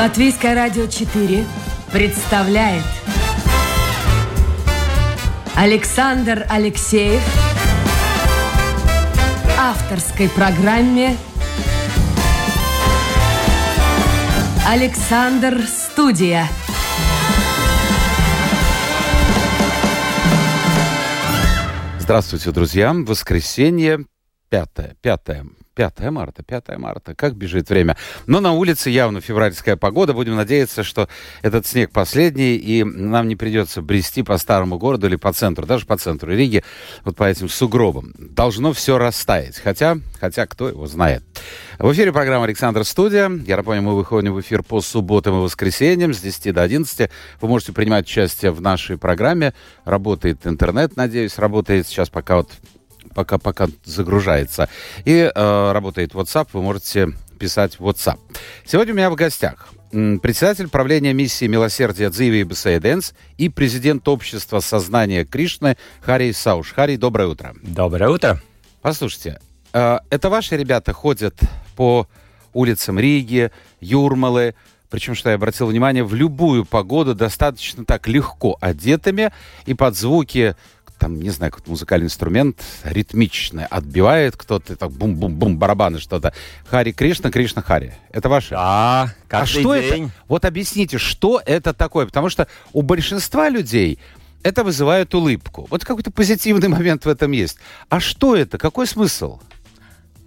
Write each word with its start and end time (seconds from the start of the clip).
Латвийское 0.00 0.54
радио 0.54 0.86
4 0.86 1.44
представляет 1.92 2.82
Александр 5.54 6.46
Алексеев 6.48 7.20
авторской 9.58 10.30
программе 10.30 11.18
Александр 14.66 15.60
Студия. 15.66 16.48
Здравствуйте, 21.98 22.52
друзья. 22.52 22.94
Воскресенье, 22.94 24.06
5, 24.48 24.96
5, 25.02 25.20
5 25.80 26.10
марта, 26.10 26.42
5 26.42 26.76
марта. 26.76 27.14
Как 27.14 27.34
бежит 27.34 27.70
время. 27.70 27.96
Но 28.26 28.40
на 28.40 28.52
улице 28.52 28.90
явно 28.90 29.22
февральская 29.22 29.76
погода. 29.76 30.12
Будем 30.12 30.36
надеяться, 30.36 30.82
что 30.82 31.08
этот 31.40 31.66
снег 31.66 31.90
последний, 31.90 32.56
и 32.56 32.84
нам 32.84 33.28
не 33.28 33.36
придется 33.36 33.80
брести 33.80 34.22
по 34.22 34.36
старому 34.36 34.76
городу 34.76 35.06
или 35.06 35.16
по 35.16 35.32
центру, 35.32 35.64
даже 35.64 35.86
по 35.86 35.96
центру 35.96 36.32
Риги, 36.32 36.62
вот 37.02 37.16
по 37.16 37.24
этим 37.24 37.48
сугробам. 37.48 38.12
Должно 38.18 38.74
все 38.74 38.98
растаять. 38.98 39.58
Хотя, 39.58 39.96
хотя 40.20 40.46
кто 40.46 40.68
его 40.68 40.86
знает. 40.86 41.22
В 41.78 41.90
эфире 41.92 42.12
программа 42.12 42.44
«Александр 42.44 42.84
Студия». 42.84 43.30
Я 43.46 43.56
напомню, 43.56 43.80
мы 43.80 43.96
выходим 43.96 44.34
в 44.34 44.40
эфир 44.42 44.62
по 44.62 44.82
субботам 44.82 45.38
и 45.38 45.42
воскресеньям 45.42 46.12
с 46.12 46.20
10 46.20 46.52
до 46.52 46.62
11. 46.62 47.08
Вы 47.40 47.48
можете 47.48 47.72
принимать 47.72 48.04
участие 48.04 48.50
в 48.50 48.60
нашей 48.60 48.98
программе. 48.98 49.54
Работает 49.86 50.46
интернет, 50.46 50.96
надеюсь, 50.96 51.38
работает 51.38 51.86
сейчас 51.86 52.10
пока 52.10 52.36
вот 52.36 52.50
пока, 53.20 53.38
пока 53.38 53.68
загружается. 53.84 54.68
И 55.04 55.30
э, 55.34 55.72
работает 55.72 56.12
WhatsApp, 56.12 56.48
вы 56.54 56.62
можете 56.62 57.08
писать 57.38 57.78
в 57.78 57.86
WhatsApp. 57.86 58.18
Сегодня 58.64 58.94
у 58.94 58.96
меня 58.96 59.10
в 59.10 59.14
гостях 59.14 59.68
председатель 59.90 60.68
правления 60.68 61.12
миссии 61.12 61.46
милосердия 61.46 62.10
Дзиви 62.10 62.44
Бесейденс 62.44 63.12
и 63.38 63.48
президент 63.48 64.06
общества 64.08 64.60
сознания 64.60 65.24
Кришны 65.24 65.76
Харри 66.00 66.32
Сауш. 66.32 66.72
Харри, 66.72 66.96
доброе 66.96 67.28
утро. 67.28 67.54
Доброе 67.62 68.08
утро. 68.08 68.40
Послушайте, 68.80 69.38
э, 69.74 69.98
это 70.08 70.30
ваши 70.30 70.56
ребята 70.56 70.94
ходят 70.94 71.38
по 71.76 72.06
улицам 72.54 72.98
Риги, 72.98 73.50
Юрмалы, 73.80 74.54
причем, 74.88 75.14
что 75.14 75.28
я 75.28 75.36
обратил 75.36 75.66
внимание, 75.66 76.02
в 76.02 76.14
любую 76.14 76.64
погоду 76.64 77.14
достаточно 77.14 77.84
так 77.84 78.08
легко 78.08 78.58
одетыми 78.60 79.30
и 79.64 79.74
под 79.74 79.96
звуки 79.96 80.56
там, 81.00 81.18
не 81.18 81.30
знаю, 81.30 81.50
какой-то 81.50 81.70
музыкальный 81.70 82.06
инструмент 82.06 82.62
ритмичный 82.84 83.64
отбивает 83.64 84.36
кто-то, 84.36 84.76
так 84.76 84.90
бум-бум-бум, 84.92 85.56
барабаны 85.58 85.98
что-то. 85.98 86.34
Хари 86.66 86.92
Кришна, 86.92 87.30
Кришна 87.30 87.62
Хари. 87.62 87.94
Это 88.12 88.28
ваше? 88.28 88.50
Да, 88.50 89.14
А 89.30 89.46
что 89.46 89.74
день. 89.74 90.04
это? 90.04 90.12
Вот 90.28 90.44
объясните, 90.44 90.98
что 90.98 91.40
это 91.44 91.72
такое? 91.72 92.04
Потому 92.04 92.28
что 92.28 92.46
у 92.74 92.82
большинства 92.82 93.48
людей 93.48 93.98
это 94.42 94.62
вызывает 94.62 95.14
улыбку. 95.14 95.66
Вот 95.70 95.84
какой-то 95.86 96.10
позитивный 96.10 96.68
момент 96.76 97.06
в 97.06 97.08
этом 97.08 97.32
есть. 97.32 97.56
А 97.88 97.98
что 97.98 98.36
это? 98.36 98.58
Какой 98.58 98.86
смысл? 98.86 99.40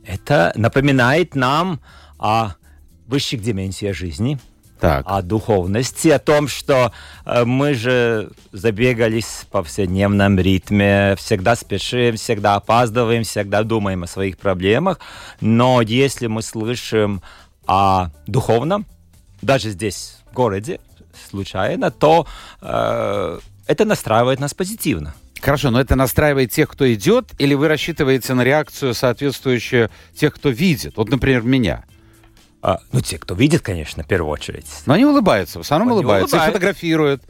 Это 0.05 0.53
напоминает 0.55 1.35
нам 1.35 1.81
о 2.17 2.55
высших 3.05 3.41
дименсиях 3.41 3.95
жизни– 3.95 4.39
так. 4.83 5.05
о 5.07 5.21
духовности, 5.21 6.09
о 6.09 6.19
том, 6.19 6.47
что 6.47 6.91
э, 7.25 7.45
мы 7.45 7.73
же 7.73 8.29
забегались 8.51 9.25
в 9.25 9.47
повседневном 9.47 10.37
ритме, 10.37 11.15
всегда 11.17 11.55
спешим, 11.55 12.17
всегда 12.17 12.55
опаздываем, 12.55 13.23
всегда 13.23 13.63
думаем 13.63 14.03
о 14.03 14.07
своих 14.07 14.37
проблемах. 14.37 14.99
Но 15.39 15.81
если 15.81 16.27
мы 16.27 16.41
слышим 16.41 17.21
о 17.65 18.09
духовном, 18.27 18.85
даже 19.41 19.69
здесь, 19.69 20.17
в 20.29 20.33
городе, 20.33 20.81
случайно, 21.29 21.89
то 21.89 22.27
э, 22.61 23.39
это 23.67 23.85
настраивает 23.85 24.41
нас 24.41 24.53
позитивно. 24.53 25.15
Хорошо, 25.41 25.71
но 25.71 25.79
это 25.79 25.95
настраивает 25.95 26.51
тех, 26.51 26.69
кто 26.69 26.91
идет, 26.93 27.31
или 27.37 27.53
вы 27.53 27.69
рассчитываете 27.69 28.33
на 28.33 28.43
реакцию, 28.43 28.93
соответствующую 28.93 29.89
тех, 30.13 30.33
кто 30.33 30.49
видит? 30.49 30.97
Вот, 30.97 31.09
например, 31.09 31.43
меня. 31.43 31.83
А, 32.65 32.79
ну, 32.93 33.01
те, 33.01 33.17
кто 33.17 33.35
видит, 33.35 33.61
конечно, 33.61 34.03
в 34.03 34.07
первую 34.07 34.31
очередь. 34.31 34.65
Но 34.85 34.93
они 34.93 35.03
улыбаются, 35.03 35.59
в 35.59 35.63
основном 35.63 35.89
они 35.89 35.97
улыбаются, 35.97 36.37
улыбают. 36.37 36.49
и 36.49 36.53
фотографируют, 36.53 37.21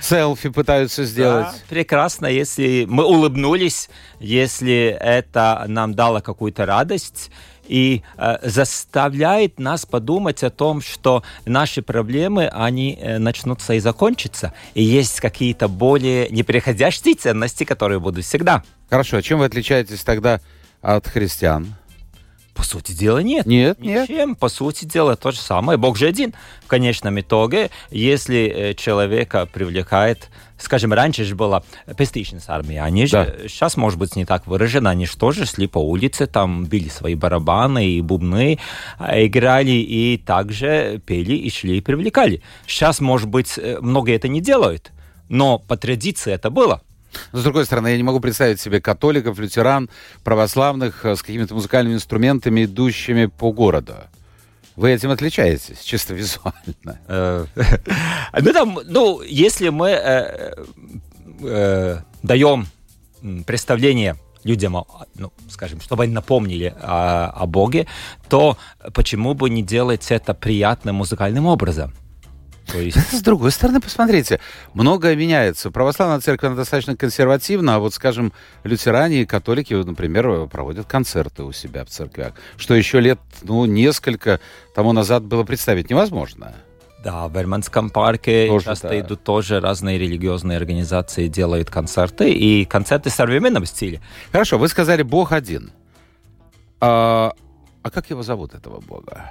селфи 0.00 0.48
пытаются 0.48 1.04
сделать. 1.04 1.44
Да, 1.44 1.54
прекрасно, 1.68 2.24
если 2.24 2.86
мы 2.88 3.04
улыбнулись, 3.04 3.90
если 4.18 4.96
это 4.98 5.66
нам 5.68 5.92
дало 5.92 6.22
какую-то 6.22 6.64
радость, 6.64 7.30
и 7.66 8.02
э, 8.16 8.38
заставляет 8.40 9.60
нас 9.60 9.84
подумать 9.84 10.42
о 10.42 10.48
том, 10.48 10.80
что 10.80 11.22
наши 11.44 11.82
проблемы, 11.82 12.48
они 12.48 12.98
э, 12.98 13.18
начнутся 13.18 13.74
и 13.74 13.80
закончатся, 13.80 14.54
и 14.72 14.82
есть 14.82 15.20
какие-то 15.20 15.68
более 15.68 16.30
неприходящие 16.30 17.14
ценности, 17.14 17.64
которые 17.64 18.00
будут 18.00 18.24
всегда. 18.24 18.62
Хорошо, 18.88 19.18
а 19.18 19.22
чем 19.22 19.40
вы 19.40 19.44
отличаетесь 19.44 20.02
тогда 20.02 20.40
от 20.80 21.06
христиан? 21.06 21.74
По 22.58 22.64
сути 22.64 22.90
дела, 22.90 23.20
нет. 23.20 23.46
Нет, 23.46 23.78
Ничем. 23.78 24.30
Нет. 24.30 24.38
По 24.40 24.48
сути 24.48 24.84
дела, 24.84 25.14
то 25.14 25.30
же 25.30 25.38
самое. 25.38 25.78
Бог 25.78 25.96
же 25.96 26.08
один. 26.08 26.34
В 26.64 26.66
конечном 26.66 27.20
итоге, 27.20 27.70
если 27.92 28.52
э, 28.52 28.74
человека 28.74 29.46
привлекает 29.46 30.28
скажем, 30.58 30.92
раньше 30.92 31.22
же 31.22 31.36
была 31.36 31.62
пестичность 31.96 32.48
армия, 32.48 32.82
они 32.82 33.06
же, 33.06 33.12
да. 33.12 33.48
сейчас, 33.48 33.76
может 33.76 33.96
быть, 33.96 34.16
не 34.16 34.24
так 34.24 34.48
выражено, 34.48 34.90
они 34.90 35.06
же 35.06 35.16
тоже 35.16 35.46
шли 35.46 35.68
по 35.68 35.78
улице, 35.78 36.26
там 36.26 36.64
били 36.64 36.88
свои 36.88 37.14
барабаны 37.14 37.90
и 37.90 38.00
бубны, 38.00 38.58
а, 38.98 39.24
играли 39.24 39.70
и 39.70 40.18
также 40.18 41.00
пели 41.06 41.34
и 41.34 41.48
шли 41.48 41.78
и 41.78 41.80
привлекали. 41.80 42.42
Сейчас, 42.66 42.98
может 42.98 43.28
быть, 43.28 43.56
э, 43.56 43.78
многие 43.80 44.16
это 44.16 44.26
не 44.26 44.40
делают, 44.40 44.90
но 45.28 45.60
по 45.60 45.76
традиции 45.76 46.32
это 46.32 46.50
было. 46.50 46.82
Но, 47.32 47.40
с 47.40 47.42
другой 47.42 47.64
стороны, 47.64 47.88
я 47.88 47.96
не 47.96 48.02
могу 48.02 48.20
представить 48.20 48.60
себе 48.60 48.80
католиков, 48.80 49.38
лютеран, 49.38 49.88
православных 50.24 51.04
э, 51.04 51.16
с 51.16 51.22
какими-то 51.22 51.54
музыкальными 51.54 51.94
инструментами, 51.94 52.64
идущими 52.64 53.26
по 53.26 53.52
городу. 53.52 53.94
Вы 54.76 54.92
этим 54.92 55.10
отличаетесь, 55.10 55.80
чисто 55.80 56.14
визуально. 56.14 56.98
Ну, 58.40 58.52
там, 58.52 58.78
ну, 58.84 59.22
если 59.22 59.70
мы 59.70 59.90
э, 59.90 60.54
даем 62.22 62.66
представление 63.46 64.16
людям, 64.44 64.84
ну, 65.14 65.32
скажем, 65.48 65.80
чтобы 65.80 66.04
они 66.04 66.12
напомнили 66.12 66.74
о, 66.80 67.30
о 67.30 67.46
Боге, 67.46 67.86
то 68.28 68.56
почему 68.94 69.34
бы 69.34 69.50
не 69.50 69.62
делать 69.62 70.10
это 70.10 70.34
приятным 70.34 70.96
музыкальным 70.96 71.46
образом? 71.46 71.92
То 72.70 72.78
есть... 72.78 72.98
С 73.12 73.22
другой 73.22 73.50
стороны, 73.50 73.80
посмотрите, 73.80 74.40
многое 74.74 75.16
меняется. 75.16 75.70
Православная 75.70 76.20
церковь 76.20 76.48
она 76.48 76.56
достаточно 76.56 76.96
консервативна, 76.96 77.76
а 77.76 77.78
вот, 77.78 77.94
скажем, 77.94 78.32
лютеране 78.64 79.22
и 79.22 79.26
католики, 79.26 79.74
например, 79.74 80.46
проводят 80.46 80.86
концерты 80.86 81.42
у 81.42 81.52
себя 81.52 81.84
в 81.84 81.88
церквях, 81.88 82.32
что 82.56 82.74
еще 82.74 83.00
лет, 83.00 83.20
ну, 83.42 83.64
несколько 83.64 84.40
тому 84.74 84.92
назад 84.92 85.24
было 85.24 85.44
представить 85.44 85.90
невозможно. 85.90 86.54
Да, 87.02 87.28
в 87.28 87.36
Верманском 87.36 87.90
парке 87.90 88.48
тоже, 88.48 88.64
часто 88.66 88.88
да. 88.88 89.00
идут 89.00 89.22
тоже 89.22 89.60
разные 89.60 89.98
религиозные 89.98 90.56
организации, 90.56 91.28
делают 91.28 91.70
концерты, 91.70 92.32
и 92.32 92.64
концерты 92.64 93.10
в 93.10 93.12
современном 93.12 93.66
стиле. 93.66 94.00
Хорошо, 94.32 94.58
вы 94.58 94.68
сказали 94.68 95.02
«Бог 95.02 95.32
один». 95.32 95.70
А, 96.80 97.32
а 97.82 97.90
как 97.90 98.10
его 98.10 98.22
зовут, 98.22 98.54
этого 98.54 98.80
Бога? 98.80 99.30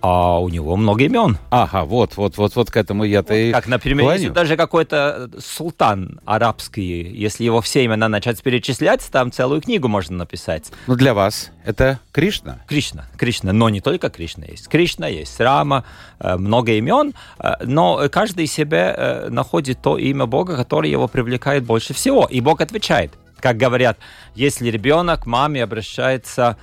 А 0.00 0.38
у 0.38 0.48
него 0.48 0.76
много 0.76 1.04
имен. 1.04 1.38
Ага, 1.50 1.84
вот, 1.84 2.16
вот, 2.16 2.36
вот, 2.36 2.54
вот 2.54 2.70
к 2.70 2.76
этому 2.76 3.04
я-то 3.04 3.32
вот, 3.32 3.38
и 3.38 3.52
Как, 3.52 3.66
например, 3.66 4.12
если 4.12 4.28
даже 4.28 4.56
какой-то 4.56 5.30
султан 5.38 6.20
арабский, 6.24 7.02
если 7.02 7.44
его 7.44 7.60
все 7.60 7.84
имена 7.84 8.08
начать 8.08 8.42
перечислять, 8.42 9.06
там 9.10 9.32
целую 9.32 9.60
книгу 9.60 9.88
можно 9.88 10.16
написать. 10.16 10.70
Ну, 10.86 10.94
для 10.94 11.14
вас 11.14 11.50
это 11.64 11.98
Кришна? 12.12 12.60
Кришна, 12.68 13.06
Кришна, 13.16 13.52
но 13.52 13.68
не 13.68 13.80
только 13.80 14.10
Кришна 14.10 14.44
есть. 14.44 14.68
Кришна 14.68 15.08
есть, 15.08 15.40
Рама, 15.40 15.84
э, 16.20 16.36
много 16.36 16.72
имен, 16.72 17.14
э, 17.38 17.54
но 17.64 18.08
каждый 18.10 18.46
себе 18.46 18.94
э, 18.96 19.28
находит 19.30 19.82
то 19.82 19.98
имя 19.98 20.26
Бога, 20.26 20.56
которое 20.56 20.90
его 20.90 21.08
привлекает 21.08 21.64
больше 21.64 21.94
всего, 21.94 22.26
и 22.30 22.40
Бог 22.40 22.60
отвечает. 22.60 23.12
Как 23.40 23.56
говорят, 23.56 23.98
если 24.34 24.70
ребенок 24.70 25.26
маме 25.26 25.62
обращается 25.62 26.56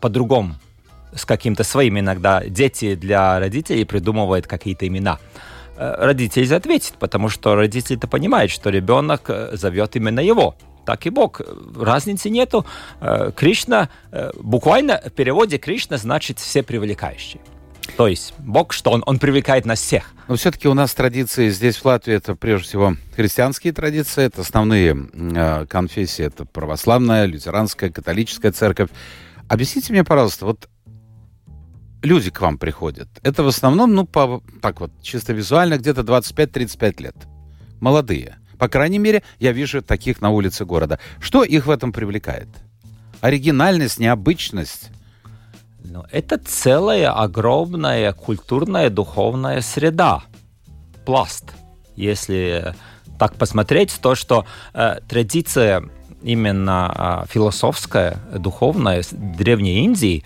по-другому, 0.00 0.56
с 1.14 1.24
каким-то 1.24 1.64
своим 1.64 1.98
иногда. 1.98 2.42
Дети 2.44 2.94
для 2.94 3.38
родителей 3.38 3.84
придумывают 3.84 4.46
какие-то 4.46 4.86
имена. 4.86 5.18
Э, 5.76 5.94
родитель 5.98 6.54
ответит, 6.54 6.94
потому 6.98 7.28
что 7.28 7.54
родитель-то 7.54 8.06
понимает, 8.06 8.50
что 8.50 8.70
ребенок 8.70 9.22
э, 9.28 9.56
зовет 9.56 9.96
именно 9.96 10.20
его. 10.20 10.56
Так 10.84 11.06
и 11.06 11.10
Бог. 11.10 11.40
Разницы 11.76 12.30
нету. 12.30 12.64
Э, 13.00 13.32
Кришна, 13.34 13.88
буквально 14.34 15.00
в 15.04 15.10
переводе 15.10 15.58
Кришна 15.58 15.96
значит 15.96 16.38
все 16.38 16.62
привлекающие. 16.62 17.40
То 17.96 18.08
есть 18.08 18.34
Бог, 18.38 18.72
что 18.72 18.90
Он, 18.90 19.02
он 19.06 19.18
привлекает 19.18 19.64
нас 19.64 19.80
всех. 19.80 20.12
Но 20.28 20.36
все-таки 20.36 20.68
у 20.68 20.74
нас 20.74 20.92
традиции 20.92 21.48
здесь, 21.50 21.76
в 21.76 21.84
Латвии, 21.84 22.14
это 22.14 22.34
прежде 22.34 22.66
всего 22.68 22.96
христианские 23.14 23.72
традиции, 23.72 24.24
это 24.24 24.40
основные 24.40 24.96
э, 25.12 25.66
конфессии, 25.66 26.24
это 26.24 26.44
православная, 26.44 27.26
лютеранская, 27.26 27.90
католическая 27.90 28.50
церковь. 28.52 28.90
Объясните 29.48 29.92
мне, 29.92 30.02
пожалуйста, 30.02 30.46
вот 30.46 30.68
люди 32.06 32.30
к 32.30 32.40
вам 32.40 32.58
приходят, 32.58 33.08
это 33.22 33.42
в 33.42 33.48
основном, 33.48 33.94
ну, 33.94 34.06
по, 34.06 34.42
так 34.62 34.80
вот, 34.80 34.90
чисто 35.02 35.32
визуально, 35.32 35.76
где-то 35.78 36.02
25-35 36.02 37.02
лет. 37.02 37.16
Молодые. 37.80 38.36
По 38.58 38.68
крайней 38.68 38.98
мере, 38.98 39.22
я 39.38 39.52
вижу 39.52 39.82
таких 39.82 40.22
на 40.22 40.30
улице 40.30 40.64
города. 40.64 40.98
Что 41.20 41.44
их 41.44 41.66
в 41.66 41.70
этом 41.70 41.92
привлекает? 41.92 42.48
Оригинальность, 43.20 43.98
необычность? 43.98 44.90
Ну, 45.84 46.04
это 46.10 46.38
целая 46.38 47.12
огромная 47.12 48.12
культурная, 48.12 48.88
духовная 48.90 49.60
среда. 49.60 50.22
Пласт. 51.04 51.52
Если 51.96 52.74
так 53.18 53.34
посмотреть, 53.34 53.98
то, 54.00 54.14
что 54.14 54.46
э, 54.74 54.98
традиция 55.08 55.82
именно 56.22 57.24
э, 57.24 57.32
философская, 57.32 58.16
духовная 58.36 59.02
Древней 59.12 59.84
Индии, 59.84 60.24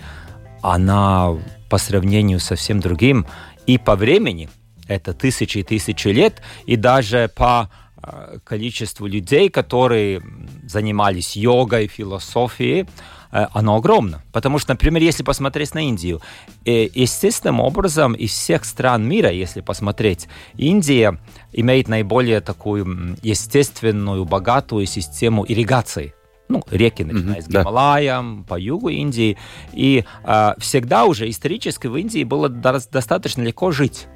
она 0.62 1.36
по 1.70 1.78
сравнению 1.78 2.40
со 2.40 2.56
всем 2.56 2.80
другим 2.80 3.26
и 3.66 3.78
по 3.78 3.96
времени, 3.96 4.50
это 4.88 5.14
тысячи 5.14 5.58
и 5.58 5.62
тысячи 5.62 6.08
лет, 6.08 6.42
и 6.66 6.76
даже 6.76 7.30
по 7.34 7.70
э, 8.02 8.38
количеству 8.44 9.06
людей, 9.06 9.48
которые 9.48 10.20
занимались 10.64 11.36
йогой, 11.36 11.86
философией, 11.86 12.86
э, 13.30 13.46
оно 13.52 13.76
огромно. 13.76 14.22
Потому 14.32 14.58
что, 14.58 14.72
например, 14.72 15.00
если 15.00 15.22
посмотреть 15.22 15.74
на 15.74 15.86
Индию, 15.86 16.20
э, 16.64 16.88
естественным 16.92 17.60
образом 17.60 18.14
из 18.14 18.32
всех 18.32 18.64
стран 18.64 19.08
мира, 19.08 19.30
если 19.30 19.60
посмотреть, 19.60 20.26
Индия 20.56 21.18
имеет 21.52 21.88
наиболее 21.88 22.40
такую 22.40 23.16
естественную, 23.22 24.24
богатую 24.24 24.86
систему 24.86 25.44
ирригации 25.46 26.14
ну, 26.50 26.62
реки, 26.70 27.04
начиная 27.04 27.38
mm-hmm, 27.38 27.42
с 27.42 27.48
Гималаем, 27.48 28.38
да. 28.40 28.48
по 28.48 28.58
югу 28.58 28.88
Индии. 28.88 29.38
И 29.72 30.04
э, 30.24 30.54
всегда 30.58 31.04
уже 31.04 31.30
исторически 31.30 31.86
в 31.86 31.96
Индии 31.96 32.24
было 32.24 32.48
достаточно 32.48 33.42
легко 33.42 33.70
жить. 33.70 34.08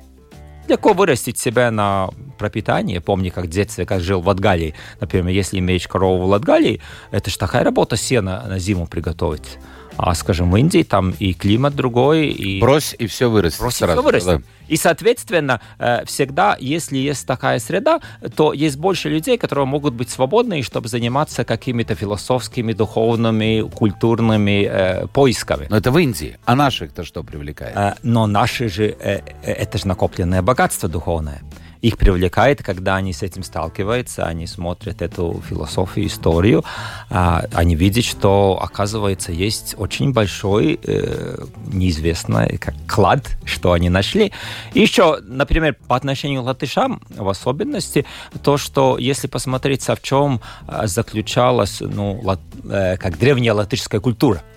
Легко 0.67 0.95
вырастить 0.95 1.39
себя 1.39 1.71
на 1.71 2.11
пропитание. 2.39 3.01
Помню, 3.01 3.31
как 3.31 3.45
в 3.45 3.49
детстве, 3.49 3.87
как 3.87 4.01
жил 4.01 4.21
в 4.21 4.27
Латгалии. 4.27 4.75
Например, 5.01 5.29
если 5.29 5.59
имеешь 5.59 5.87
корову 5.87 6.25
в 6.25 6.29
Латгалии, 6.29 6.81
это 7.11 7.31
же 7.31 7.39
такая 7.39 7.65
работа 7.65 7.97
сена 7.97 8.45
на 8.49 8.59
зиму 8.59 8.87
приготовить. 8.87 9.59
А, 9.97 10.15
скажем, 10.15 10.51
в 10.51 10.57
Индии 10.57 10.83
там 10.83 11.15
и 11.19 11.33
климат 11.33 11.75
другой. 11.75 12.29
И... 12.29 12.61
Брось, 12.61 12.95
и 12.99 13.07
все 13.07 13.31
вырастет. 13.31 13.61
Брось, 13.61 13.81
и 13.81 13.85
все 13.85 14.03
вырастет. 14.03 14.41
Да. 14.41 14.43
И, 14.69 14.77
соответственно, 14.77 15.61
э, 15.79 16.05
всегда, 16.07 16.57
если 16.59 16.97
есть 16.97 17.27
такая 17.27 17.59
среда, 17.59 18.01
то 18.35 18.53
есть 18.53 18.77
больше 18.77 19.09
людей, 19.09 19.37
которые 19.39 19.67
могут 19.67 19.95
быть 19.95 20.11
свободны, 20.11 20.63
чтобы 20.63 20.89
заниматься 20.89 21.45
какими-то 21.45 21.95
философскими, 21.95 22.73
духовными, 22.73 23.69
культурными 23.69 24.67
э, 24.69 25.07
поисками. 25.09 25.67
Но 25.69 25.77
это 25.77 25.91
в 25.91 25.99
Индии. 25.99 26.39
А 26.45 26.57
наших-то 26.57 27.05
что 27.05 27.23
привлекает? 27.23 27.77
Э, 27.77 27.95
но 28.03 28.27
наши 28.27 28.69
же, 28.69 28.97
э, 28.99 29.21
э 29.43 29.53
это 29.53 29.79
же 29.79 29.87
накопленное 29.87 30.43
богатство 30.43 30.89
духовное 30.89 31.43
их 31.85 31.99
привлекает, 31.99 32.63
когда 32.63 32.97
они 32.97 33.13
с 33.13 33.23
этим 33.23 33.43
сталкиваются, 33.43 34.25
они 34.25 34.47
смотрят 34.47 35.03
эту 35.03 35.43
философию, 35.47 36.07
историю, 36.07 36.65
а, 37.11 37.45
они 37.53 37.77
видят, 37.77 38.07
что, 38.07 38.59
оказывается, 38.63 39.33
есть 39.33 39.75
очень 39.77 40.15
большой 40.15 40.81
э, 40.83 41.45
неизвестный 41.67 42.57
как 42.57 42.75
клад, 42.89 43.37
что 43.45 43.73
они 43.73 43.91
нашли. 43.91 44.33
И 44.73 44.81
еще, 44.81 45.19
например, 45.21 45.77
по 45.87 45.95
отношению 45.95 46.43
к 46.43 46.47
латышам, 46.47 47.03
в 47.11 47.29
особенности, 47.29 48.07
то, 48.43 48.57
что 48.57 48.97
если 48.97 49.27
посмотреть, 49.27 49.83
в 49.87 50.01
чем 50.01 50.41
э, 50.67 50.87
заключалась 50.87 51.81
ну, 51.81 52.19
лат, 52.23 52.41
э, 52.65 52.97
как 52.97 53.19
древняя 53.19 53.53
латышская 53.53 54.01
культура– 54.01 54.43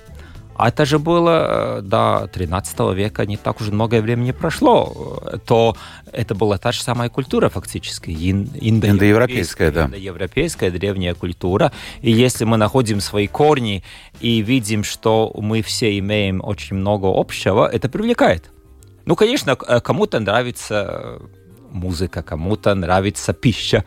а 0.58 0.70
это 0.70 0.86
же 0.86 1.00
было 1.00 1.80
э, 1.80 1.82
до 1.82 2.30
13 2.34 2.80
века, 2.96 3.26
не 3.26 3.38
так 3.38 3.62
уже 3.62 3.72
многое 3.72 4.02
времени 4.02 4.32
прошло, 4.32 5.22
то 5.46 5.76
это 6.12 6.36
была 6.36 6.58
та 6.58 6.72
же 6.72 6.82
самая 6.82 7.10
культура 7.10 7.50
фактически, 7.50 8.10
индоевропейская, 8.12 8.92
индоевропейская, 8.92 9.72
да. 9.72 9.86
индоевропейская 9.86 10.72
древняя 10.72 11.14
культура. 11.14 11.72
И 12.02 12.12
если 12.12 12.46
мы 12.46 12.58
находим 12.58 13.02
свои 13.02 13.28
корни 13.28 13.84
и 14.20 14.42
видим, 14.42 14.84
что 14.84 15.32
мы 15.36 15.62
все 15.62 15.98
имеем 16.00 16.42
очень 16.44 16.76
много 16.76 17.08
общего, 17.08 17.68
это 17.68 17.90
привлекает. 17.90 18.52
Ну, 19.06 19.16
конечно, 19.16 19.58
э, 19.68 19.80
кому-то 19.80 20.20
нравится 20.20 21.20
музыка, 21.72 22.24
кому-то 22.24 22.74
нравится 22.76 23.34
пища, 23.34 23.84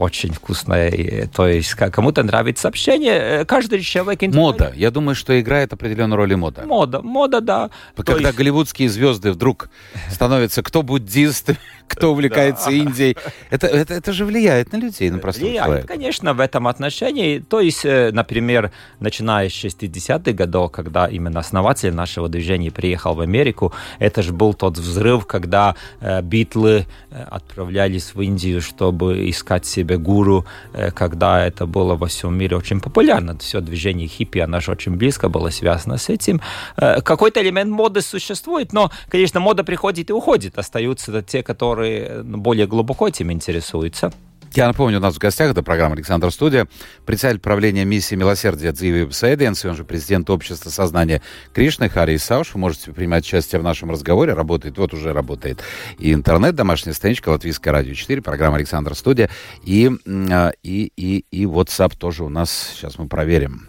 очень 0.00 0.32
вкусное. 0.32 1.28
То 1.28 1.46
есть 1.46 1.74
кому-то 1.74 2.22
нравится 2.22 2.68
общение. 2.68 3.40
Э, 3.40 3.44
каждый 3.44 3.82
человек... 3.82 4.22
Мода. 4.34 4.72
Я 4.74 4.90
думаю, 4.90 5.14
что 5.14 5.38
играет 5.38 5.72
определенную 5.74 6.16
роль 6.16 6.32
и 6.32 6.36
мода. 6.36 6.62
Мода. 6.66 7.02
Мода, 7.02 7.40
да. 7.40 7.70
Когда 7.96 8.28
есть... 8.28 8.36
голливудские 8.36 8.88
звезды 8.88 9.30
вдруг 9.30 9.68
становятся 10.10 10.62
кто 10.62 10.82
буддист, 10.82 11.50
кто 11.90 12.12
увлекается 12.12 12.70
Индией. 12.70 13.16
Это, 13.50 13.66
это, 13.66 13.94
это 13.94 14.12
же 14.12 14.24
влияет 14.24 14.72
на 14.72 14.78
людей, 14.78 15.10
на 15.10 15.18
простого 15.18 15.46
влияет, 15.46 15.66
человека. 15.66 15.88
конечно, 15.88 16.34
в 16.34 16.40
этом 16.40 16.68
отношении. 16.68 17.40
То 17.40 17.60
есть, 17.60 17.84
э, 17.84 18.10
например, 18.12 18.70
начиная 19.00 19.48
с 19.48 19.52
60-х 19.52 20.32
годов, 20.32 20.70
когда 20.70 21.08
именно 21.08 21.40
основатель 21.40 21.92
нашего 21.92 22.28
движения 22.28 22.70
приехал 22.70 23.14
в 23.14 23.20
Америку, 23.20 23.72
это 23.98 24.22
же 24.22 24.32
был 24.32 24.54
тот 24.54 24.78
взрыв, 24.78 25.26
когда 25.26 25.74
э, 26.00 26.22
битлы 26.22 26.86
э, 27.10 27.22
отправлялись 27.30 28.14
в 28.14 28.20
Индию, 28.20 28.62
чтобы 28.62 29.28
искать 29.28 29.66
себе 29.66 29.98
гуру, 29.98 30.46
э, 30.72 30.90
когда 30.92 31.44
это 31.44 31.66
было 31.66 31.96
во 31.96 32.06
всем 32.06 32.38
мире 32.38 32.56
очень 32.56 32.80
популярно. 32.80 33.36
Все 33.38 33.60
движение 33.60 34.06
хиппи, 34.06 34.38
оно 34.38 34.60
же 34.60 34.70
очень 34.70 34.96
близко 34.96 35.28
было 35.28 35.50
связано 35.50 35.98
с 35.98 36.08
этим. 36.08 36.40
Э, 36.76 37.00
какой-то 37.00 37.42
элемент 37.42 37.70
моды 37.70 38.00
существует, 38.00 38.72
но, 38.72 38.90
конечно, 39.08 39.40
мода 39.40 39.64
приходит 39.64 40.10
и 40.10 40.12
уходит. 40.12 40.58
Остаются 40.58 41.22
те, 41.22 41.42
которые 41.42 41.79
которые 41.80 42.22
ну, 42.22 42.38
более 42.38 42.66
глубоко 42.66 43.08
этим 43.08 43.32
интересуются. 43.32 44.12
Я 44.52 44.66
напомню, 44.66 44.98
у 44.98 45.00
нас 45.00 45.14
в 45.14 45.18
гостях, 45.18 45.52
это 45.52 45.62
программа 45.62 45.94
«Александр 45.94 46.32
Студия», 46.32 46.66
председатель 47.06 47.38
правления 47.38 47.84
миссии 47.84 48.16
милосердия 48.16 48.72
Дзиви 48.72 49.10
Сайденс, 49.12 49.64
он 49.64 49.76
же 49.76 49.84
президент 49.84 50.28
общества 50.28 50.70
сознания 50.70 51.22
Кришны 51.54 51.88
Хари 51.88 52.16
Сауш. 52.16 52.52
Вы 52.54 52.60
можете 52.60 52.90
принимать 52.90 53.24
участие 53.24 53.60
в 53.60 53.64
нашем 53.64 53.92
разговоре. 53.92 54.34
Работает, 54.34 54.76
вот 54.76 54.92
уже 54.92 55.12
работает 55.12 55.60
и 55.98 56.12
интернет, 56.12 56.56
домашняя 56.56 56.94
страничка, 56.94 57.28
Латвийское 57.28 57.72
радио 57.72 57.94
4, 57.94 58.20
программа 58.22 58.56
«Александр 58.56 58.96
Студия». 58.96 59.30
И, 59.64 59.88
а, 60.32 60.50
и, 60.64 60.92
и, 60.96 61.24
и 61.30 61.44
WhatsApp 61.44 61.96
тоже 61.96 62.24
у 62.24 62.28
нас, 62.28 62.72
сейчас 62.74 62.98
мы 62.98 63.06
проверим 63.06 63.68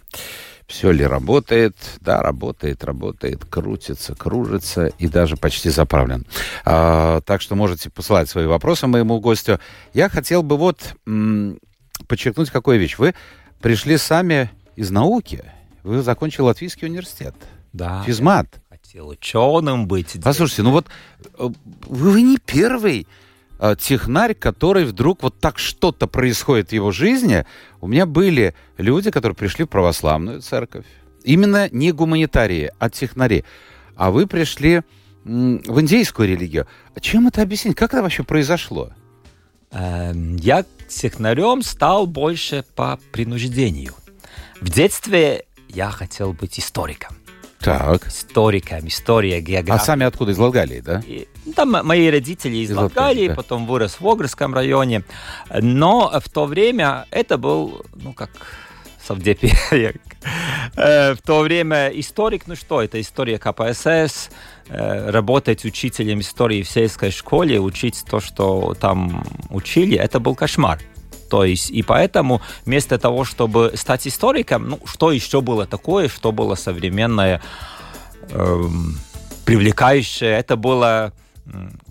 все 0.66 0.90
ли 0.90 1.04
работает. 1.04 1.76
Да, 2.00 2.22
работает, 2.22 2.84
работает, 2.84 3.44
крутится, 3.44 4.14
кружится 4.14 4.86
и 4.98 5.08
даже 5.08 5.36
почти 5.36 5.70
заправлен. 5.70 6.26
А, 6.64 7.20
так 7.22 7.40
что 7.40 7.54
можете 7.54 7.90
посылать 7.90 8.28
свои 8.28 8.46
вопросы 8.46 8.86
моему 8.86 9.20
гостю. 9.20 9.60
Я 9.94 10.08
хотел 10.08 10.42
бы 10.42 10.56
вот 10.56 10.94
м- 11.06 11.58
подчеркнуть 12.08 12.50
какую 12.50 12.78
вещь. 12.78 12.98
Вы 12.98 13.14
пришли 13.60 13.96
сами 13.96 14.50
из 14.76 14.90
науки. 14.90 15.44
Вы 15.82 16.02
закончили 16.02 16.42
Латвийский 16.42 16.88
университет. 16.88 17.34
Да. 17.72 18.02
Физмат. 18.04 18.46
Хотел 18.68 19.08
ученым 19.08 19.86
быть. 19.86 20.16
Послушайте, 20.22 20.62
ну 20.62 20.70
вот 20.72 20.86
э, 21.38 21.48
вы 21.86 22.22
не 22.22 22.38
первый 22.38 23.06
Э, 23.64 23.76
технарь, 23.78 24.34
который 24.34 24.84
вдруг 24.84 25.22
вот 25.22 25.38
так 25.38 25.56
что-то 25.56 26.08
происходит 26.08 26.70
в 26.70 26.72
его 26.72 26.90
жизни. 26.90 27.46
У 27.80 27.86
меня 27.86 28.06
были 28.06 28.56
люди, 28.76 29.12
которые 29.12 29.36
пришли 29.36 29.64
в 29.64 29.68
православную 29.68 30.42
церковь. 30.42 30.84
Именно 31.22 31.68
не 31.70 31.92
гуманитарии, 31.92 32.72
а 32.80 32.90
технари. 32.90 33.44
А 33.94 34.10
вы 34.10 34.26
пришли 34.26 34.82
в 35.24 35.80
индейскую 35.80 36.28
религию. 36.28 36.66
Чем 37.00 37.28
это 37.28 37.40
объяснить? 37.40 37.76
Как 37.76 37.94
это 37.94 38.02
вообще 38.02 38.24
произошло? 38.24 38.90
Эм, 39.70 40.34
я 40.38 40.64
технарем 40.88 41.62
стал 41.62 42.08
больше 42.08 42.64
по 42.74 42.98
принуждению. 43.12 43.94
В 44.60 44.70
детстве 44.70 45.44
я 45.68 45.92
хотел 45.92 46.32
быть 46.32 46.58
историком. 46.58 47.16
Так. 47.60 48.08
Историком, 48.08 48.88
история, 48.88 49.40
география. 49.40 49.80
А 49.80 49.84
сами 49.84 50.04
откуда? 50.04 50.32
Из 50.32 50.38
Латгалии, 50.38 50.80
да? 50.80 51.00
И, 51.06 51.28
там 51.54 51.70
мои 51.70 52.10
родители 52.10 52.56
из, 52.56 52.70
из 52.70 52.76
Латгалии, 52.76 53.28
да. 53.28 53.34
потом 53.34 53.66
вырос 53.66 54.00
в 54.00 54.06
Огрском 54.06 54.54
районе. 54.54 55.04
Но 55.60 56.12
в 56.20 56.28
то 56.28 56.46
время 56.46 57.06
это 57.10 57.38
был, 57.38 57.84
ну, 57.94 58.12
как 58.12 58.30
совдепе. 59.04 59.52
Э, 60.76 61.14
в 61.14 61.22
то 61.22 61.40
время 61.40 61.88
историк, 61.88 62.46
ну 62.46 62.54
что, 62.54 62.80
это 62.80 63.00
история 63.00 63.38
КПСС, 63.38 64.30
э, 64.68 65.10
работать 65.10 65.64
учителем 65.64 66.20
истории 66.20 66.62
в 66.62 66.68
сельской 66.68 67.10
школе, 67.10 67.60
учить 67.60 68.04
то, 68.08 68.20
что 68.20 68.74
там 68.78 69.24
учили, 69.50 69.98
это 69.98 70.20
был 70.20 70.34
кошмар. 70.34 70.80
То 71.28 71.44
есть, 71.44 71.70
и 71.70 71.82
поэтому 71.82 72.40
вместо 72.64 72.98
того, 72.98 73.24
чтобы 73.24 73.72
стать 73.74 74.06
историком, 74.06 74.68
ну, 74.68 74.80
что 74.84 75.10
еще 75.12 75.40
было 75.40 75.66
такое, 75.66 76.08
что 76.08 76.30
было 76.30 76.54
современное, 76.54 77.42
эм, 78.30 78.98
привлекающее, 79.44 80.30
это 80.30 80.56
было 80.56 81.12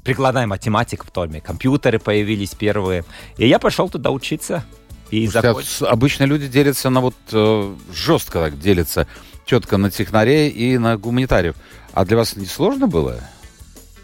прикладная 0.04 0.48
математика 0.48 1.06
в 1.06 1.12
томе, 1.12 1.42
компьютеры 1.42 2.00
появились 2.00 2.52
первые. 2.52 3.04
И 3.38 3.48
я 3.48 3.60
пошел 3.60 3.90
туда 3.90 4.12
учиться. 4.12 4.64
И 5.10 5.28
закончил. 5.28 5.88
Обычно 5.88 6.24
люди 6.24 6.48
делятся 6.48 6.90
на 6.90 7.02
вот 7.02 7.16
э, 7.34 7.76
жестко 7.94 8.40
так 8.40 8.60
делятся 8.60 9.08
четко 9.46 9.78
на 9.78 9.92
технарей 9.92 10.50
и 10.50 10.78
на 10.78 10.98
гуманитариев. 10.98 11.56
А 11.94 12.06
для 12.06 12.16
вас 12.16 12.38
не 12.38 12.46
сложно 12.46 12.88
было? 12.88 13.20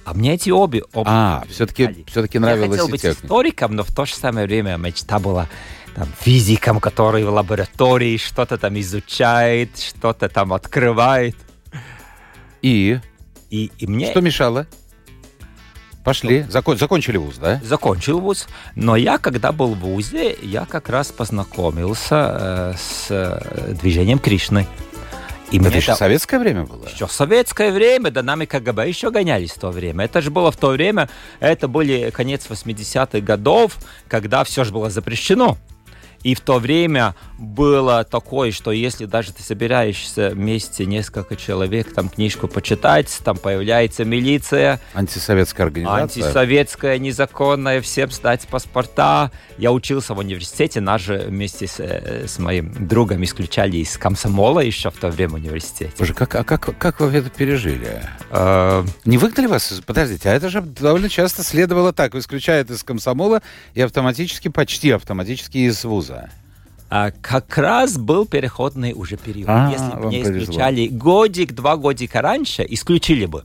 А 0.04 0.14
мне 0.14 0.34
эти 0.34 0.50
обе... 0.50 0.84
обе 0.94 1.10
А, 1.10 1.44
все-таки 1.50 2.06
все-таки 2.08 2.40
нравилось 2.40 2.68
Я 2.68 2.72
хотел 2.72 2.88
быть 2.90 3.02
техника. 3.02 3.26
историком, 3.26 3.76
но 3.76 3.84
в 3.84 3.94
то 3.94 4.06
же 4.06 4.16
самое 4.16 4.48
время 4.48 4.76
мечта 4.78 5.20
была 5.20 5.48
там, 5.96 6.08
физиком, 6.20 6.80
который 6.80 7.24
в 7.24 7.30
лаборатории 7.30 8.18
что-то 8.18 8.58
там 8.58 8.78
изучает, 8.80 9.78
что-то 9.78 10.30
там 10.30 10.54
открывает. 10.54 11.36
И 12.62 13.00
И, 13.50 13.72
и 13.78 13.88
мне 13.88 14.12
что 14.12 14.22
мешало? 14.22 14.68
Пошли. 16.08 16.46
Закон- 16.48 16.78
закончили 16.78 17.18
вуз, 17.18 17.36
да? 17.36 17.60
закончил 17.62 18.22
вуз, 18.22 18.48
но 18.76 18.96
я, 18.96 19.18
когда 19.18 19.52
был 19.52 19.76
в 19.76 19.80
вузе, 19.80 20.38
я 20.42 20.66
как 20.66 20.88
раз 20.88 21.12
познакомился 21.12 22.38
э, 22.40 22.74
с 22.78 23.08
э, 23.10 23.74
движением 23.74 24.18
Кришны. 24.18 24.68
И 25.52 25.60
Это 25.60 25.68
еще 25.68 25.92
это 25.92 25.96
советское 25.96 26.40
время 26.40 26.64
было? 26.64 26.86
Еще 26.88 27.10
советское 27.10 27.74
время, 27.74 28.10
да 28.10 28.24
нами 28.24 28.46
КГБ 28.46 28.88
еще 28.88 29.12
гонялись 29.12 29.52
в 29.52 29.60
то 29.60 29.70
время. 29.70 30.06
Это 30.06 30.22
же 30.22 30.32
было 30.32 30.50
в 30.50 30.56
то 30.56 30.70
время, 30.70 31.10
это 31.42 31.68
были 31.68 32.10
конец 32.12 32.46
80-х 32.50 33.20
годов, 33.20 33.76
когда 34.08 34.46
все 34.46 34.64
же 34.64 34.72
было 34.72 34.90
запрещено. 34.90 35.58
И 36.24 36.36
в 36.36 36.42
то 36.42 36.60
время 36.60 37.16
было 37.38 38.04
такое, 38.04 38.52
что 38.52 38.72
если 38.72 39.06
даже 39.06 39.32
ты 39.32 39.44
собираешься 39.44 40.32
вместе 40.34 40.86
несколько 40.86 41.36
человек, 41.36 41.94
там 41.94 42.10
книжку 42.10 42.48
почитать, 42.48 43.20
там 43.24 43.38
появляется 43.38 44.04
милиция, 44.06 44.80
Антисоветская 44.94 45.68
организация. 45.68 46.04
антисоветская, 46.04 46.98
незаконная, 46.98 47.82
всем 47.82 48.12
сдать 48.12 48.48
паспорта. 48.48 49.32
Я 49.58 49.72
учился 49.72 50.14
в 50.14 50.20
университете, 50.20 50.82
нас 50.82 51.02
же 51.02 51.26
вместе 51.28 51.68
с, 51.68 51.80
э, 51.80 52.26
с 52.28 52.40
моим 52.40 52.88
другом 52.88 53.24
исключали 53.24 53.78
из 53.78 53.98
комсомола 53.98 54.60
еще 54.62 54.90
в 54.90 54.98
то 54.98 55.10
время 55.10 55.34
в 55.34 55.36
университете. 55.36 55.92
Боже, 56.00 56.14
как, 56.14 56.34
а 56.36 56.44
как, 56.44 56.78
как 56.78 57.00
вы 57.00 57.16
это 57.16 57.30
пережили? 57.30 58.02
Э, 58.32 58.84
Не 59.06 59.18
выгнали 59.18 59.48
вас? 59.48 59.82
Подождите, 59.86 60.30
а 60.30 60.34
это 60.34 60.50
же 60.50 60.62
довольно 60.62 61.10
часто 61.10 61.44
следовало 61.44 61.94
так. 61.94 62.16
Исключают 62.16 62.72
из 62.72 62.84
комсомола 62.84 63.42
и 63.74 63.82
автоматически, 63.82 64.48
почти 64.48 64.92
автоматически 64.92 65.58
из 65.60 65.84
вуза. 65.84 66.07
А 66.90 67.12
как 67.22 67.58
раз 67.58 67.98
был 67.98 68.26
переходный 68.26 68.94
уже 68.94 69.18
период. 69.18 69.50
А, 69.50 69.70
Если 69.72 70.00
бы 70.00 70.08
не 70.08 70.24
исключали 70.24 70.88
годик, 70.88 71.54
два 71.54 71.76
годика 71.76 72.22
раньше, 72.22 72.66
исключили 72.68 73.26
бы. 73.26 73.44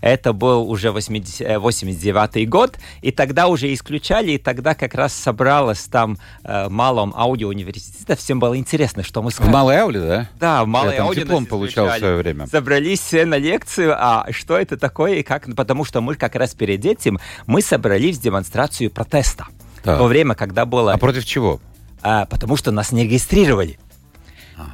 Это 0.00 0.32
был 0.32 0.68
уже 0.70 0.92
80, 0.92 1.46
э, 1.46 1.58
89 1.58 2.48
год, 2.48 2.78
и 3.02 3.10
тогда 3.10 3.48
уже 3.48 3.72
исключали, 3.72 4.32
и 4.32 4.38
тогда 4.38 4.74
как 4.74 4.94
раз 4.94 5.12
собралось 5.12 5.80
там 5.80 6.16
э, 6.42 6.68
в 6.68 6.70
малом 6.70 7.12
аудиоуниверситете. 7.14 8.16
Всем 8.16 8.40
было 8.40 8.56
интересно, 8.56 9.02
что 9.02 9.22
мы 9.22 9.30
В 9.30 9.34
скажем. 9.34 9.52
Малой 9.52 9.78
Ауле, 9.78 10.00
да? 10.00 10.28
Да, 10.40 10.64
в 10.64 10.66
малой 10.66 10.94
Я 10.94 11.02
ауди 11.02 11.20
диплом 11.20 11.44
получал 11.44 11.88
в 11.88 11.98
свое 11.98 12.16
время. 12.16 12.46
Собрались 12.46 13.00
все 13.00 13.26
на 13.26 13.36
лекцию, 13.36 13.94
а 13.94 14.26
что 14.30 14.56
это 14.56 14.78
такое 14.78 15.16
и 15.16 15.22
как? 15.22 15.54
Потому 15.54 15.84
что 15.84 16.00
мы 16.00 16.14
как 16.14 16.34
раз 16.34 16.54
перед 16.54 16.82
этим, 16.86 17.20
мы 17.46 17.60
собрались 17.60 18.16
в 18.16 18.22
демонстрацию 18.22 18.90
протеста. 18.90 19.48
В 19.82 19.96
то 19.96 20.04
время, 20.04 20.34
когда 20.34 20.64
было... 20.66 20.92
А 20.92 20.98
против 20.98 21.24
чего? 21.24 21.60
А, 22.02 22.26
потому 22.26 22.56
что 22.56 22.70
нас 22.70 22.92
не 22.92 23.04
регистрировали. 23.04 23.78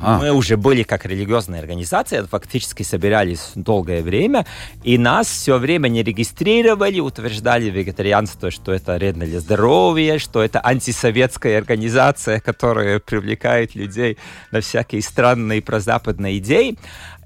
Ага. 0.00 0.18
Мы 0.18 0.33
уже 0.33 0.56
были 0.56 0.83
как 0.83 1.06
религиозная 1.06 1.61
организация, 1.61 2.26
фактически 2.26 2.83
собирались 2.83 3.52
долгое 3.54 4.02
время, 4.02 4.47
и 4.83 4.99
нас 4.99 5.28
все 5.28 5.59
время 5.59 5.88
не 5.88 6.02
регистрировали, 6.02 7.00
утверждали 7.00 7.66
вегетарианство, 7.71 8.50
что 8.50 8.73
это 8.73 8.95
вредно 8.95 9.26
для 9.26 9.40
здоровья, 9.40 10.18
что 10.18 10.42
это 10.42 10.61
антисоветская 10.64 11.59
организация, 11.59 12.40
которая 12.40 12.99
привлекает 12.99 13.75
людей 13.75 14.18
на 14.50 14.61
всякие 14.61 15.02
странные 15.02 15.62
прозападные 15.62 16.38
идеи. 16.38 16.76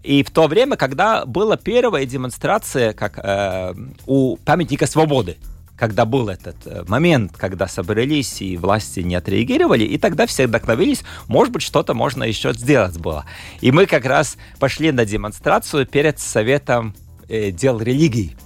И 0.02 0.22
в 0.22 0.30
то 0.30 0.46
время, 0.46 0.76
когда 0.76 1.26
была 1.26 1.56
первая 1.56 2.06
демонстрация 2.06 2.94
как, 2.94 3.18
э, 3.22 3.74
у 4.06 4.36
памятника 4.38 4.86
свободы, 4.86 5.36
когда 5.80 6.04
был 6.04 6.28
этот 6.28 6.56
э, 6.66 6.84
момент, 6.88 7.32
когда 7.38 7.66
собрались 7.66 8.42
и 8.42 8.58
власти 8.58 9.00
не 9.00 9.14
отреагировали, 9.14 9.82
и 9.84 9.96
тогда 9.96 10.26
все 10.26 10.46
вдохновились, 10.46 11.02
может 11.26 11.54
быть, 11.54 11.62
что-то 11.62 11.94
можно 11.94 12.22
еще 12.22 12.52
сделать 12.52 12.98
было. 12.98 13.24
И 13.62 13.72
мы 13.72 13.86
как 13.86 14.04
раз 14.04 14.36
пошли 14.58 14.92
на 14.92 15.06
демонстрацию 15.06 15.86
перед 15.86 16.20
Советом 16.20 16.94
э, 17.30 17.50
дел 17.50 17.80
религий. 17.80 18.36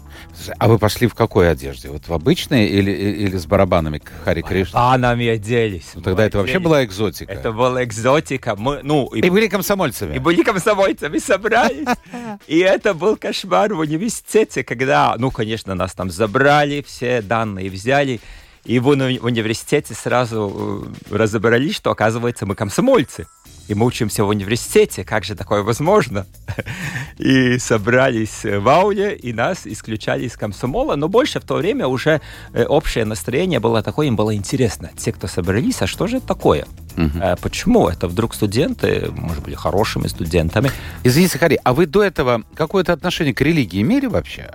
А 0.59 0.69
вы 0.69 0.79
пошли 0.79 1.07
в 1.07 1.15
какой 1.15 1.51
одежде? 1.51 1.89
Вот 1.89 2.09
в 2.09 2.13
обычной 2.13 2.67
или, 2.67 2.91
или 2.91 3.37
с 3.37 3.47
барабанами 3.47 4.01
Хари 4.25 4.43
Кришна? 4.43 4.95
А 4.95 4.99
нами 4.99 5.29
оделись. 5.29 5.91
Ну, 5.95 6.03
тогда 6.03 6.23
мы 6.23 6.29
это 6.29 6.39
вообще 6.39 6.59
была 6.59 6.85
экзотика. 6.85 7.33
Это 7.33 7.53
была 7.53 7.85
экзотика. 7.85 8.57
Мы, 8.57 8.81
ну, 8.83 9.07
и 9.09 9.21
И 9.21 9.31
были 9.31 9.49
комсомольцами. 9.49 10.17
И 10.17 10.19
были 10.19 10.43
комсомольцами, 10.43 11.19
собрались. 11.19 11.89
И 12.47 12.59
это 12.59 12.95
был 12.95 13.17
кошмар 13.17 13.73
в 13.75 13.79
университете, 13.79 14.65
когда, 14.65 15.15
ну, 15.19 15.31
конечно, 15.31 15.75
нас 15.75 15.93
там 15.95 16.11
забрали, 16.11 16.85
все 16.87 17.23
данные 17.23 17.71
взяли. 17.71 18.21
И 18.65 18.79
в 18.79 18.89
университете 18.89 19.95
сразу 19.95 20.89
э, 21.11 21.15
разобрались, 21.17 21.77
что, 21.77 21.91
оказывается, 21.91 22.47
мы 22.47 22.55
комсомольцы. 22.55 23.27
И 23.69 23.75
мы 23.75 23.87
учимся 23.87 24.25
в 24.25 24.29
университете. 24.29 25.05
Как 25.05 25.25
же 25.25 25.35
такое 25.35 25.63
возможно? 25.63 26.27
И 27.19 27.59
собрались 27.59 28.45
в 28.45 28.69
ауле, 28.69 29.15
и 29.17 29.33
нас 29.33 29.67
исключали 29.67 30.25
из 30.25 30.37
комсомола. 30.37 30.97
Но 30.97 31.09
больше 31.09 31.41
в 31.41 31.45
то 31.45 31.55
время 31.55 31.87
уже 31.87 32.21
э, 32.53 32.65
общее 32.65 33.05
настроение 33.05 33.61
было 33.61 33.83
такое, 33.83 34.09
им 34.09 34.17
было 34.17 34.35
интересно. 34.35 34.91
Те, 34.97 35.13
кто 35.13 35.27
собрались, 35.29 35.81
а 35.81 35.87
что 35.87 36.07
же 36.07 36.17
это 36.19 36.27
такое? 36.27 36.67
Э, 36.97 37.37
Почему 37.41 37.89
это 37.89 38.09
вдруг 38.09 38.35
студенты, 38.35 39.09
может, 39.13 39.43
были 39.45 39.55
хорошими 39.55 40.09
студентами? 40.09 40.71
Извините, 41.05 41.39
Хари, 41.39 41.59
а 41.65 41.73
вы 41.73 41.87
до 41.87 42.03
этого 42.03 42.43
какое-то 42.55 42.93
отношение 42.93 43.33
к 43.35 43.41
религии 43.41 43.81
имели 43.81 44.07
вообще? 44.07 44.51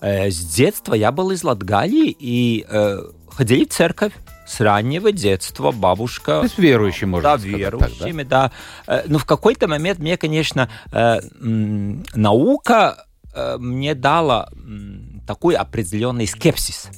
Э, 0.00 0.30
С 0.30 0.36
детства 0.54 0.94
я 0.94 1.10
был 1.10 1.30
из 1.30 1.42
Латгалии 1.42 2.14
и 2.18 2.66
э, 2.68 2.98
ходили 3.28 3.64
в 3.64 3.70
церковь 3.70 4.12
с 4.46 4.60
раннего 4.60 5.12
детства. 5.12 5.70
Бабушка... 5.70 6.38
То 6.38 6.42
есть 6.44 6.58
верующий, 6.58 7.06
можно 7.06 7.30
да, 7.30 7.38
сказать 7.38 7.52
так, 7.52 7.90
верующими, 7.90 8.22
да. 8.22 8.52
Э, 8.86 9.02
Но 9.06 9.18
в 9.18 9.24
какой-то 9.24 9.68
момент 9.68 9.98
мне, 9.98 10.16
конечно, 10.16 10.68
э, 10.92 11.20
наука 11.40 13.06
э, 13.34 13.56
мне 13.58 13.94
дала 13.94 14.50
такой 15.26 15.54
определенный 15.54 16.26
скепсис. 16.26 16.88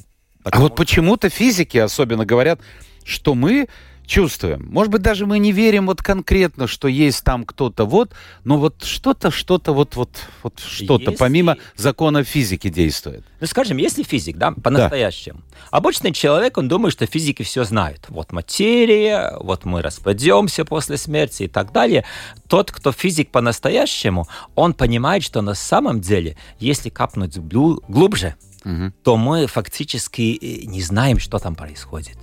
А 0.45 0.61
вот 0.61 0.76
почему-то 0.76 1.29
физики 1.29 1.79
особенно 1.79 2.25
говорят, 2.25 2.61
что 3.05 3.35
мы 3.35 3.69
чувствуем. 4.07 4.67
Может 4.71 4.93
быть, 4.93 5.03
даже 5.03 5.27
мы 5.27 5.39
не 5.39 5.53
верим 5.53 5.87
вот 5.87 6.03
конкретно, 6.03 6.67
что 6.67 6.89
есть 6.89 7.25
там 7.25 7.45
кто-то 7.45 7.85
вот, 7.85 8.13
но 8.45 8.59
вот 8.59 8.85
что-то, 8.85 9.31
что-то, 9.31 9.73
вот, 9.73 9.97
вот, 9.97 10.11
вот 10.43 10.61
что-то 10.61 11.11
Если- 11.11 11.17
помимо 11.17 11.57
закона 11.77 12.25
физики 12.25 12.69
действует. 12.69 13.25
Ну, 13.41 13.47
скажем, 13.47 13.77
если 13.77 14.03
физик, 14.03 14.37
да, 14.37 14.53
по-настоящему. 14.53 15.41
Обычный 15.71 16.13
человек, 16.13 16.57
он 16.59 16.69
думает, 16.69 16.93
что 16.93 17.07
физики 17.07 17.43
все 17.43 17.65
знают. 17.65 18.07
Вот 18.09 18.33
материя, 18.33 19.37
вот 19.41 19.65
мы 19.65 19.83
распадемся 19.83 20.65
после 20.65 20.97
смерти 20.97 21.45
и 21.45 21.49
так 21.49 21.73
далее. 21.73 22.05
Тот, 22.49 22.71
кто 22.71 22.93
физик 22.93 23.31
по-настоящему, 23.31 24.27
он 24.55 24.73
понимает, 24.73 25.23
что 25.23 25.43
на 25.43 25.55
самом 25.55 26.01
деле, 26.01 26.37
если 26.61 26.89
капнуть 26.89 27.37
глу- 27.39 27.83
глубже, 27.89 28.37
Мгм. 28.65 28.93
то 29.03 29.17
мы 29.17 29.47
фактически 29.47 30.39
э, 30.41 30.65
не 30.67 30.81
знаем, 30.83 31.19
что 31.19 31.39
там 31.39 31.55
происходит. 31.55 32.17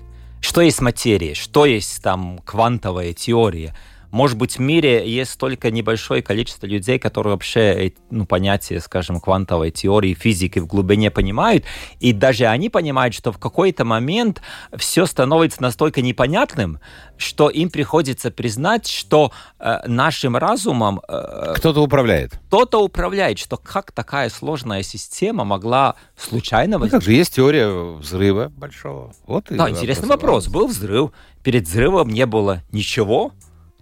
Что 0.43 0.59
есть 0.59 0.81
материя, 0.81 1.35
что 1.35 1.65
есть 1.65 2.03
там 2.03 2.39
квантовая 2.39 3.13
теория. 3.13 3.73
Может 4.13 4.37
быть, 4.37 4.57
в 4.57 4.61
мире 4.61 5.09
есть 5.09 5.39
только 5.39 5.71
небольшое 5.71 6.21
количество 6.21 6.67
людей, 6.67 6.99
которые 6.99 7.33
вообще 7.33 7.87
э, 7.87 7.91
ну, 8.11 8.27
понятие, 8.27 8.79
скажем, 8.79 9.19
квантовой 9.19 9.71
теории, 9.71 10.13
физики 10.13 10.59
в 10.59 10.67
глубине 10.67 11.09
понимают, 11.09 11.65
и 11.99 12.13
даже 12.13 12.45
они 12.45 12.69
понимают, 12.69 13.15
что 13.15 13.31
в 13.31 13.39
какой-то 13.39 13.85
момент 13.85 14.39
все 14.77 15.07
становится 15.07 15.63
настолько 15.63 16.03
непонятным, 16.03 16.77
что 17.17 17.49
им 17.49 17.71
приходится 17.71 18.29
признать, 18.29 18.87
что 18.87 19.31
э, 19.57 19.79
нашим 19.87 20.37
разумом 20.37 21.01
э, 21.07 21.55
Кто-то 21.55 21.81
управляет. 21.81 22.39
кто-то 22.49 22.83
управляет, 22.83 23.39
что 23.39 23.57
как 23.57 23.91
такая 23.91 24.29
сложная 24.29 24.83
система 24.83 25.43
могла 25.43 25.95
случайно 26.15 26.77
Ну, 26.77 26.87
как 26.87 27.01
же, 27.01 27.13
есть 27.13 27.33
теория 27.33 27.67
взрыва 27.97 28.49
большого. 28.49 29.11
Вот 29.25 29.45
Да, 29.49 29.71
интересный 29.71 30.07
вопрос. 30.07 30.49
Был 30.49 30.67
взрыв. 30.67 31.09
Перед 31.41 31.67
взрывом 31.67 32.09
не 32.09 32.27
было 32.27 32.61
ничего, 32.71 33.33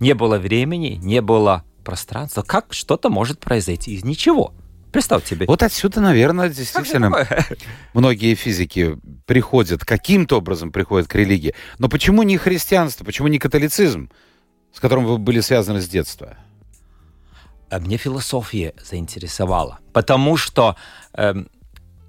не 0.02 0.14
было 0.16 0.38
времени, 0.38 1.00
не 1.02 1.22
было 1.22 1.64
пространства. 1.86 2.42
Как 2.42 2.74
что-то 2.74 3.10
может 3.10 3.40
произойти 3.40 3.94
из 3.94 4.04
ничего? 4.04 4.54
Представь 4.92 5.26
себе. 5.26 5.46
Вот 5.46 5.64
отсюда, 5.64 6.02
наверное, 6.02 6.50
действительно 6.50 7.26
многие 7.94 8.36
физики 8.36 8.98
приходят, 9.26 9.86
каким-то 9.86 10.40
образом 10.40 10.72
приходят 10.72 11.08
к 11.08 11.16
религии. 11.16 11.54
Но 11.78 11.88
почему 11.88 12.24
не 12.24 12.38
христианство, 12.38 13.06
почему 13.06 13.30
не 13.30 13.38
католицизм, 13.40 14.10
с 14.74 14.80
которым 14.82 15.06
вы 15.06 15.18
были 15.18 15.40
связаны 15.40 15.80
с 15.80 15.88
детства? 15.88 16.36
А 17.70 17.80
Мне 17.80 17.96
философия 17.96 18.74
заинтересовала, 18.84 19.80
потому 19.94 20.36
что 20.36 20.76
эм, 21.14 21.48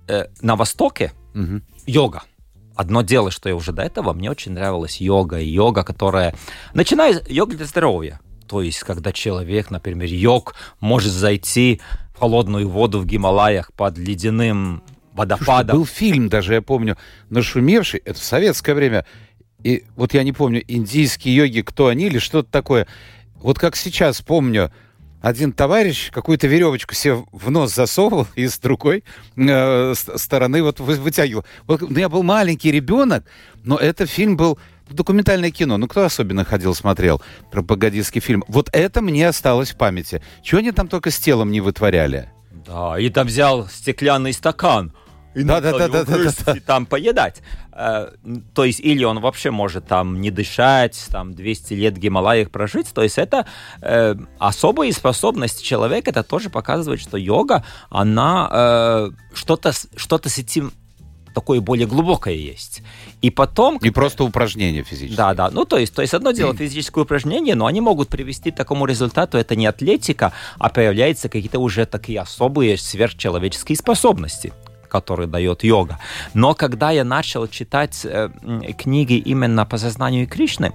э, 0.08 0.26
на 0.40 0.56
Востоке 0.56 1.12
Мгм. 1.34 1.62
йога. 1.86 2.22
Одно 2.74 3.02
дело, 3.02 3.30
что 3.30 3.48
я 3.48 3.54
уже 3.54 3.72
до 3.72 3.82
этого, 3.82 4.12
мне 4.12 4.30
очень 4.30 4.52
нравилась 4.52 5.00
йога. 5.00 5.38
Йога, 5.38 5.84
которая... 5.84 6.34
Начиная 6.74 7.14
с 7.14 7.28
йога 7.28 7.56
для 7.56 7.66
здоровья. 7.66 8.20
То 8.48 8.62
есть, 8.62 8.80
когда 8.80 9.12
человек, 9.12 9.70
например, 9.70 10.08
йог, 10.08 10.54
может 10.80 11.12
зайти 11.12 11.80
в 12.14 12.18
холодную 12.18 12.68
воду 12.68 13.00
в 13.00 13.06
Гималаях 13.06 13.72
под 13.72 13.98
ледяным 13.98 14.82
водопадом. 15.12 15.76
Был 15.76 15.86
фильм 15.86 16.28
даже, 16.28 16.54
я 16.54 16.62
помню, 16.62 16.96
нашумевший, 17.30 18.00
это 18.04 18.18
в 18.18 18.22
советское 18.24 18.74
время, 18.74 19.04
и 19.62 19.84
вот 19.96 20.14
я 20.14 20.22
не 20.22 20.32
помню, 20.32 20.62
индийские 20.66 21.36
йоги, 21.36 21.60
кто 21.60 21.88
они 21.88 22.06
или 22.06 22.18
что-то 22.18 22.50
такое. 22.50 22.86
Вот 23.36 23.58
как 23.58 23.76
сейчас 23.76 24.20
помню, 24.20 24.72
один 25.22 25.52
товарищ 25.52 26.10
какую-то 26.10 26.48
веревочку 26.48 26.94
себе 26.94 27.24
в 27.32 27.50
нос 27.50 27.74
засовывал 27.74 28.26
и 28.34 28.46
с 28.46 28.58
другой 28.58 29.04
э, 29.36 29.94
стороны 29.94 30.62
вот 30.62 30.80
вытягивал. 30.80 31.44
Вот, 31.66 31.80
ну, 31.80 31.98
я 31.98 32.08
был 32.08 32.22
маленький 32.22 32.70
ребенок, 32.70 33.24
но 33.62 33.76
этот 33.76 34.10
фильм 34.10 34.36
был 34.36 34.58
документальное 34.90 35.50
кино. 35.50 35.78
Ну, 35.78 35.88
кто 35.88 36.04
особенно 36.04 36.44
ходил, 36.44 36.74
смотрел 36.74 37.22
пропагандистский 37.50 38.20
фильм? 38.20 38.44
Вот 38.48 38.68
это 38.72 39.00
мне 39.00 39.26
осталось 39.28 39.70
в 39.70 39.76
памяти. 39.76 40.22
Чего 40.42 40.58
они 40.58 40.72
там 40.72 40.88
только 40.88 41.10
с 41.10 41.18
телом 41.18 41.50
не 41.50 41.60
вытворяли? 41.60 42.28
Да, 42.66 42.98
и 42.98 43.08
там 43.08 43.26
взял 43.26 43.68
стеклянный 43.68 44.32
стакан 44.32 44.92
и 45.34 45.44
да, 45.44 45.60
да, 45.60 45.72
да, 45.78 45.88
да, 45.88 46.04
да, 46.04 46.30
да, 46.46 46.54
там 46.66 46.86
поедать. 46.86 47.42
Э, 47.72 48.10
то 48.54 48.64
есть, 48.64 48.80
или 48.80 49.04
он 49.04 49.20
вообще 49.20 49.50
может 49.50 49.86
там 49.86 50.20
не 50.20 50.30
дышать, 50.30 51.06
там 51.10 51.34
200 51.34 51.74
лет 51.74 51.94
в 51.94 51.98
Гималаях 51.98 52.50
прожить. 52.50 52.92
То 52.92 53.02
есть, 53.02 53.18
это 53.18 53.46
э, 53.80 54.14
особые 54.38 54.92
способности 54.92 55.64
человека. 55.64 56.10
Это 56.10 56.22
тоже 56.22 56.50
показывает, 56.50 57.00
что 57.00 57.16
йога, 57.16 57.64
она 57.88 58.48
э, 58.52 59.10
что-то 59.32 59.72
что 59.72 60.20
с 60.22 60.38
этим 60.38 60.72
такое 61.34 61.60
более 61.60 61.86
глубокое 61.86 62.34
есть. 62.34 62.82
И 63.22 63.30
потом... 63.30 63.78
Не 63.80 63.90
просто 63.90 64.24
упражнения 64.24 64.82
физические. 64.82 65.16
Да, 65.16 65.32
да. 65.32 65.50
Ну, 65.50 65.64
то 65.64 65.78
есть, 65.78 65.94
то 65.94 66.02
есть 66.02 66.12
одно 66.12 66.32
дело 66.32 66.54
физическое 66.54 67.00
упражнение, 67.00 67.54
но 67.54 67.64
они 67.64 67.80
могут 67.80 68.10
привести 68.10 68.50
к 68.50 68.56
такому 68.56 68.84
результату. 68.84 69.38
Это 69.38 69.56
не 69.56 69.64
атлетика, 69.64 70.34
а 70.58 70.68
появляются 70.68 71.30
какие-то 71.30 71.58
уже 71.58 71.86
такие 71.86 72.20
особые 72.20 72.76
сверхчеловеческие 72.76 73.76
способности 73.78 74.52
который 74.92 75.26
дает 75.26 75.64
йога. 75.64 75.98
Но 76.34 76.54
когда 76.54 76.92
я 76.92 77.04
начал 77.04 77.48
читать 77.48 78.04
э, 78.04 78.28
книги 78.78 79.14
именно 79.14 79.64
по 79.64 79.78
сознанию 79.78 80.26
Кришны, 80.26 80.72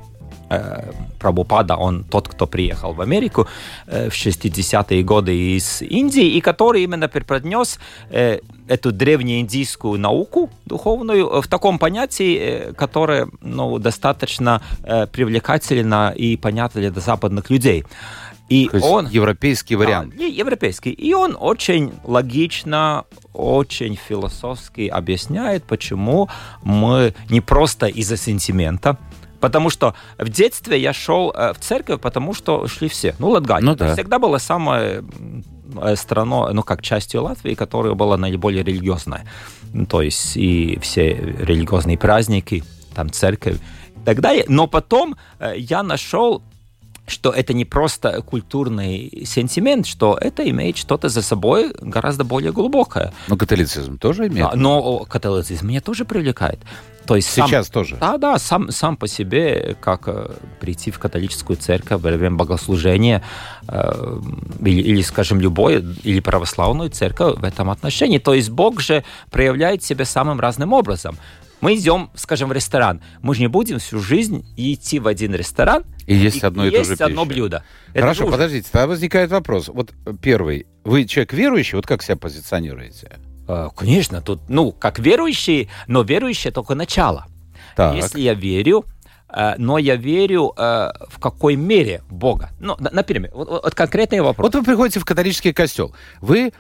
э, 0.50 0.92
Прабхупада, 1.20 1.76
он 1.76 2.04
тот, 2.04 2.28
кто 2.28 2.48
приехал 2.48 2.94
в 2.94 3.02
Америку 3.02 3.48
э, 3.88 4.10
в 4.10 4.14
60-е 4.14 5.04
годы 5.04 5.58
из 5.58 5.82
Индии, 5.82 6.38
и 6.38 6.42
который 6.42 6.84
именно 6.84 7.08
преподнес 7.08 7.80
э, 8.10 8.40
эту 8.68 8.92
древнеиндийскую 8.92 10.00
науку 10.00 10.50
духовную 10.66 11.42
в 11.42 11.48
таком 11.48 11.80
понятии, 11.80 12.38
э, 12.38 12.74
которое 12.74 13.28
ну, 13.42 13.80
достаточно 13.80 14.62
э, 14.84 15.08
привлекательно 15.08 16.14
и 16.18 16.38
понятно 16.38 16.82
для 16.82 17.02
западных 17.02 17.52
людей. 17.52 17.84
И 18.50 18.70
То 18.70 18.80
он 18.80 19.08
европейский 19.08 19.76
вариант. 19.76 20.14
А, 20.18 20.24
европейский. 20.24 20.92
И 20.92 21.14
он 21.14 21.38
очень 21.40 21.92
логично, 22.04 23.04
очень 23.38 23.96
философски 23.96 24.88
объясняет, 24.88 25.64
почему 25.64 26.30
мы 26.64 27.14
не 27.30 27.42
просто 27.42 27.88
из-за 27.88 28.18
сентимента, 28.18 28.98
Потому 29.40 29.70
что 29.70 29.94
в 30.18 30.30
детстве 30.30 30.80
я 30.80 30.94
шел 30.94 31.32
э, 31.32 31.54
в 31.54 31.60
церковь, 31.60 32.02
потому 32.02 32.34
что 32.34 32.68
шли 32.68 32.90
все. 32.90 33.14
Ну, 33.20 33.30
Латгания. 33.30 33.70
Ну, 33.70 33.76
да. 33.76 33.94
Всегда 33.94 34.18
была 34.18 34.40
самая 34.40 35.04
э, 35.80 35.96
страна, 35.96 36.50
ну, 36.54 36.64
как 36.64 36.82
частью 36.82 37.22
Латвии, 37.22 37.54
которая 37.54 37.94
была 37.94 38.18
наиболее 38.18 38.64
религиозная. 38.64 39.26
То 39.88 40.02
есть 40.02 40.36
и 40.36 40.80
все 40.82 41.14
религиозные 41.14 42.00
праздники, 42.00 42.64
там 42.96 43.12
церковь 43.12 43.60
далее. 44.16 44.46
Но 44.48 44.68
потом 44.68 45.16
э, 45.40 45.54
я 45.58 45.84
нашел 45.84 46.42
что 47.08 47.32
это 47.32 47.54
не 47.54 47.66
просто 47.66 48.22
культурный 48.22 49.24
сентимент, 49.26 49.88
что 49.88 50.18
это 50.20 50.48
имеет 50.50 50.78
что-то 50.78 51.10
за 51.10 51.22
собой 51.22 51.74
гораздо 51.82 52.24
более 52.24 52.52
глубокое. 52.52 53.14
Но 53.28 53.38
католицизм 53.38 53.98
тоже 53.98 54.28
имеет? 54.28 54.52
Да, 54.52 54.56
но 54.56 55.00
католицизм 55.06 55.68
меня 55.68 55.82
тоже 55.82 56.06
привлекает. 56.06 56.60
То 57.08 57.16
есть 57.16 57.30
Сейчас 57.30 57.68
сам, 57.68 57.74
тоже? 57.74 57.96
Да, 57.96 58.18
да, 58.18 58.38
сам, 58.38 58.70
сам 58.70 58.98
по 58.98 59.08
себе, 59.08 59.78
как 59.80 60.08
э, 60.08 60.30
прийти 60.60 60.92
в 60.92 61.00
католическую 61.00 61.56
церковь 61.56 62.02
во 62.02 62.12
время 62.12 62.36
богослужения, 62.36 63.24
э, 63.70 64.20
или, 64.60 64.82
или, 64.82 65.02
скажем, 65.02 65.40
любой, 65.40 65.86
или 66.04 66.20
православную 66.20 66.90
церковь 66.90 67.40
в 67.40 67.46
этом 67.46 67.70
отношении. 67.70 68.18
То 68.18 68.34
есть 68.34 68.50
Бог 68.50 68.82
же 68.82 69.06
проявляет 69.32 69.84
себя 69.84 70.04
самым 70.04 70.42
разным 70.42 70.74
образом. 70.74 71.18
Мы 71.62 71.76
идем, 71.76 72.12
скажем, 72.16 72.50
в 72.50 72.52
ресторан. 72.52 73.02
Мы 73.22 73.34
же 73.36 73.42
не 73.42 73.48
будем 73.48 73.80
всю 73.80 74.00
жизнь 74.00 74.46
идти 74.56 75.00
в 75.00 75.08
один 75.08 75.34
ресторан 75.34 75.86
и 76.06 76.16
есть 76.16 76.44
одно 76.44 76.66
и, 76.66 76.70
и 76.70 76.72
то 76.72 76.84
же 76.84 76.94
одно 77.04 77.26
блюдо. 77.26 77.64
Это 77.90 78.02
Хорошо, 78.02 78.22
дружно. 78.22 78.38
подождите, 78.38 78.70
тогда 78.72 78.88
возникает 78.88 79.32
вопрос. 79.32 79.68
Вот 79.68 79.94
первый, 80.22 80.68
вы 80.84 81.06
человек 81.06 81.34
верующий, 81.34 81.76
вот 81.76 81.88
как 81.88 82.04
себя 82.04 82.16
позиционируете? 82.16 83.20
А, 83.48 83.70
конечно, 83.70 84.22
тут, 84.22 84.42
ну, 84.50 84.72
как 84.72 85.00
верующий, 85.00 85.70
но 85.88 86.04
верующий 86.04 86.52
только 86.52 86.76
начало. 86.76 87.26
Так. 87.76 87.96
Если 87.96 88.22
я 88.22 88.34
верю, 88.34 88.86
э, 89.30 89.56
но 89.58 89.78
я 89.78 89.96
верю 89.96 90.54
э, 90.56 90.92
в 91.10 91.20
какой 91.20 91.56
мере 91.56 92.04
Бога. 92.10 92.52
Ну, 92.60 92.78
например, 92.80 93.32
вот, 93.34 93.50
вот 93.50 93.76
конкретный 93.76 94.22
вопрос. 94.22 94.48
Вот 94.48 94.56
вы 94.56 94.64
приходите 94.64 95.00
в 95.00 95.06
католический 95.06 95.54
костел, 95.54 95.94
вы 96.22 96.54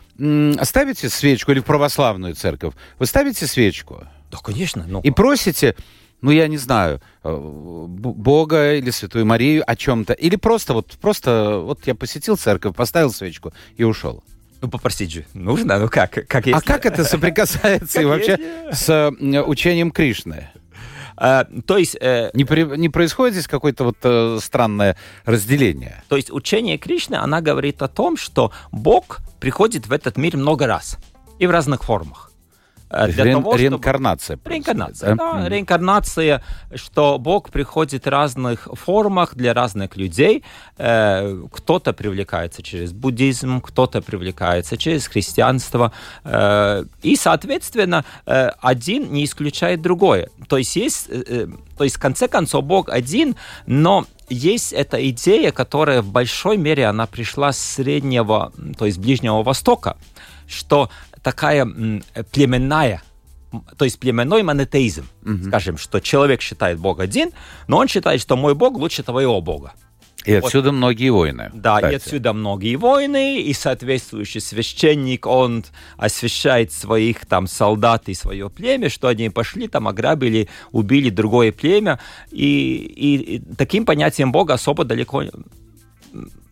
ставите 0.61 1.09
свечку 1.09 1.51
или 1.51 1.59
в 1.59 1.65
православную 1.65 2.35
церковь, 2.35 2.73
вы 2.99 3.05
ставите 3.05 3.47
свечку? 3.47 4.03
Да, 4.31 4.37
конечно. 4.43 4.85
Ну... 4.87 5.01
И 5.01 5.11
просите, 5.11 5.75
ну, 6.21 6.31
я 6.31 6.47
не 6.47 6.57
знаю, 6.57 7.01
э, 7.23 7.35
Бога 7.37 8.75
или 8.75 8.89
Святую 8.89 9.25
Марию 9.25 9.63
о 9.65 9.75
чем-то. 9.75 10.13
Или 10.13 10.35
просто 10.35 10.73
вот, 10.73 10.97
просто 10.99 11.59
вот 11.59 11.85
я 11.87 11.95
посетил 11.95 12.37
церковь, 12.37 12.75
поставил 12.75 13.11
свечку 13.11 13.53
и 13.75 13.83
ушел. 13.83 14.23
Ну, 14.61 14.69
попросить 14.69 15.11
же 15.11 15.25
нужно, 15.33 15.77
ну 15.77 15.87
как? 15.87 16.27
как 16.27 16.47
если... 16.47 16.59
А 16.59 16.61
как 16.61 16.85
это 16.85 17.03
соприкасается 17.03 18.01
и 18.01 18.05
вообще 18.05 18.39
с 18.71 19.11
учением 19.45 19.91
Кришны? 19.91 20.49
А, 21.15 21.45
то 21.65 21.77
есть... 21.77 21.95
Э, 21.99 22.31
не, 22.33 22.45
при, 22.45 22.63
не 22.77 22.89
происходит 22.89 23.33
здесь 23.33 23.47
какое-то 23.47 23.83
вот 23.83 23.97
э, 24.03 24.39
странное 24.41 24.97
разделение? 25.25 26.03
То 26.09 26.15
есть 26.15 26.31
учение 26.31 26.77
Кришны, 26.77 27.15
она 27.15 27.41
говорит 27.41 27.81
о 27.81 27.87
том, 27.87 28.17
что 28.17 28.51
Бог 28.71 29.19
приходит 29.39 29.87
в 29.87 29.91
этот 29.91 30.17
мир 30.17 30.37
много 30.37 30.65
раз 30.65 30.97
и 31.39 31.47
в 31.47 31.51
разных 31.51 31.83
формах. 31.83 32.26
Э, 32.89 33.07
для 33.07 33.23
Ре- 33.23 33.31
того, 33.33 33.51
чтобы... 33.51 33.63
Реинкарнация. 33.63 34.39
Реинкарнация, 34.45 35.15
да? 35.15 35.15
да. 35.15 35.39
Mm-hmm. 35.39 35.49
Реинкарнация, 35.49 36.43
что 36.75 37.19
Бог 37.19 37.49
приходит 37.49 38.05
в 38.05 38.09
разных 38.09 38.67
формах 38.73 39.35
для 39.35 39.53
разных 39.53 39.97
людей. 39.97 40.43
Э, 40.77 41.43
кто-то 41.51 41.93
привлекается 41.93 42.63
через 42.63 42.93
буддизм, 42.93 43.61
кто-то 43.61 44.01
привлекается 44.01 44.77
через 44.77 45.07
христианство. 45.07 45.91
Э, 46.23 46.83
и, 47.01 47.15
соответственно, 47.15 48.05
э, 48.25 48.49
один 48.61 49.11
не 49.11 49.25
исключает 49.25 49.81
другое. 49.81 50.29
То 50.47 50.57
есть 50.57 50.75
есть... 50.75 51.09
То 51.77 51.83
есть, 51.83 51.97
в 51.97 51.99
конце 51.99 52.27
концов, 52.27 52.63
Бог 52.63 52.89
один, 52.89 53.35
но 53.67 54.05
есть 54.29 54.73
эта 54.73 55.09
идея, 55.09 55.51
которая 55.51 56.01
в 56.01 56.11
большой 56.11 56.57
мере 56.57 56.87
она 56.87 57.05
пришла 57.05 57.51
с 57.51 57.59
среднего, 57.59 58.51
то 58.77 58.85
есть 58.85 58.97
Ближнего 58.97 59.43
Востока, 59.43 59.95
что 60.47 60.89
такая 61.27 61.67
племенная 62.31 63.01
то 63.77 63.85
есть 63.85 63.99
племенной 63.99 64.43
монотеизм, 64.43 65.05
угу. 65.25 65.43
скажем, 65.47 65.77
что 65.77 65.99
человек 65.99 66.41
считает 66.41 66.79
Бог 66.79 66.99
один, 66.99 67.31
но 67.67 67.77
он 67.77 67.87
считает, 67.89 68.21
что 68.21 68.37
мой 68.37 68.55
Бог 68.55 68.77
лучше 68.77 69.03
твоего 69.03 69.41
Бога. 69.41 69.73
И 70.25 70.33
отсюда 70.33 70.69
вот. 70.69 70.77
многие 70.77 71.09
войны. 71.09 71.51
Да, 71.53 71.75
кстати. 71.75 71.93
и 71.93 71.95
отсюда 71.95 72.33
многие 72.33 72.75
войны, 72.75 73.41
и 73.41 73.53
соответствующий 73.53 74.41
священник, 74.41 75.25
он 75.25 75.65
освящает 75.97 76.71
своих 76.71 77.25
там 77.25 77.47
солдат 77.47 78.09
и 78.09 78.13
свое 78.13 78.49
племя, 78.49 78.89
что 78.89 79.07
они 79.07 79.29
пошли 79.29 79.67
там, 79.67 79.87
ограбили, 79.87 80.47
убили 80.71 81.09
другое 81.09 81.51
племя, 81.51 81.99
и, 82.31 82.75
и, 82.75 83.35
и 83.35 83.55
таким 83.55 83.85
понятием 83.85 84.31
Бога 84.31 84.53
особо 84.53 84.83
далеко 84.83 85.23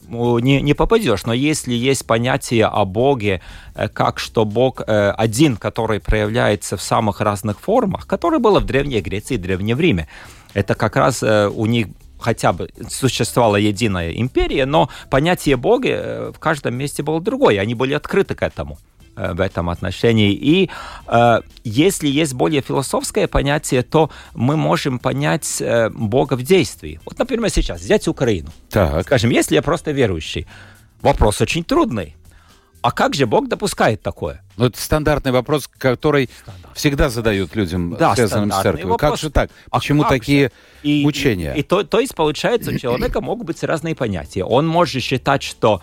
не, 0.09 0.61
не 0.61 0.73
попадешь. 0.73 1.25
Но 1.25 1.33
если 1.33 1.73
есть 1.73 2.05
понятие 2.05 2.65
о 2.65 2.85
Боге, 2.85 3.41
э, 3.75 3.87
как 3.87 4.19
что 4.19 4.45
Бог 4.45 4.81
э, 4.81 5.11
один, 5.11 5.57
который 5.57 5.99
проявляется 5.99 6.77
в 6.77 6.81
самых 6.81 7.21
разных 7.21 7.59
формах, 7.59 8.07
которое 8.07 8.39
было 8.39 8.59
в 8.59 8.65
Древней 8.65 9.01
Греции 9.01 9.35
и 9.35 9.37
Древнем 9.37 9.79
Риме, 9.79 10.07
это 10.53 10.75
как 10.75 10.95
раз 10.95 11.23
э, 11.23 11.47
у 11.47 11.65
них 11.65 11.87
хотя 12.19 12.53
бы 12.53 12.69
существовала 12.89 13.57
единая 13.57 14.11
империя, 14.11 14.65
но 14.65 14.89
понятие 15.09 15.57
Бога 15.57 16.31
в 16.33 16.39
каждом 16.39 16.75
месте 16.75 17.03
было 17.03 17.21
другое, 17.21 17.59
они 17.59 17.75
были 17.75 17.93
открыты 17.93 18.35
к 18.35 18.41
этому. 18.41 18.77
Э, 19.17 19.33
в 19.33 19.39
этом 19.39 19.69
отношении. 19.69 20.33
И 20.33 20.69
э, 21.07 21.39
если 21.63 22.09
есть 22.09 22.33
более 22.33 22.61
философское 22.61 23.27
понятие, 23.27 23.81
то 23.81 24.09
мы 24.33 24.57
можем 24.57 24.99
понять 24.99 25.61
э, 25.61 25.89
Бога 25.89 26.33
в 26.33 26.43
действии. 26.43 26.99
Вот, 27.05 27.17
например, 27.17 27.49
сейчас 27.49 27.79
взять 27.79 28.09
Украину. 28.09 28.49
Так. 28.69 29.05
Скажем, 29.05 29.29
если 29.29 29.55
я 29.55 29.61
просто 29.61 29.91
верующий, 29.91 30.47
вопрос 31.01 31.39
очень 31.39 31.63
трудный. 31.63 32.17
А 32.81 32.91
как 32.91 33.15
же 33.15 33.25
Бог 33.25 33.47
допускает 33.47 34.01
такое? 34.01 34.43
Ну, 34.57 34.65
это 34.65 34.81
стандартный 34.81 35.31
вопрос, 35.31 35.69
который 35.77 36.29
всегда 36.73 37.09
задают 37.09 37.55
людям, 37.55 37.95
да, 37.97 38.15
связанным 38.15 38.51
с 38.51 38.61
церковью. 38.61 38.89
Вопрос. 38.89 39.11
Как 39.11 39.19
же 39.19 39.29
так? 39.29 39.49
А 39.71 39.79
Почему 39.79 40.03
а 40.03 40.09
такие 40.09 40.51
и, 40.83 41.03
мучения? 41.03 41.53
И, 41.53 41.61
и 41.61 41.63
то, 41.63 41.83
то 41.83 42.01
есть, 42.01 42.13
получается, 42.15 42.71
у 42.71 42.77
человека 42.77 43.21
могут 43.21 43.47
быть 43.47 43.63
разные 43.63 43.95
понятия. 43.95 44.43
Он 44.43 44.67
может 44.67 45.01
считать, 45.01 45.41
что 45.41 45.81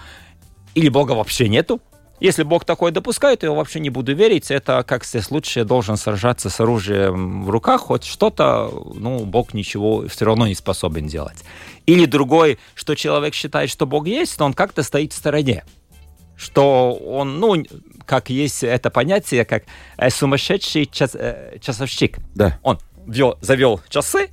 или 0.74 0.90
Бога 0.90 1.12
вообще 1.12 1.48
нету, 1.48 1.80
Если 2.22 2.44
Бог 2.44 2.64
такое 2.64 2.92
допускает, 2.92 3.40
то 3.40 3.46
я 3.46 3.52
вообще 3.52 3.80
не 3.80 3.90
буду 3.90 4.14
верить. 4.14 4.52
Это 4.52 4.84
как 4.86 5.02
лучше 5.30 5.58
я 5.58 5.64
должен 5.64 5.96
сражаться 5.96 6.50
с 6.50 6.60
оружием 6.60 7.42
в 7.42 7.50
руках, 7.50 7.80
хоть 7.80 8.04
что-то, 8.04 8.70
ну, 8.94 9.24
Бог 9.24 9.54
ничего 9.54 10.06
все 10.06 10.26
равно 10.26 10.46
не 10.46 10.54
способен 10.54 11.08
делать. 11.08 11.38
Или 11.84 12.06
другой, 12.06 12.60
что 12.76 12.94
человек 12.94 13.34
считает, 13.34 13.70
что 13.70 13.88
Бог 13.88 14.06
есть, 14.06 14.38
но 14.38 14.46
он 14.46 14.52
как-то 14.54 14.84
стоит 14.84 15.12
в 15.12 15.16
стороне 15.16 15.64
что 16.36 16.94
он, 16.94 17.38
ну, 17.38 17.62
как 18.04 18.28
есть 18.28 18.64
это 18.64 18.90
понятие, 18.90 19.44
как 19.44 19.62
э, 19.96 20.10
сумасшедший 20.10 20.86
час, 20.86 21.14
э, 21.14 21.58
часовщик. 21.60 22.18
Да. 22.34 22.58
Он 22.62 22.78
вел, 23.06 23.38
завел 23.40 23.80
часы, 23.88 24.30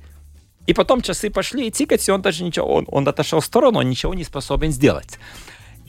и 0.66 0.74
потом 0.74 1.02
часы 1.02 1.30
пошли 1.30 1.68
и 1.68 1.70
тикать, 1.70 2.08
и 2.08 2.10
он 2.10 2.20
даже 2.20 2.42
ничего, 2.42 2.66
он, 2.66 2.84
он 2.88 3.06
отошел 3.06 3.40
в 3.40 3.44
сторону, 3.44 3.78
он 3.78 3.88
ничего 3.88 4.14
не 4.14 4.24
способен 4.24 4.72
сделать. 4.72 5.18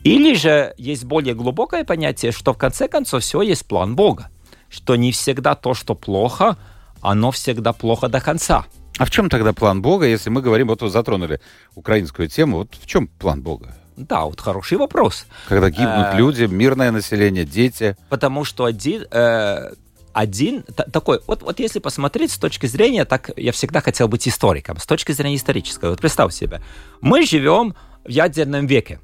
Или 0.03 0.33
же 0.35 0.73
есть 0.77 1.03
более 1.03 1.35
глубокое 1.35 1.83
понятие, 1.83 2.31
что 2.31 2.53
в 2.53 2.57
конце 2.57 2.87
концов 2.87 3.21
все 3.23 3.41
есть 3.41 3.65
план 3.67 3.95
Бога, 3.95 4.29
что 4.69 4.95
не 4.95 5.11
всегда 5.11 5.55
то, 5.55 5.73
что 5.73 5.93
плохо, 5.95 6.57
оно 7.01 7.31
всегда 7.31 7.71
плохо 7.73 8.07
до 8.07 8.19
конца. 8.19 8.65
А 8.97 9.05
в 9.05 9.11
чем 9.11 9.29
тогда 9.29 9.53
план 9.53 9.81
Бога, 9.81 10.05
если 10.05 10.29
мы 10.29 10.41
говорим, 10.41 10.67
вот 10.67 10.81
вы 10.81 10.89
затронули 10.89 11.39
украинскую 11.75 12.27
тему, 12.27 12.57
вот 12.57 12.75
в 12.79 12.85
чем 12.87 13.07
план 13.07 13.41
Бога? 13.41 13.75
Да, 13.95 14.25
вот 14.25 14.41
хороший 14.41 14.77
вопрос. 14.77 15.25
Когда 15.47 15.69
гибнут 15.69 16.13
Э, 16.13 16.17
люди, 16.17 16.43
мирное 16.45 16.91
население, 16.91 17.45
дети. 17.45 17.95
Потому 18.09 18.43
что 18.43 18.65
один, 18.65 19.05
э, 19.11 19.73
один 20.13 20.63
та- 20.63 20.85
такой, 20.85 21.21
вот, 21.27 21.43
вот 21.43 21.59
если 21.59 21.79
посмотреть 21.79 22.31
с 22.31 22.37
точки 22.37 22.65
зрения, 22.65 23.05
так 23.05 23.29
я 23.37 23.51
всегда 23.51 23.81
хотел 23.81 24.07
быть 24.07 24.27
историком, 24.27 24.77
с 24.79 24.85
точки 24.87 25.11
зрения 25.11 25.35
исторической. 25.35 25.89
Вот 25.89 26.01
представь 26.01 26.33
себе, 26.33 26.61
мы 27.01 27.25
живем 27.25 27.75
в 28.03 28.09
ядерном 28.09 28.65
веке. 28.65 28.99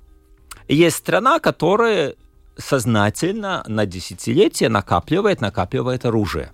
Есть 0.67 0.97
страна, 0.97 1.39
которая 1.39 2.15
сознательно 2.57 3.63
на 3.67 3.85
десятилетия 3.85 4.69
накапливает, 4.69 5.41
накапливает 5.41 6.05
оружие. 6.05 6.51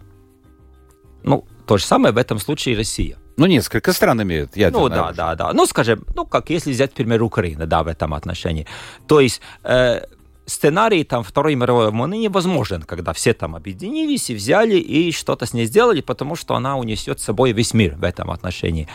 Ну, 1.23 1.45
то 1.65 1.77
же 1.77 1.85
самое 1.85 2.13
в 2.13 2.17
этом 2.17 2.39
случае 2.39 2.75
и 2.75 2.77
Россия. 2.77 3.17
Ну, 3.37 3.47
несколько 3.47 3.93
стран 3.93 4.21
имеют 4.21 4.55
ядерное 4.55 4.81
Ну 4.81 4.89
да, 4.89 4.95
оружие. 5.05 5.15
да, 5.15 5.35
да. 5.35 5.53
Ну, 5.53 5.65
скажем, 5.65 6.05
ну, 6.15 6.25
как 6.25 6.49
если 6.49 6.71
взять, 6.71 6.91
например, 6.91 7.23
Украину, 7.23 7.65
да, 7.65 7.83
в 7.83 7.87
этом 7.87 8.13
отношении. 8.13 8.67
То 9.07 9.19
есть 9.21 9.41
э, 9.63 10.01
сценарий 10.45 11.03
там 11.03 11.23
Второй 11.23 11.55
мировой 11.55 11.89
войны 11.91 12.17
невозможен, 12.17 12.83
когда 12.83 13.13
все 13.13 13.33
там 13.33 13.55
объединились 13.55 14.29
и 14.29 14.35
взяли 14.35 14.75
и 14.75 15.11
что-то 15.11 15.45
с 15.45 15.53
ней 15.53 15.65
сделали, 15.65 16.01
потому 16.01 16.35
что 16.35 16.55
она 16.55 16.77
унесет 16.77 17.19
с 17.19 17.23
собой 17.23 17.53
весь 17.53 17.73
мир 17.73 17.95
в 17.95 18.03
этом 18.03 18.29
отношении. 18.29 18.87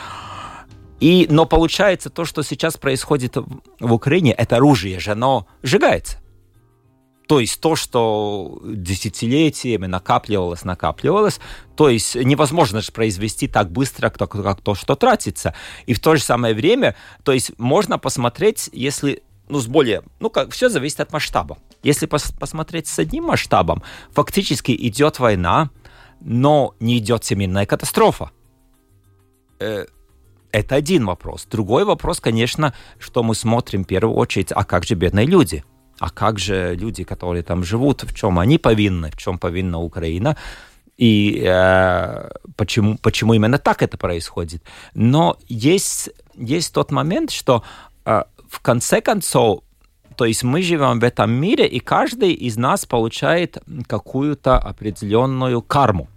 И, 1.00 1.26
но 1.30 1.46
получается, 1.46 2.10
то, 2.10 2.24
что 2.24 2.42
сейчас 2.42 2.76
происходит 2.76 3.36
в 3.36 3.92
Украине, 3.92 4.32
это 4.32 4.56
оружие 4.56 4.98
же, 4.98 5.12
оно 5.12 5.46
сжигается. 5.62 6.18
То 7.28 7.40
есть 7.40 7.60
то, 7.60 7.76
что 7.76 8.58
десятилетиями 8.64 9.86
накапливалось, 9.86 10.64
накапливалось, 10.64 11.40
то 11.76 11.90
есть 11.90 12.14
невозможно 12.14 12.80
же 12.80 12.90
произвести 12.90 13.48
так 13.48 13.70
быстро, 13.70 14.08
как, 14.08 14.30
как 14.30 14.60
то, 14.62 14.74
что 14.74 14.94
тратится. 14.94 15.54
И 15.84 15.92
в 15.92 16.00
то 16.00 16.16
же 16.16 16.22
самое 16.22 16.54
время, 16.54 16.96
то 17.24 17.32
есть 17.32 17.52
можно 17.58 17.98
посмотреть, 17.98 18.70
если 18.72 19.22
ну, 19.48 19.60
с 19.60 19.66
более, 19.66 20.02
ну, 20.20 20.30
как, 20.30 20.52
все 20.52 20.68
зависит 20.68 21.00
от 21.00 21.12
масштаба. 21.12 21.58
Если 21.82 22.08
пос- 22.08 22.36
посмотреть 22.38 22.86
с 22.86 22.98
одним 22.98 23.24
масштабом, 23.24 23.82
фактически 24.12 24.72
идет 24.72 25.18
война, 25.18 25.70
но 26.20 26.74
не 26.80 26.98
идет 26.98 27.24
всемирная 27.24 27.66
катастрофа. 27.66 28.30
Это 30.52 30.76
один 30.76 31.06
вопрос. 31.06 31.46
Другой 31.50 31.84
вопрос, 31.84 32.20
конечно, 32.20 32.72
что 32.98 33.22
мы 33.22 33.34
смотрим 33.34 33.84
в 33.84 33.86
первую 33.86 34.16
очередь, 34.16 34.52
а 34.52 34.64
как 34.64 34.84
же 34.84 34.94
бедные 34.94 35.26
люди? 35.26 35.64
А 35.98 36.10
как 36.10 36.38
же 36.38 36.74
люди, 36.76 37.04
которые 37.04 37.42
там 37.42 37.64
живут, 37.64 38.02
в 38.02 38.14
чем 38.14 38.38
они 38.38 38.58
повинны, 38.58 39.10
в 39.10 39.16
чем 39.16 39.38
повинна 39.38 39.78
Украина? 39.80 40.36
И 40.96 41.42
э, 41.46 42.30
почему, 42.56 42.98
почему 42.98 43.34
именно 43.34 43.58
так 43.58 43.82
это 43.82 43.96
происходит? 43.96 44.62
Но 44.94 45.36
есть, 45.48 46.10
есть 46.34 46.72
тот 46.72 46.92
момент, 46.92 47.30
что 47.30 47.62
э, 48.04 48.22
в 48.48 48.60
конце 48.60 49.00
концов, 49.00 49.60
то 50.16 50.24
есть 50.24 50.42
мы 50.42 50.62
живем 50.62 50.98
в 50.98 51.04
этом 51.04 51.30
мире, 51.30 51.66
и 51.68 51.78
каждый 51.78 52.32
из 52.32 52.56
нас 52.56 52.86
получает 52.86 53.58
какую-то 53.86 54.58
определенную 54.58 55.62
карму. 55.62 56.08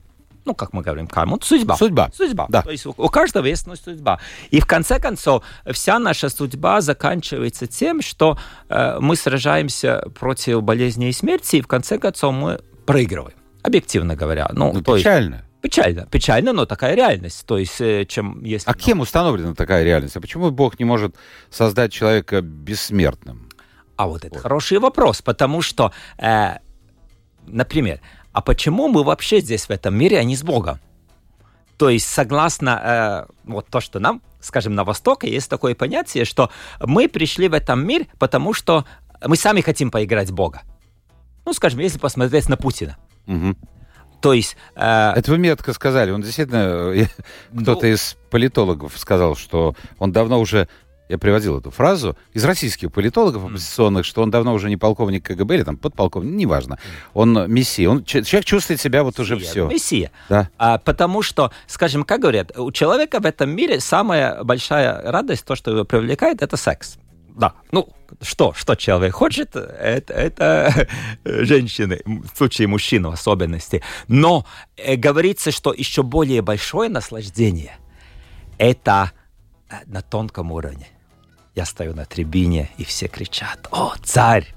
Ну, 0.46 0.56
как 0.56 0.74
мы 0.74 0.82
говорим, 0.82 1.08
карму, 1.08 1.40
судьба. 1.42 1.76
Судьба. 1.76 2.10
Судьба. 2.14 2.48
Да. 2.50 2.64
То 2.64 2.72
есть 2.72 2.86
у, 2.86 2.94
у 2.98 3.10
каждого 3.10 3.46
есть 3.46 3.68
ну, 3.68 3.76
судьба. 3.76 4.20
И 4.50 4.60
в 4.60 4.66
конце 4.66 5.00
концов, 5.00 5.44
вся 5.72 6.00
наша 6.00 6.30
судьба 6.30 6.82
заканчивается 6.82 7.68
тем, 7.68 8.02
что 8.02 8.38
э, 8.70 8.98
мы 9.00 9.16
сражаемся 9.16 10.04
против 10.20 10.64
болезни 10.64 11.10
и 11.10 11.12
смерти, 11.12 11.58
и 11.58 11.62
в 11.62 11.68
конце 11.68 12.00
концов 12.00 12.34
мы 12.34 12.60
проигрываем. 12.86 13.38
Объективно 13.62 14.16
говоря. 14.16 14.50
Ну, 14.54 14.74
Ну, 14.74 14.82
то 14.82 14.96
есть, 14.96 15.04
печально. 15.04 15.46
печально. 15.62 16.08
Печально, 16.08 16.54
но 16.54 16.66
такая 16.66 16.96
реальность. 16.96 17.46
То 17.46 17.60
есть, 17.60 17.80
э, 17.80 18.06
чем 18.06 18.44
если... 18.44 18.68
А 18.70 18.74
кем 18.74 19.00
установлена 19.00 19.54
такая 19.54 19.84
реальность? 19.84 20.16
А 20.16 20.22
почему 20.22 20.50
Бог 20.50 20.80
не 20.80 20.86
может 20.86 21.16
создать 21.52 21.94
человека 21.94 22.42
бессмертным? 22.42 23.50
А 23.96 24.08
вот 24.08 24.26
это 24.26 24.40
хороший 24.40 24.80
вопрос, 24.80 25.22
потому 25.22 25.62
что, 25.62 25.92
э, 26.18 26.58
например, 27.46 28.02
а 28.34 28.42
почему 28.42 28.88
мы 28.88 29.04
вообще 29.04 29.40
здесь 29.42 29.66
в 29.66 29.72
этом 29.72 29.96
мире, 29.96 30.20
а 30.20 30.24
не 30.24 30.36
с 30.36 30.44
Богом? 30.44 30.80
То 31.78 31.90
есть, 31.90 32.08
согласно 32.08 33.28
э, 33.28 33.34
вот 33.46 33.68
то, 33.68 33.80
что 33.80 34.00
нам, 34.00 34.22
скажем, 34.40 34.76
на 34.76 34.84
Востоке, 34.84 35.32
есть 35.32 35.50
такое 35.50 35.74
понятие, 35.74 36.26
что 36.26 36.52
мы 36.80 37.10
пришли 37.10 37.48
в 37.48 37.54
этом 37.54 37.86
мир, 37.86 38.06
потому 38.20 38.54
что 38.54 38.86
мы 39.26 39.36
сами 39.36 39.62
хотим 39.62 39.90
поиграть 39.90 40.30
в 40.30 40.34
Бога. 40.34 40.62
Ну, 41.46 41.54
скажем, 41.54 41.80
если 41.80 41.98
посмотреть 41.98 42.50
на 42.50 42.58
Путина. 42.58 42.98
Мгм. 43.26 43.58
То 44.22 44.34
есть, 44.34 44.56
э, 44.76 45.14
Это 45.16 45.32
вы 45.32 45.40
метко 45.40 45.74
сказали. 45.74 46.12
Он 46.12 46.22
действительно, 46.22 46.94
э, 46.94 47.08
кто-то 47.60 47.88
из 47.88 48.16
политологов 48.30 48.98
сказал, 48.98 49.36
что 49.36 49.76
он 49.98 50.12
давно 50.12 50.40
уже, 50.40 50.68
я 51.12 51.18
приводил 51.18 51.60
эту 51.60 51.72
фразу, 51.72 52.18
из 52.34 52.46
российских 52.46 52.92
политологов 52.92 53.46
оппозиционных, 53.46 54.06
что 54.06 54.24
он 54.24 54.32
давно 54.32 54.54
уже 54.54 54.70
не 54.70 54.78
полковник 54.78 55.26
КГБ 55.26 55.56
или 55.56 55.64
там 55.64 55.76
подполковник, 55.76 56.34
неважно. 56.34 56.80
Он 57.14 57.52
мессия. 57.52 57.90
Он, 57.90 58.04
человек 58.06 58.46
чувствует 58.46 58.80
себя 58.80 59.04
вот 59.04 59.20
уже 59.20 59.36
Мессия, 59.36 59.52
все. 59.52 59.68
Мессия. 59.68 60.12
Да. 60.30 60.50
А, 60.58 60.78
потому 60.78 61.22
что, 61.22 61.52
скажем, 61.68 62.06
как 62.06 62.22
говорят, 62.22 62.58
у 62.58 62.72
человека 62.72 63.20
в 63.20 63.26
этом 63.26 63.50
мире 63.50 63.82
самая 63.82 64.42
большая 64.44 65.12
радость, 65.12 65.44
то, 65.44 65.56
что 65.56 65.72
его 65.72 65.84
привлекает, 65.84 66.42
это 66.42 66.56
секс. 66.56 66.98
Да, 67.36 67.54
ну, 67.72 67.90
что, 68.22 68.54
что 68.54 68.76
человек 68.76 69.14
хочет, 69.14 69.56
это, 69.56 70.14
это 70.14 70.88
женщины, 71.26 72.02
в 72.06 72.38
случае 72.38 72.68
мужчин 72.68 73.06
в 73.06 73.12
особенности. 73.12 73.84
Но 74.08 74.46
э, 74.78 74.96
говорится, 74.96 75.52
что 75.52 75.74
еще 75.74 76.04
более 76.04 76.42
большое 76.42 76.90
наслаждение– 76.90 77.78
это 78.58 79.12
э, 79.70 79.76
на 79.88 80.02
тонком 80.02 80.52
уровне. 80.52 80.88
Я 81.56 81.66
стою 81.66 81.94
на 81.94 82.06
трибине, 82.06 82.70
и 82.78 82.84
все 82.84 83.08
кричат 83.08 83.68
«О, 83.72 83.94
царь!» 84.04 84.54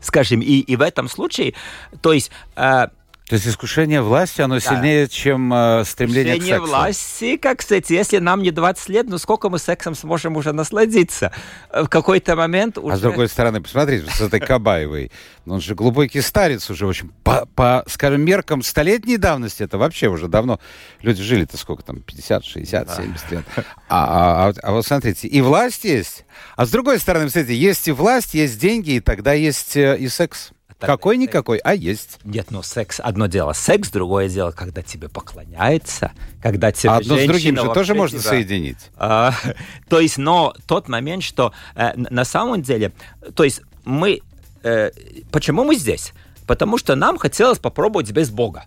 Скажем, 0.00 0.40
и, 0.40 0.60
и 0.60 0.76
в 0.76 0.82
этом 0.82 1.08
случае, 1.08 1.54
то 2.00 2.12
есть 2.12 2.30
э, 2.54 2.88
То 3.28 3.34
есть 3.34 3.48
искушение 3.48 4.02
власти, 4.02 4.40
оно 4.40 4.60
сильнее, 4.60 5.08
чем 5.08 5.52
э, 5.52 5.84
стремление 5.84 6.34
к 6.34 6.36
Решение 6.36 6.54
сексу. 6.58 6.70
власти, 6.70 7.36
как, 7.36 7.58
кстати, 7.58 7.92
если 7.92 8.18
нам 8.18 8.40
не 8.40 8.52
20 8.52 8.88
лет, 8.88 9.06
ну 9.08 9.18
сколько 9.18 9.48
мы 9.48 9.58
сексом 9.58 9.96
сможем 9.96 10.36
уже 10.36 10.52
насладиться? 10.52 11.32
Э, 11.70 11.82
В 11.82 11.88
какой-то 11.88 12.36
момент 12.36 12.78
уже... 12.78 12.94
А 12.94 12.96
с 12.96 13.00
другой 13.00 13.28
стороны, 13.28 13.60
посмотрите, 13.60 14.08
с 14.08 14.20
этой 14.20 14.38
Кабаевой. 14.38 15.10
Он 15.44 15.60
же 15.60 15.74
глубокий 15.74 16.20
старец 16.20 16.70
уже 16.70 16.86
очень. 16.86 17.10
По, 17.24 17.46
по, 17.46 17.82
скажем, 17.88 18.20
меркам 18.20 18.62
столетней 18.62 19.16
давности, 19.16 19.64
это 19.64 19.76
вообще 19.76 20.06
уже 20.06 20.28
давно. 20.28 20.60
Люди 21.02 21.20
жили-то 21.20 21.56
сколько 21.56 21.82
там, 21.82 22.02
50, 22.02 22.44
60, 22.44 22.94
70 22.94 23.30
лет. 23.32 23.44
А, 23.56 23.64
а, 23.88 24.48
а, 24.48 24.54
а 24.62 24.72
вот 24.72 24.86
смотрите, 24.86 25.26
и 25.26 25.40
власть 25.40 25.84
есть. 25.84 26.26
А 26.54 26.64
с 26.64 26.70
другой 26.70 27.00
стороны, 27.00 27.28
смотрите, 27.28 27.56
есть 27.56 27.88
и 27.88 27.92
власть, 27.92 28.34
есть 28.34 28.60
деньги, 28.60 28.90
и 28.92 29.00
тогда 29.00 29.32
есть 29.32 29.76
э, 29.76 29.96
и 29.98 30.06
секс. 30.06 30.50
Какой-никакой, 30.78 31.58
а 31.58 31.74
есть. 31.74 32.18
Нет, 32.24 32.50
ну 32.50 32.62
секс, 32.62 33.00
одно 33.00 33.26
дело 33.26 33.54
секс, 33.54 33.90
другое 33.90 34.28
дело, 34.28 34.50
когда 34.50 34.82
тебе 34.82 35.08
поклоняется, 35.08 36.12
когда 36.42 36.70
тебе 36.70 36.90
А 36.90 36.96
одно 36.96 37.16
с 37.16 37.24
другим 37.24 37.56
же 37.56 37.72
тоже 37.72 37.94
можно 37.94 38.18
тебя- 38.18 38.28
соединить. 38.28 38.78
А, 38.96 39.32
то 39.88 40.00
есть, 40.00 40.18
но 40.18 40.54
тот 40.66 40.88
момент, 40.88 41.22
что 41.22 41.52
э, 41.74 41.92
на 41.96 42.24
самом 42.24 42.62
деле, 42.62 42.92
то 43.34 43.44
есть 43.44 43.62
мы, 43.84 44.20
э, 44.62 44.90
почему 45.30 45.64
мы 45.64 45.76
здесь? 45.76 46.12
Потому 46.46 46.76
что 46.76 46.94
нам 46.94 47.16
хотелось 47.16 47.58
попробовать 47.58 48.10
без 48.10 48.30
Бога. 48.30 48.64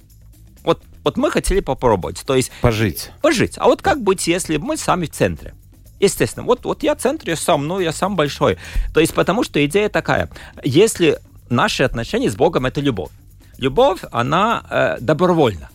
Вот, 0.63 0.81
вот 1.03 1.15
мы 1.15 1.29
хотели 1.31 1.59
попробовать, 1.59 2.23
то 2.25 2.35
есть 2.35 2.51
Пожить. 2.61 3.11
пожить. 3.21 3.53
А 3.57 3.65
вот 3.65 3.81
как 3.81 4.01
быть, 4.01 4.27
если 4.27 4.57
мы 4.57 4.77
сами 4.77 5.05
в 5.05 5.11
центре? 5.11 5.53
Естественно, 5.99 6.45
вот, 6.45 6.63
вот 6.65 6.81
я 6.81 6.95
в 6.95 6.99
центре 6.99 7.35
сам, 7.35 7.67
ну, 7.67 7.79
я 7.79 7.91
сам 7.91 8.15
большой. 8.15 8.57
То 8.93 8.99
есть 8.99 9.13
потому 9.13 9.43
что 9.43 9.63
идея 9.65 9.89
такая, 9.89 10.29
если 10.63 11.19
наши 11.51 11.83
отношения 11.83 12.29
с 12.29 12.35
Богом– 12.35 12.65
это 12.67 12.81
любовь. 12.81 13.11
Любовь, 13.57 14.01
она 14.11 14.63
э, 14.69 14.97
добровольна. 15.01 15.69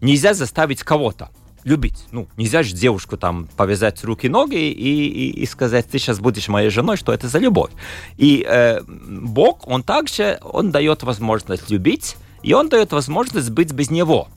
Нельзя 0.00 0.34
заставить 0.34 0.82
кого-то. 0.82 1.30
любить. 1.64 2.06
Ну, 2.10 2.28
нельзя 2.36 2.62
же 2.62 2.74
девушку 2.74 3.16
там 3.16 3.48
повязать 3.56 4.02
руки-ноги 4.04 4.56
и, 4.56 5.06
и, 5.06 5.42
и 5.42 5.46
сказать, 5.46 5.88
ты 5.88 5.98
сейчас 5.98 6.18
будешь 6.18 6.48
моей 6.48 6.70
женой, 6.70 6.96
что 6.96 7.12
это 7.12 7.28
за 7.28 7.38
любовь. 7.38 7.70
И 8.16 8.44
э, 8.46 8.80
Бог, 8.82 9.68
Он 9.68 9.82
также, 9.82 10.38
Он 10.42 10.70
дает 10.70 11.02
возможность 11.02 11.70
любить, 11.70 12.16
и 12.42 12.52
Он 12.52 12.68
дает 12.68 12.92
возможность 12.92 13.50
быть 13.50 13.72
без 13.72 13.90
Него. 13.90 14.28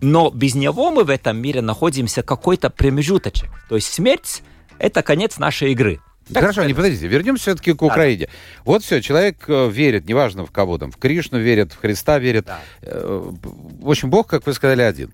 Но 0.00 0.30
без 0.30 0.54
Него 0.54 0.90
мы 0.90 1.04
в 1.04 1.10
этом 1.10 1.36
мире 1.36 1.62
находимся 1.62 2.22
какой-то 2.22 2.70
промежуточек. 2.70 3.50
То 3.68 3.76
есть 3.76 3.92
смерть– 3.92 4.42
это 4.78 5.02
конец 5.02 5.38
нашей 5.38 5.72
игры. 5.72 6.00
Так 6.32 6.42
Хорошо, 6.42 6.64
не 6.64 6.74
подождите, 6.74 7.06
вернемся 7.06 7.42
все-таки 7.42 7.72
к 7.72 7.82
Украине. 7.82 8.26
Да. 8.26 8.32
Вот 8.64 8.84
все, 8.84 9.00
человек 9.00 9.44
э, 9.48 9.70
верит, 9.70 10.06
неважно 10.06 10.46
в 10.46 10.50
кого 10.50 10.78
там, 10.78 10.90
в 10.90 10.96
Кришну 10.96 11.38
верит, 11.38 11.72
в 11.72 11.80
Христа 11.80 12.18
верит. 12.18 12.46
Да. 12.46 12.60
Э, 12.82 13.32
в 13.80 13.90
общем, 13.90 14.10
Бог, 14.10 14.26
как 14.26 14.46
вы 14.46 14.52
сказали, 14.54 14.82
один. 14.82 15.12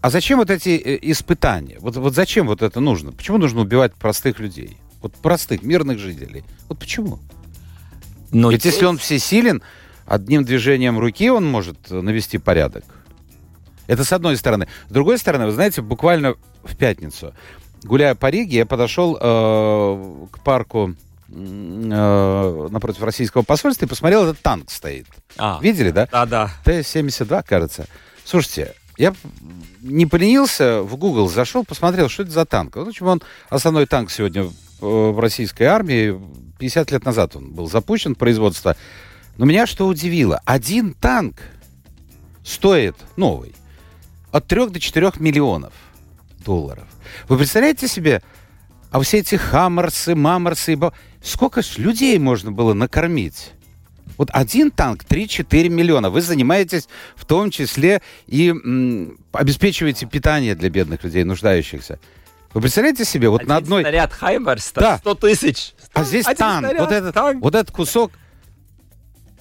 А 0.00 0.10
зачем 0.10 0.38
вот 0.38 0.50
эти 0.50 0.70
э, 0.70 0.98
испытания? 1.02 1.78
Вот, 1.80 1.96
вот 1.96 2.14
зачем 2.14 2.46
вот 2.46 2.62
это 2.62 2.80
нужно? 2.80 3.12
Почему 3.12 3.38
нужно 3.38 3.60
убивать 3.60 3.94
простых 3.94 4.38
людей? 4.38 4.76
Вот 5.00 5.14
простых, 5.14 5.62
мирных 5.62 5.98
жителей. 5.98 6.44
Вот 6.68 6.78
почему? 6.78 7.18
Но 8.30 8.50
Ведь 8.50 8.60
здесь... 8.60 8.74
если 8.74 8.86
он 8.86 8.98
всесилен, 8.98 9.62
одним 10.06 10.44
движением 10.44 10.98
руки 10.98 11.30
он 11.30 11.44
может 11.44 11.90
навести 11.90 12.38
порядок. 12.38 12.84
Это 13.86 14.04
с 14.04 14.12
одной 14.12 14.36
стороны. 14.36 14.68
С 14.88 14.92
другой 14.92 15.18
стороны, 15.18 15.46
вы 15.46 15.52
знаете, 15.52 15.82
буквально 15.82 16.36
в 16.62 16.76
пятницу, 16.76 17.34
гуляя 17.84 18.14
по 18.14 18.30
Риге, 18.30 18.58
я 18.58 18.66
подошел 18.66 19.16
э, 19.20 20.26
к 20.30 20.40
парку 20.40 20.94
э, 21.28 22.68
напротив 22.70 23.02
российского 23.02 23.42
посольства 23.42 23.84
и 23.84 23.88
посмотрел, 23.88 24.24
этот 24.24 24.40
танк 24.40 24.70
стоит. 24.70 25.06
А, 25.36 25.58
Видели, 25.62 25.90
да? 25.90 26.08
Да, 26.10 26.26
да. 26.26 26.50
Т-72, 26.64 27.44
кажется. 27.46 27.86
Слушайте, 28.24 28.74
я 28.98 29.14
не 29.80 30.06
поленился, 30.06 30.82
в 30.82 30.96
Google 30.96 31.28
зашел, 31.28 31.64
посмотрел, 31.64 32.08
что 32.08 32.22
это 32.22 32.32
за 32.32 32.44
танк. 32.44 32.76
В 32.76 32.88
общем, 32.88 33.06
он 33.06 33.22
основной 33.48 33.86
танк 33.86 34.10
сегодня 34.10 34.48
в 34.80 35.18
российской 35.18 35.64
армии. 35.64 36.20
50 36.58 36.90
лет 36.92 37.04
назад 37.04 37.36
он 37.36 37.52
был 37.52 37.68
запущен, 37.68 38.14
производство. 38.14 38.76
Но 39.36 39.46
меня 39.46 39.66
что 39.66 39.86
удивило, 39.86 40.40
один 40.44 40.94
танк 40.94 41.36
стоит, 42.44 42.96
новый, 43.16 43.54
от 44.30 44.46
3 44.46 44.68
до 44.68 44.78
4 44.78 45.12
миллионов 45.18 45.72
долларов. 46.44 46.84
Вы 47.28 47.38
представляете 47.38 47.88
себе, 47.88 48.22
а 48.90 49.00
все 49.00 49.18
эти 49.18 49.36
хаммерсы, 49.36 50.14
маморсы, 50.14 50.78
сколько 51.22 51.62
ж 51.62 51.78
людей 51.78 52.18
можно 52.18 52.52
было 52.52 52.74
накормить? 52.74 53.52
Вот 54.18 54.28
один 54.32 54.70
танк 54.70 55.04
3-4 55.04 55.68
миллиона. 55.68 56.10
Вы 56.10 56.20
занимаетесь 56.20 56.88
в 57.16 57.24
том 57.24 57.50
числе 57.50 58.02
и 58.26 58.50
м, 58.50 59.18
обеспечиваете 59.32 60.06
питание 60.06 60.54
для 60.54 60.68
бедных 60.68 61.02
людей, 61.02 61.24
нуждающихся. 61.24 61.98
Вы 62.52 62.60
представляете 62.60 63.04
себе, 63.04 63.30
вот 63.30 63.40
один 63.40 63.48
на 63.48 63.56
одной... 63.56 63.82
снаряд 63.82 64.12
Хаймерс, 64.12 64.72
да. 64.74 64.98
100 64.98 65.14
тысяч. 65.14 65.72
А 65.94 66.04
здесь 66.04 66.26
один 66.26 66.38
танк, 66.38 66.66
снаряд, 66.66 66.80
вот, 66.80 66.92
этот, 66.92 67.14
танк. 67.14 67.42
вот 67.42 67.54
этот 67.54 67.74
кусок, 67.74 68.12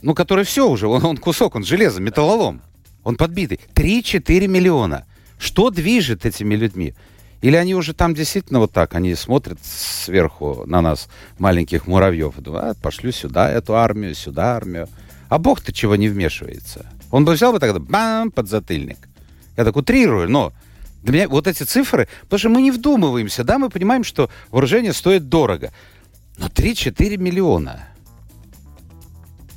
ну, 0.01 0.15
который 0.15 0.45
все 0.45 0.67
уже, 0.69 0.87
он, 0.87 1.03
он 1.03 1.17
кусок, 1.17 1.55
он 1.55 1.65
железо, 1.65 2.01
металлолом. 2.01 2.61
Он 3.03 3.15
подбитый. 3.17 3.59
3-4 3.73 4.47
миллиона. 4.47 5.05
Что 5.39 5.69
движет 5.71 6.25
этими 6.25 6.55
людьми? 6.55 6.93
Или 7.41 7.55
они 7.55 7.73
уже 7.73 7.93
там 7.93 8.13
действительно 8.13 8.59
вот 8.59 8.71
так, 8.71 8.93
они 8.93 9.15
смотрят 9.15 9.59
сверху 9.63 10.63
на 10.67 10.81
нас, 10.81 11.09
маленьких 11.39 11.87
муравьев, 11.87 12.37
и 12.37 12.41
думают, 12.41 12.77
а, 12.77 12.81
пошлю 12.81 13.11
сюда 13.11 13.49
эту 13.49 13.75
армию, 13.75 14.13
сюда 14.13 14.55
армию. 14.55 14.87
А 15.27 15.39
Бог-то 15.39 15.73
чего 15.73 15.95
не 15.95 16.07
вмешивается? 16.07 16.85
Он 17.09 17.25
бы 17.25 17.33
взял 17.33 17.51
бы 17.51 17.59
тогда, 17.59 17.79
бам, 17.79 18.31
подзатыльник. 18.31 19.09
Я 19.57 19.65
так 19.65 19.75
утрирую, 19.75 20.29
но 20.29 20.53
для 21.01 21.13
меня 21.13 21.29
вот 21.29 21.47
эти 21.47 21.63
цифры, 21.63 22.07
потому 22.23 22.39
что 22.39 22.49
мы 22.49 22.61
не 22.61 22.71
вдумываемся, 22.71 23.43
да, 23.43 23.57
мы 23.57 23.69
понимаем, 23.69 24.03
что 24.03 24.29
вооружение 24.51 24.93
стоит 24.93 25.27
дорого. 25.27 25.71
Но 26.37 26.47
3-4 26.47 27.17
миллиона, 27.17 27.87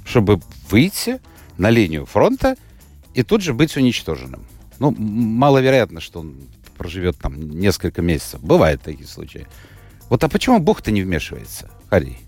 чтобы 0.06 0.40
выйти 0.70 1.20
на 1.58 1.70
линию 1.70 2.06
фронта 2.06 2.56
и 3.12 3.22
тут 3.22 3.42
же 3.42 3.52
быть 3.52 3.76
уничтоженным. 3.76 4.46
Ну, 4.78 4.90
маловероятно, 4.90 6.00
что 6.00 6.20
он 6.20 6.34
проживет 6.84 7.16
там 7.16 7.40
несколько 7.40 8.02
месяцев. 8.02 8.40
Бывают 8.42 8.82
такие 8.82 9.08
случаи. 9.08 9.46
Вот 10.10 10.22
а 10.22 10.28
почему 10.28 10.58
Бог-то 10.58 10.90
не 10.90 11.00
вмешивается, 11.00 11.70
Харри? 11.88 12.18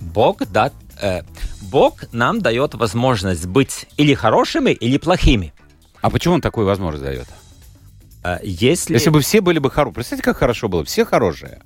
Бог, 0.00 0.46
да, 0.48 0.70
э, 1.00 1.22
Бог 1.60 2.04
нам 2.12 2.40
дает 2.40 2.74
возможность 2.74 3.46
быть 3.46 3.86
или 3.96 4.14
хорошими, 4.14 4.70
или 4.70 4.96
плохими. 4.96 5.52
А 6.02 6.08
почему 6.08 6.34
он 6.34 6.40
такую 6.40 6.66
возможность 6.66 7.02
дает? 7.02 7.26
Э, 8.22 8.38
если... 8.44 8.94
если 8.94 9.10
бы 9.10 9.20
все 9.20 9.40
были 9.40 9.58
бы 9.58 9.72
хорошие. 9.72 9.94
Представьте, 9.94 10.22
как 10.22 10.36
хорошо 10.36 10.68
было. 10.68 10.84
Все 10.84 11.04
хорошие. 11.04 11.62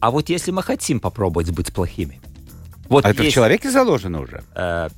А 0.00 0.10
вот 0.10 0.28
если 0.28 0.50
мы 0.50 0.62
хотим 0.62 1.00
попробовать 1.00 1.50
быть 1.52 1.72
плохими. 1.72 2.20
Вот 2.90 3.06
а 3.06 3.08
есть, 3.08 3.20
это 3.20 3.30
в 3.30 3.32
человеке 3.32 3.70
заложено 3.70 4.20
уже? 4.20 4.42
Э, 4.54 4.90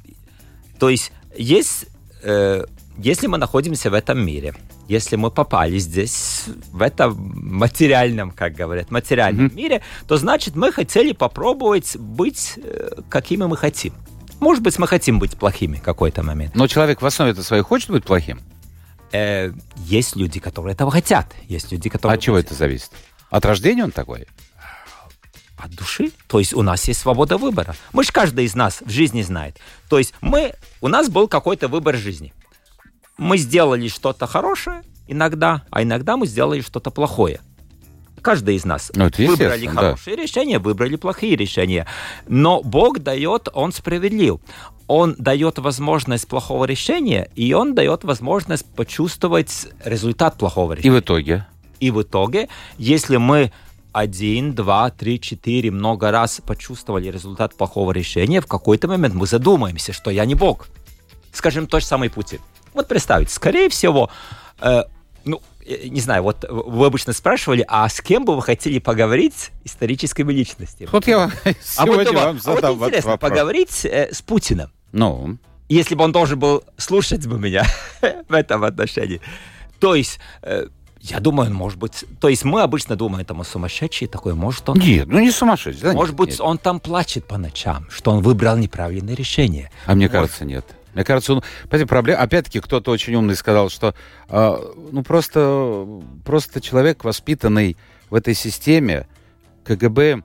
то 0.81 0.89
есть 0.89 1.13
есть 1.37 1.87
э, 2.25 2.65
если 3.03 3.27
мы 3.29 3.39
находимся 3.39 3.91
в 3.91 3.95
этом 3.95 4.25
мире, 4.25 4.55
если 4.89 5.17
мы 5.17 5.31
попали 5.31 5.79
здесь, 5.79 6.45
в 6.71 6.83
этом 6.83 7.17
материальном, 7.35 8.31
как 8.31 8.55
говорят, 8.55 8.91
материальном 8.91 9.47
mm-hmm. 9.47 9.55
мире, 9.55 9.83
то 10.07 10.17
значит 10.17 10.55
мы 10.55 10.71
хотели 10.71 11.13
попробовать 11.13 11.97
быть 11.97 12.55
э, 12.57 13.01
какими 13.09 13.45
мы 13.45 13.57
хотим. 13.57 13.95
Может 14.39 14.63
быть, 14.63 14.79
мы 14.79 14.87
хотим 14.87 15.19
быть 15.19 15.37
плохими 15.37 15.77
в 15.77 15.83
какой-то 15.83 16.23
момент. 16.23 16.55
Но 16.55 16.67
человек 16.67 17.01
в 17.01 17.07
основе 17.07 17.33
это 17.33 17.43
своей 17.43 17.63
хочет 17.63 17.91
быть 17.91 18.05
плохим? 18.05 18.41
Э, 19.13 19.53
есть 19.77 20.17
люди, 20.17 20.39
которые 20.39 20.75
этого 20.75 20.91
хотят. 20.91 21.33
Есть 21.49 21.73
люди, 21.73 21.89
которые... 21.89 22.17
От 22.17 22.21
чего 22.21 22.39
это 22.39 22.55
зависит? 22.55 22.91
От 23.31 23.45
рождения 23.47 23.85
он 23.85 23.93
такой? 23.93 24.27
От 25.57 25.71
души. 25.71 26.11
То 26.27 26.39
есть 26.39 26.53
у 26.53 26.63
нас 26.63 26.87
есть 26.89 27.01
свобода 27.01 27.39
выбора. 27.39 27.75
Мы 27.93 28.05
же 28.05 28.13
каждый 28.13 28.45
из 28.45 28.55
нас 28.55 28.83
в 28.85 28.91
жизни 28.91 29.23
знает. 29.23 29.57
То 29.89 29.99
есть 29.99 30.13
мы, 30.21 30.55
у 30.81 30.89
нас 30.89 31.09
был 31.09 31.29
какой-то 31.29 31.69
выбор 31.69 31.97
жизни 31.97 32.35
мы 33.21 33.37
сделали 33.37 33.89
что-то 33.89 34.27
хорошее 34.27 34.83
иногда, 35.07 35.63
а 35.71 35.83
иногда 35.83 36.17
мы 36.17 36.27
сделали 36.27 36.63
что-то 36.63 36.91
плохое. 36.91 37.41
Каждый 38.23 38.57
из 38.57 38.65
нас 38.65 38.91
ну, 38.95 39.11
выбрали 39.17 39.67
хорошие 39.67 40.17
да. 40.17 40.23
решения, 40.23 40.59
выбрали 40.59 40.97
плохие 40.97 41.37
решения. 41.37 41.87
Но 42.29 42.63
Бог 42.63 42.99
дает, 42.99 43.49
Он 43.53 43.73
справедлив. 43.73 44.41
Он 44.87 45.15
дает 45.19 45.59
возможность 45.59 46.29
плохого 46.29 46.65
решения, 46.65 47.31
и 47.35 47.53
Он 47.55 47.75
дает 47.75 48.05
возможность 48.05 48.67
почувствовать 48.75 49.69
результат 49.85 50.37
плохого 50.37 50.75
решения. 50.75 50.97
И 50.97 50.99
в 50.99 51.01
итоге? 51.01 51.47
И 51.79 51.91
в 51.91 52.03
итоге, 52.03 52.49
если 52.77 53.17
мы 53.17 53.53
один, 53.93 54.55
два, 54.55 54.91
три, 54.91 55.21
четыре, 55.21 55.71
много 55.71 56.11
раз 56.11 56.41
почувствовали 56.45 57.11
результат 57.11 57.55
плохого 57.55 57.93
решения, 57.93 58.41
в 58.41 58.47
какой-то 58.47 58.89
момент 58.89 59.15
мы 59.15 59.27
задумаемся, 59.27 59.93
что 59.93 60.11
я 60.11 60.25
не 60.25 60.35
Бог. 60.35 60.69
Скажем, 61.33 61.67
тот 61.67 61.81
же 61.81 61.87
самый 61.87 62.11
Путин. 62.11 62.41
Вот 62.75 62.89
представьте, 62.89 63.33
скорее 63.33 63.69
всего, 63.69 64.11
э, 64.61 64.83
ну, 65.25 65.43
не 65.85 66.01
знаю, 66.01 66.23
вот 66.23 66.45
вы 66.49 66.87
обычно 66.87 67.13
спрашивали, 67.13 67.65
а 67.69 67.89
с 67.89 68.01
кем 68.01 68.25
бы 68.25 68.35
вы 68.37 68.43
хотели 68.43 68.79
поговорить 68.79 69.51
историческими 69.65 70.33
личностями? 70.33 70.89
Вот 70.91 71.07
я 71.07 71.31
сегодня 71.63 72.11
а 72.11 72.13
вот, 72.13 72.15
вам 72.15 72.41
задам 72.41 72.71
а 72.71 72.73
вот 72.75 72.89
интересно, 72.89 73.11
вопрос. 73.13 73.31
поговорить 73.31 73.85
э, 73.85 74.13
с 74.13 74.23
Путиным. 74.23 74.73
Ну? 74.93 75.39
Если 75.69 75.95
бы 75.95 76.05
он 76.05 76.13
должен 76.13 76.39
был 76.39 76.65
слушать 76.77 77.27
бы 77.27 77.39
меня 77.39 77.65
в 78.29 78.33
этом 78.33 78.65
отношении. 78.65 79.21
То 79.79 79.95
есть... 79.95 80.19
Э, 80.43 80.67
я 81.03 81.19
думаю, 81.19 81.51
может 81.51 81.79
быть... 81.79 82.05
То 82.21 82.29
есть 82.29 82.45
мы 82.45 82.61
обычно 82.61 82.95
думаем, 82.95 83.23
это 83.23 83.43
сумасшедший 83.43 84.07
такой, 84.07 84.35
может 84.35 84.69
он... 84.69 84.79
Нет, 84.79 85.07
ну 85.07 85.19
не 85.19 85.31
сумасшедший. 85.31 85.81
Да, 85.81 85.93
может 85.95 86.13
нет, 86.13 86.19
быть, 86.19 86.31
нет. 86.33 86.41
он 86.43 86.59
там 86.59 86.79
плачет 86.79 87.25
по 87.25 87.39
ночам, 87.39 87.87
что 87.89 88.11
он 88.11 88.21
выбрал 88.21 88.59
неправильное 88.59 89.15
решение. 89.15 89.71
А 89.87 89.95
мне 89.95 90.09
может... 90.09 90.13
кажется, 90.13 90.45
нет. 90.45 90.67
Мне 90.95 91.05
кажется, 91.05 91.35
ну, 91.35 91.43
понимаете, 91.65 91.87
проблема... 91.87 92.21
Опять-таки, 92.21 92.61
кто-то 92.61 92.91
очень 92.91 93.15
умный 93.15 93.37
сказал, 93.37 93.71
что 93.71 93.95
э, 94.29 94.57
ну 94.93 95.03
просто, 95.03 95.87
просто 96.25 96.61
человек, 96.61 97.05
воспитанный 97.05 97.77
в 98.11 98.15
этой 98.15 98.35
системе 98.35 99.07
КГБ, 99.65 100.23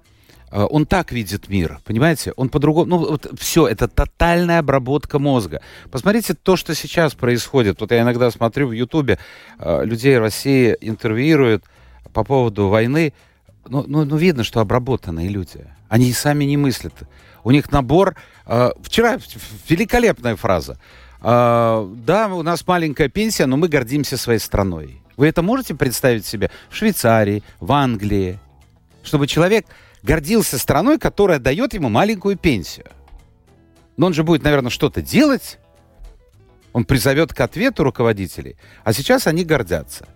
э, 0.52 0.62
он 0.70 0.86
так 0.86 1.12
видит 1.12 1.50
мир, 1.50 1.80
понимаете? 1.86 2.34
Он 2.36 2.50
по-другому... 2.50 2.88
Ну, 2.88 2.98
вот 2.98 3.32
все, 3.40 3.68
это 3.68 3.88
тотальная 3.88 4.60
обработка 4.60 5.20
мозга. 5.20 5.62
Посмотрите 5.92 6.34
то, 6.34 6.56
что 6.56 6.74
сейчас 6.74 7.14
происходит. 7.14 7.80
Вот 7.82 7.92
я 7.92 8.02
иногда 8.02 8.32
смотрю 8.32 8.68
в 8.68 8.72
Ютубе, 8.72 9.20
э, 9.60 9.86
людей 9.86 10.18
России 10.18 10.76
интервьюируют 10.82 11.64
по 12.14 12.24
поводу 12.24 12.70
войны. 12.70 13.14
Ну, 13.68 13.84
ну, 13.88 14.06
ну, 14.06 14.16
видно, 14.16 14.44
что 14.44 14.62
обработанные 14.62 15.28
люди. 15.28 15.68
Они 15.90 16.12
сами 16.12 16.46
не 16.46 16.58
мыслят. 16.58 16.94
У 17.46 17.52
них 17.52 17.72
набор... 17.72 18.16
Э, 18.48 18.72
вчера 18.82 19.20
великолепная 19.70 20.36
фраза. 20.36 20.78
Э, 21.22 21.88
да, 22.06 22.28
у 22.28 22.42
нас 22.42 22.68
маленькая 22.68 23.08
пенсия, 23.08 23.46
но 23.46 23.56
мы 23.56 23.70
гордимся 23.70 24.18
своей 24.18 24.40
страной. 24.40 25.02
Вы 25.16 25.28
это 25.28 25.44
можете 25.44 25.76
представить 25.76 26.26
себе 26.26 26.50
в 26.70 26.76
Швейцарии, 26.76 27.44
в 27.60 27.72
Англии? 27.72 28.40
Чтобы 29.04 29.28
человек 29.28 29.68
гордился 30.02 30.58
страной, 30.58 30.98
которая 30.98 31.38
дает 31.38 31.76
ему 31.76 31.88
маленькую 31.88 32.36
пенсию. 32.36 32.88
Но 33.96 34.08
он 34.08 34.14
же 34.16 34.24
будет, 34.24 34.44
наверное, 34.44 34.72
что-то 34.72 35.04
делать. 35.04 35.60
Он 36.74 36.84
призовет 36.84 37.32
к 37.32 37.40
ответу 37.40 37.84
руководителей. 37.84 38.58
А 38.84 38.92
сейчас 38.92 39.28
они 39.28 39.46
гордятся. 39.46 40.08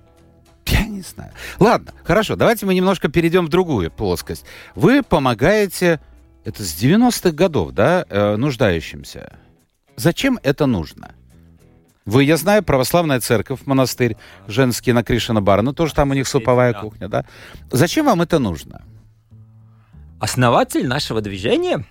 Я 0.65 0.83
не 0.85 1.01
знаю. 1.01 1.31
Ладно, 1.59 1.93
хорошо, 2.03 2.35
давайте 2.35 2.65
мы 2.65 2.73
немножко 2.73 3.07
перейдем 3.07 3.45
в 3.45 3.49
другую 3.49 3.91
плоскость. 3.91 4.45
Вы 4.73 5.03
помогаете, 5.03 5.99
это 6.45 6.63
с 6.63 6.81
90-х 6.81 7.31
годов, 7.31 7.71
да, 7.71 8.05
э, 8.09 8.35
нуждающимся. 8.35 9.33
Зачем 9.95 10.39
это 10.43 10.65
нужно? 10.65 11.13
Вы, 12.05 12.23
я 12.23 12.37
знаю, 12.37 12.63
православная 12.63 13.19
церковь, 13.19 13.59
монастырь, 13.65 14.17
женский 14.47 14.93
на 14.93 15.03
Кришина 15.03 15.41
Барна, 15.41 15.73
тоже 15.73 15.93
там 15.93 16.09
у 16.09 16.13
них 16.13 16.27
суповая 16.27 16.73
Да. 16.73 16.79
кухня, 16.79 17.07
да? 17.07 17.25
Зачем 17.71 18.05
вам 18.05 18.21
это 18.21 18.39
нужно? 18.39 18.81
Основатель 20.19 20.87
нашего 20.87 21.21
движения, 21.21 21.85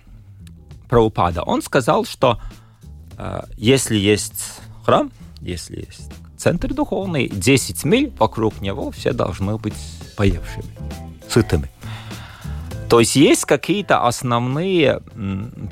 Праупада, 0.89 1.43
он 1.43 1.61
сказал, 1.61 2.05
что 2.05 2.41
э, 3.17 3.41
если 3.57 3.95
есть 3.95 4.59
храм, 4.83 5.11
если 5.39 5.77
есть 5.87 6.11
центр 6.37 6.73
духовный, 6.73 7.29
10 7.29 7.83
миль 7.85 8.11
вокруг 8.17 8.59
него 8.61 8.91
все 8.91 9.13
должны 9.13 9.57
быть 9.57 9.75
поевшими, 10.17 10.65
сытыми. 11.29 11.69
То 12.89 12.99
есть 12.99 13.15
есть 13.15 13.45
какие-то 13.45 14.07
основные 14.07 15.01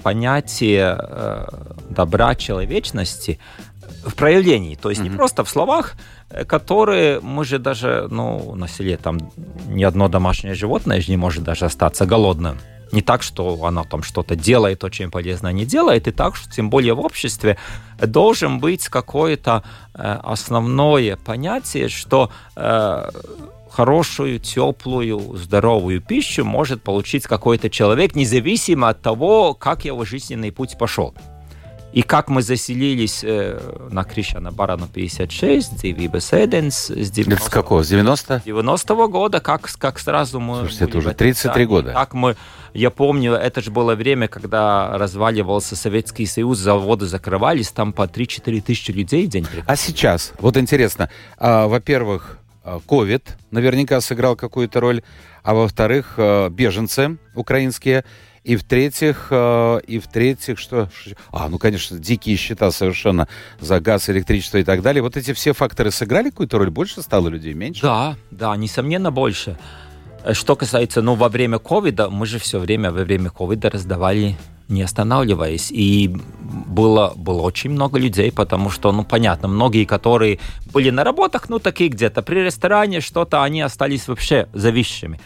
понятия 0.03 0.97
э, 0.99 1.45
добра, 1.89 2.35
человечности 2.35 3.39
в 4.05 4.13
проявлении. 4.15 4.75
То 4.75 4.89
есть 4.89 5.01
не 5.01 5.09
просто 5.09 5.43
в 5.43 5.49
словах, 5.49 5.95
э, 6.29 6.45
которые 6.45 7.19
мы 7.21 7.43
же 7.45 7.59
даже, 7.59 8.07
ну, 8.09 8.55
на 8.55 8.67
селе 8.67 8.97
там 8.97 9.17
ни 9.67 9.83
одно 9.83 10.07
домашнее 10.07 10.53
животное 10.53 11.01
же 11.01 11.11
не 11.11 11.17
может 11.17 11.43
даже 11.43 11.65
остаться 11.65 12.05
голодным. 12.05 12.57
Не 12.91 13.01
так, 13.01 13.21
что 13.21 13.65
оно 13.65 13.83
там 13.83 14.01
что-то 14.03 14.35
делает, 14.35 14.83
очень 14.83 15.11
полезно 15.11 15.51
не 15.51 15.65
делает, 15.65 16.07
и 16.07 16.11
так, 16.11 16.35
что 16.35 16.49
тем 16.49 16.69
более 16.69 16.93
в 16.93 17.01
обществе 17.01 17.57
должен 17.99 18.59
быть 18.59 18.87
какое-то 18.87 19.63
э, 19.93 20.19
основное 20.23 21.17
понятие, 21.17 21.89
что 21.89 22.29
э, 22.55 23.09
хорошую, 23.77 24.39
теплую, 24.39 25.37
здоровую 25.37 26.01
пищу 26.01 26.43
может 26.43 26.81
получить 26.81 27.27
какой-то 27.27 27.69
человек, 27.69 28.15
независимо 28.15 28.89
от 28.89 29.03
того, 29.03 29.53
как 29.53 29.85
его 29.85 30.03
жизненный 30.03 30.51
путь 30.51 30.79
пошел. 30.79 31.13
И 31.93 32.01
как 32.01 32.27
мы 32.27 32.41
заселились 32.41 33.23
э, 33.23 33.59
на 33.91 34.03
Кришана 34.03 34.51
Барану 34.51 34.87
56, 34.91 35.79
Дивиба 35.79 36.19
Седенс, 36.19 36.87
с 36.87 36.89
Это 36.89 37.05
с 37.05 37.11
90 37.11 37.51
какого? 37.51 37.83
С 37.83 37.89
90 37.89 38.41
90-го 38.43 39.07
года, 39.09 39.39
как, 39.41 39.69
как 39.77 39.99
сразу 39.99 40.39
мы... 40.39 40.61
Слушайте, 40.61 40.85
это 40.85 40.97
уже 40.97 41.09
в 41.09 41.11
этом 41.11 41.19
33 41.19 41.51
здании. 41.51 41.65
года. 41.65 41.93
Как 41.93 42.15
мы, 42.15 42.35
я 42.73 42.89
помню, 42.89 43.33
это 43.33 43.61
же 43.61 43.69
было 43.69 43.93
время, 43.93 44.27
когда 44.27 44.97
разваливался 44.97 45.75
Советский 45.75 46.25
Союз, 46.25 46.57
заводы 46.57 47.05
закрывались, 47.05 47.69
там 47.69 47.93
по 47.93 48.03
3-4 48.07 48.59
тысячи 48.61 48.89
людей 48.89 49.27
в 49.27 49.29
день 49.29 49.43
приходило. 49.43 49.65
А 49.67 49.75
сейчас, 49.75 50.33
вот 50.39 50.57
интересно, 50.57 51.11
а, 51.37 51.67
во-первых, 51.67 52.39
а, 52.67 52.81
ковид 52.85 53.37
наверняка 53.49 54.01
сыграл 54.01 54.35
какую-то 54.35 54.81
роль, 54.81 55.01
а 55.41 55.53
во-вторых, 55.53 56.15
а, 56.17 56.49
беженцы 56.49 57.17
украинские, 57.33 58.03
и 58.43 58.57
в-третьих, 58.57 59.27
а, 59.31 59.77
и 59.77 59.99
в-третьих, 59.99 60.59
что? 60.59 60.89
А, 61.31 61.47
ну, 61.47 61.57
конечно, 61.57 61.97
дикие 61.97 62.35
счета 62.35 62.71
совершенно 62.71 63.29
за 63.61 63.79
газ, 63.79 64.09
электричество 64.09 64.57
и 64.57 64.65
так 64.65 64.81
далее. 64.81 65.01
Вот 65.01 65.15
эти 65.15 65.31
все 65.31 65.53
факторы 65.53 65.91
сыграли 65.91 66.29
какую-то 66.29 66.57
роль? 66.57 66.69
Больше 66.69 67.01
стало 67.01 67.29
людей, 67.29 67.53
меньше? 67.53 67.83
Да, 67.83 68.17
да, 68.31 68.55
несомненно, 68.57 69.11
больше. 69.11 69.57
Э, 70.25 70.33
Что 70.33 70.57
касается, 70.57 71.01
ну, 71.01 71.15
во 71.15 71.29
время 71.29 71.59
ковида, 71.59 72.09
мы 72.09 72.25
же 72.25 72.37
все 72.37 72.59
время 72.59 72.91
во 72.91 73.03
время 73.03 73.29
ковида 73.29 73.69
раздавали 73.69 74.35
не 74.69 74.81
останавливаясь. 74.81 75.71
И 75.71 76.11
было, 76.67 77.13
было 77.15 77.41
очень 77.41 77.71
много 77.71 77.99
людей, 77.99 78.31
потому 78.31 78.69
что, 78.69 78.91
ну, 78.91 79.03
понятно, 79.03 79.47
многие, 79.47 79.85
которые 79.85 80.39
были 80.73 80.89
на 80.89 81.03
работах, 81.03 81.49
ну, 81.49 81.59
такие 81.59 81.89
где-то 81.89 82.21
при 82.21 82.39
ресторане, 82.39 83.01
что-то, 83.01 83.43
они 83.43 83.61
остались 83.61 84.07
вообще 84.07 84.47
зависшими. 84.53 85.19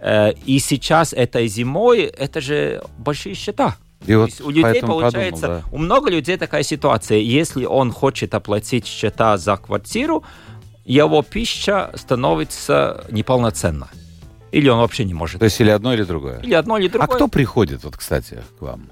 Э, 0.00 0.32
И 0.46 0.58
сейчас 0.58 1.12
этой 1.12 1.48
зимой, 1.48 2.02
это 2.02 2.40
же 2.40 2.82
большие 2.98 3.34
счета. 3.34 3.76
И 4.06 4.14
вот 4.14 4.30
у 4.40 4.50
людей 4.50 4.80
получается, 4.80 5.42
подумал, 5.42 5.62
да. 5.62 5.76
у 5.76 5.78
много 5.78 6.10
людей 6.10 6.36
такая 6.38 6.62
ситуация. 6.62 7.18
Если 7.18 7.66
он 7.66 7.92
хочет 7.92 8.34
оплатить 8.34 8.86
счета 8.86 9.36
за 9.36 9.56
квартиру, 9.56 10.24
его 10.86 11.22
пища 11.22 11.90
становится 11.94 13.04
неполноценна. 13.10 13.88
Или 14.52 14.68
он 14.68 14.78
вообще 14.78 15.04
не 15.04 15.14
может. 15.14 15.38
То 15.38 15.44
есть 15.44 15.60
или 15.60 15.70
одно, 15.70 15.94
или 15.94 16.02
другое. 16.02 16.40
Или 16.40 16.54
одно, 16.54 16.78
или 16.78 16.88
А 16.88 16.90
другое. 16.90 17.16
кто 17.16 17.28
приходит, 17.28 17.84
вот, 17.84 17.96
кстати, 17.96 18.42
к 18.58 18.62
вам? 18.62 18.88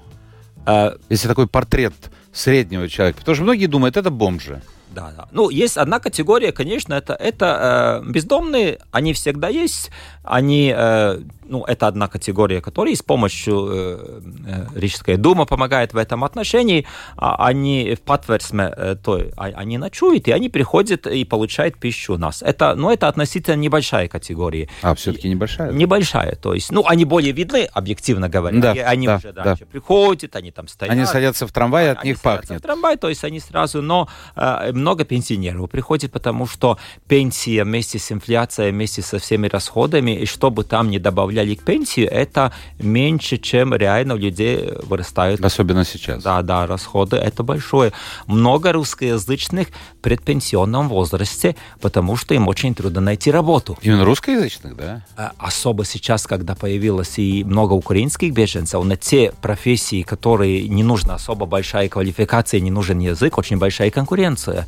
Э, 0.65 0.91
Если 1.09 1.27
такой 1.27 1.47
портрет 1.47 1.93
среднего 2.31 2.87
человека. 2.87 3.19
Потому 3.19 3.35
что 3.35 3.43
многие 3.43 3.65
думают, 3.67 3.97
это 3.97 4.09
бомжи. 4.11 4.61
Да, 4.91 5.11
да. 5.15 5.27
Ну, 5.31 5.49
есть 5.49 5.77
одна 5.77 5.99
категория, 5.99 6.51
конечно, 6.51 6.93
это, 6.95 7.13
это 7.13 8.01
э, 8.05 8.09
бездомные, 8.11 8.79
они 8.91 9.13
всегда 9.13 9.47
есть, 9.47 9.91
они, 10.23 10.73
э, 10.75 11.21
ну, 11.49 11.63
это 11.65 11.87
одна 11.87 12.07
категория, 12.07 12.61
которая 12.61 12.95
с 12.95 13.01
помощью 13.01 13.67
э, 13.71 14.21
э, 14.47 14.65
Рижская 14.75 15.17
дума 15.17 15.45
помогает 15.45 15.93
в 15.93 15.97
этом 15.97 16.23
отношении, 16.23 16.85
а 17.17 17.45
они 17.47 17.95
в 17.95 18.01
patversme, 18.01 18.71
э, 18.75 18.95
той, 19.03 19.31
а- 19.35 19.51
они 19.55 19.77
ночуют, 19.77 20.27
и 20.27 20.31
они 20.31 20.49
приходят 20.49 21.07
и 21.07 21.25
получают 21.25 21.77
пищу 21.77 22.13
у 22.13 22.17
нас. 22.17 22.41
Это, 22.41 22.75
ну, 22.75 22.91
это 22.91 23.07
относительно 23.07 23.55
небольшая 23.55 24.07
категория. 24.07 24.69
А, 24.81 24.93
все-таки 24.95 25.27
небольшая. 25.29 25.71
Небольшая, 25.71 26.35
то 26.35 26.53
есть, 26.53 26.71
ну, 26.71 26.85
они 26.85 27.05
более 27.05 27.31
видны, 27.33 27.67
объективно 27.73 28.29
говоря. 28.29 28.59
Да, 28.59 28.73
И 28.73 28.79
они 28.79 29.07
да, 29.07 29.17
уже 29.17 29.33
да. 29.33 29.43
дальше 29.43 29.65
приходят, 29.65 30.35
они 30.35 30.51
там 30.51 30.67
стоят. 30.67 30.91
Они 30.91 31.05
садятся 31.05 31.47
в 31.47 31.51
трамвай, 31.51 31.91
от 31.91 31.99
Они 31.99 32.11
них 32.11 32.21
пахнет. 32.21 32.59
в 32.59 32.61
трамвай, 32.61 32.97
то 32.97 33.09
есть 33.09 33.23
они 33.23 33.39
сразу, 33.39 33.81
но 33.81 34.07
э, 34.35 34.71
много 34.73 35.03
пенсионеров 35.05 35.69
приходит, 35.69 36.11
потому 36.11 36.45
что 36.47 36.77
пенсия 37.07 37.63
вместе 37.63 37.97
с 37.99 38.11
инфляцией, 38.11 38.71
вместе 38.71 39.01
со 39.01 39.17
всеми 39.19 39.47
расходами, 39.47 40.11
и 40.11 40.25
что 40.25 40.51
бы 40.51 40.63
там 40.63 40.89
ни 40.89 40.97
добавляли 41.39 41.55
к 41.55 41.63
пенсии, 41.63 42.03
это 42.03 42.51
меньше, 42.79 43.37
чем 43.37 43.73
реально 43.73 44.15
у 44.15 44.17
людей 44.17 44.71
вырастают. 44.83 45.43
Особенно 45.43 45.85
сейчас. 45.85 46.23
Да, 46.23 46.41
да, 46.41 46.67
расходы 46.67 47.17
это 47.17 47.43
большое. 47.43 47.91
Много 48.27 48.71
русскоязычных 48.71 49.67
в 49.67 50.01
предпенсионном 50.01 50.89
возрасте, 50.89 51.55
потому 51.81 52.17
что 52.17 52.33
им 52.33 52.47
очень 52.47 52.75
трудно 52.75 53.01
найти 53.01 53.31
работу. 53.31 53.77
Именно 53.81 54.05
русскоязычных, 54.05 54.75
да? 54.75 55.01
А 55.15 55.31
Особо 55.37 55.85
сейчас, 55.85 56.27
когда 56.27 56.55
появилось 56.55 57.17
и 57.19 57.43
много 57.43 57.73
украинских 57.73 58.33
беженцев, 58.33 58.83
на 58.83 58.97
те 58.97 59.31
профессии, 59.41 60.03
которые 60.03 60.67
не 60.67 60.83
нужна 60.83 61.15
особо 61.15 61.45
большая 61.45 61.89
квалификация, 61.89 62.59
не 62.59 62.71
нужен 62.71 62.99
язык, 62.99 63.37
очень 63.37 63.57
большая 63.57 63.91
конкуренция. 63.91 64.67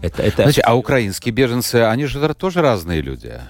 Это, 0.00 0.22
это 0.22 0.42
Значит, 0.42 0.64
а 0.66 0.74
украинские 0.74 1.32
беженцы, 1.32 1.76
они 1.76 2.06
же 2.06 2.34
тоже 2.34 2.60
разные 2.60 3.00
люди. 3.02 3.40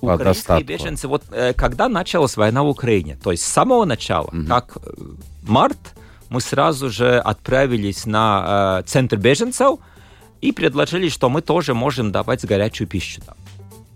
Украинские 0.00 0.24
достатку. 0.24 0.64
беженцы. 0.64 1.08
Вот 1.08 1.22
э, 1.30 1.52
когда 1.54 1.88
началась 1.88 2.36
война 2.36 2.62
в 2.62 2.68
Украине, 2.68 3.18
то 3.22 3.30
есть 3.30 3.42
с 3.44 3.46
самого 3.46 3.84
начала, 3.84 4.30
как 4.48 4.76
э, 4.76 4.90
март, 5.42 5.78
мы 6.28 6.40
сразу 6.40 6.90
же 6.90 7.18
отправились 7.18 8.06
на 8.06 8.80
э, 8.80 8.88
центр 8.88 9.16
беженцев 9.16 9.78
и 10.40 10.52
предложили, 10.52 11.08
что 11.08 11.28
мы 11.28 11.42
тоже 11.42 11.74
можем 11.74 12.12
давать 12.12 12.44
горячую 12.44 12.88
пищу 12.88 13.20
там. 13.24 13.36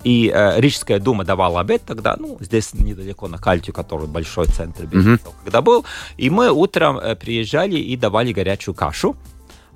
И 0.04 0.32
э, 0.32 0.61
Рижская 0.61 1.00
дума 1.00 1.24
давала 1.24 1.61
обед 1.61 1.82
тогда, 1.84 2.16
ну, 2.18 2.38
здесь 2.40 2.72
недалеко 2.72 3.28
на 3.28 3.38
Кальтию, 3.38 3.74
который 3.74 4.06
большой 4.06 4.46
центр 4.46 4.87
беженцев, 4.87 5.32
когда 5.42 5.61
был. 5.61 5.84
И 6.16 6.30
мы 6.30 6.50
утром 6.50 6.98
э, 6.98 7.16
приезжали 7.16 7.76
и 7.76 7.96
давали 7.96 8.32
горячую 8.32 8.74
кашу, 8.74 9.16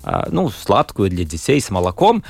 э, 0.03 0.23
ну, 0.31 0.49
сладкую 0.49 1.09
для 1.09 1.25
детей 1.25 1.59
с 1.59 1.69
молоком. 1.69 2.23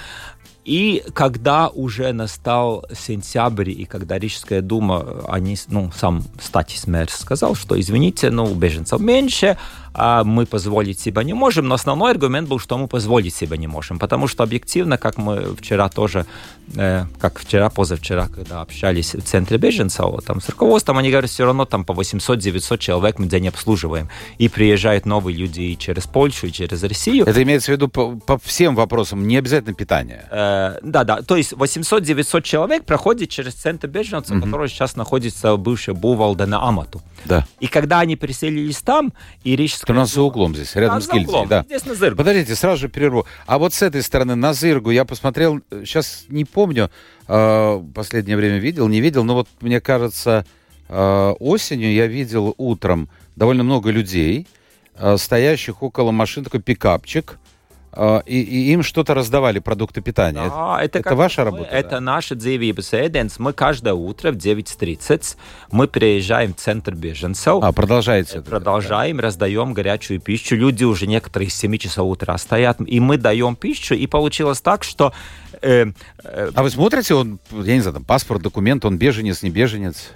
И 0.65 1.03
когда 1.13 1.67
уже 1.67 2.13
настал 2.13 2.85
сентябрь, 2.93 3.71
и 3.71 3.85
когда 3.85 4.17
Рижская 4.17 4.61
дума, 4.61 5.23
они, 5.27 5.57
ну, 5.67 5.91
сам 5.95 6.23
Статис 6.41 6.87
мэр 6.87 7.09
сказал, 7.09 7.55
что, 7.55 7.79
извините, 7.79 8.29
ну, 8.29 8.53
беженцев 8.53 8.99
меньше, 8.99 9.57
мы 9.95 10.45
позволить 10.45 10.99
себе 10.99 11.23
не 11.23 11.33
можем, 11.33 11.67
но 11.67 11.75
основной 11.75 12.11
аргумент 12.11 12.49
был, 12.49 12.59
что 12.59 12.77
мы 12.77 12.87
позволить 12.87 13.33
себе 13.33 13.57
не 13.57 13.67
можем, 13.67 13.99
потому 13.99 14.27
что 14.27 14.43
объективно, 14.43 14.97
как 14.97 15.17
мы 15.17 15.55
вчера 15.55 15.89
тоже, 15.89 16.25
э, 16.75 17.05
как 17.19 17.39
вчера, 17.39 17.69
позавчера, 17.69 18.27
когда 18.27 18.61
общались 18.61 19.13
в 19.13 19.21
центре 19.21 19.57
беженцев, 19.57 20.23
там 20.25 20.41
с 20.41 20.49
руководством, 20.49 20.97
они 20.97 21.11
говорят, 21.11 21.29
все 21.29 21.45
равно 21.45 21.65
там 21.65 21.85
по 21.85 21.93
800-900 21.93 22.77
человек 22.77 23.19
мы 23.19 23.27
день 23.27 23.47
обслуживаем, 23.47 24.09
и 24.37 24.49
приезжают 24.49 25.05
новые 25.05 25.37
люди 25.37 25.61
и 25.61 25.77
через 25.77 26.03
Польшу, 26.03 26.47
и 26.47 26.51
через 26.51 26.83
Россию. 26.83 27.25
Это 27.25 27.41
имеется 27.43 27.71
в 27.71 27.75
виду 27.75 27.87
по, 27.87 28.15
по 28.15 28.37
всем 28.39 28.75
вопросам, 28.75 29.27
не 29.27 29.37
обязательно 29.37 29.73
питание. 29.73 30.25
Э, 30.31 30.79
да, 30.81 31.03
да, 31.03 31.21
то 31.21 31.35
есть 31.35 31.53
800-900 31.53 32.41
человек 32.41 32.85
проходит 32.85 33.29
через 33.29 33.53
центр 33.53 33.87
беженцев, 33.87 34.41
который 34.41 34.69
сейчас 34.69 34.95
находится 34.95 35.53
в 35.53 35.59
бывшей 35.59 35.93
Бувалде 35.93 36.45
на 36.45 36.67
Амату. 36.67 37.01
Да. 37.25 37.45
И 37.59 37.67
когда 37.67 37.99
они 37.99 38.15
переселились 38.15 38.81
там, 38.81 39.13
и 39.43 39.55
Рижская... 39.55 39.82
Это 39.83 39.93
у 39.93 39.95
нас 39.95 40.13
за 40.13 40.21
углом 40.21 40.55
здесь, 40.55 40.75
рядом 40.75 40.99
Да, 40.99 41.01
с 41.01 41.07
гильдией. 41.07 41.25
углом, 41.27 41.47
Да. 41.47 41.63
здесь 41.67 41.85
на 41.85 41.93
Зырбе. 41.95 42.15
Подождите, 42.17 42.55
сразу 42.55 42.81
же 42.81 42.89
перерву. 42.89 43.25
А 43.45 43.57
вот 43.57 43.73
с 43.73 43.81
этой 43.81 44.01
стороны, 44.01 44.35
на 44.35 44.53
Зыргу, 44.53 44.91
я 44.91 45.03
посмотрел, 45.05 45.59
сейчас 45.85 46.25
не 46.29 46.45
помню, 46.45 46.89
э, 47.27 47.83
последнее 47.93 48.37
время 48.37 48.57
видел, 48.59 48.87
не 48.87 49.01
видел, 49.01 49.23
но 49.23 49.35
вот 49.35 49.47
мне 49.61 49.81
кажется, 49.81 50.45
э, 50.87 51.33
осенью 51.39 51.93
я 51.93 52.07
видел 52.07 52.53
утром 52.57 53.09
довольно 53.35 53.63
много 53.63 53.89
людей, 53.91 54.47
э, 54.97 55.17
стоящих 55.17 55.83
около 55.83 56.11
машин, 56.11 56.43
такой 56.43 56.61
пикапчик, 56.61 57.33
э, 57.33 57.42
и, 58.25 58.41
и 58.41 58.71
им 58.71 58.83
что-то 58.83 59.13
раздавали, 59.13 59.59
продукты 59.59 60.01
питания. 60.01 60.49
Да, 60.49 60.81
это, 60.81 60.99
это 60.99 61.15
ваша 61.15 61.41
мы- 61.41 61.45
работа? 61.45 61.69
Это 61.71 61.89
да? 61.89 61.99
наша 61.99 62.35
dzīvības 62.35 62.93
ēdiens. 62.93 63.35
Мы 63.37 63.53
каждое 63.53 63.93
утро 63.93 64.31
в 64.31 64.35
9.30 64.35 65.37
мы 65.71 65.87
приезжаем 65.87 66.53
в 66.53 66.57
центр 66.57 66.95
беженцев. 66.95 67.63
А, 67.63 67.71
продолжаете. 67.71 68.39
это, 68.39 68.49
Продолжаем, 68.49 69.19
раздаем 69.19 69.73
горячую 69.73 70.19
пищу. 70.19 70.55
Люди 70.55 70.83
уже 70.83 71.07
некоторые 71.07 71.49
с 71.49 71.55
7 71.55 71.77
часов 71.77 72.09
утра 72.09 72.37
стоят, 72.37 72.79
и 72.85 72.99
мы 72.99 73.17
даем 73.17 73.55
пищу. 73.55 73.95
И 73.95 74.07
получилось 74.07 74.61
так, 74.61 74.83
что 74.83 75.13
э, 75.61 75.85
э, 76.23 76.51
да. 76.51 76.51
А 76.55 76.63
вы 76.63 76.69
смотрите, 76.69 77.13
он, 77.13 77.39
я 77.51 77.75
не 77.75 77.81
знаю, 77.81 77.93
там, 77.93 78.03
паспорт, 78.03 78.41
документ, 78.41 78.85
он 78.85 78.97
беженец, 78.97 79.43
не 79.43 79.49
беженец? 79.49 80.11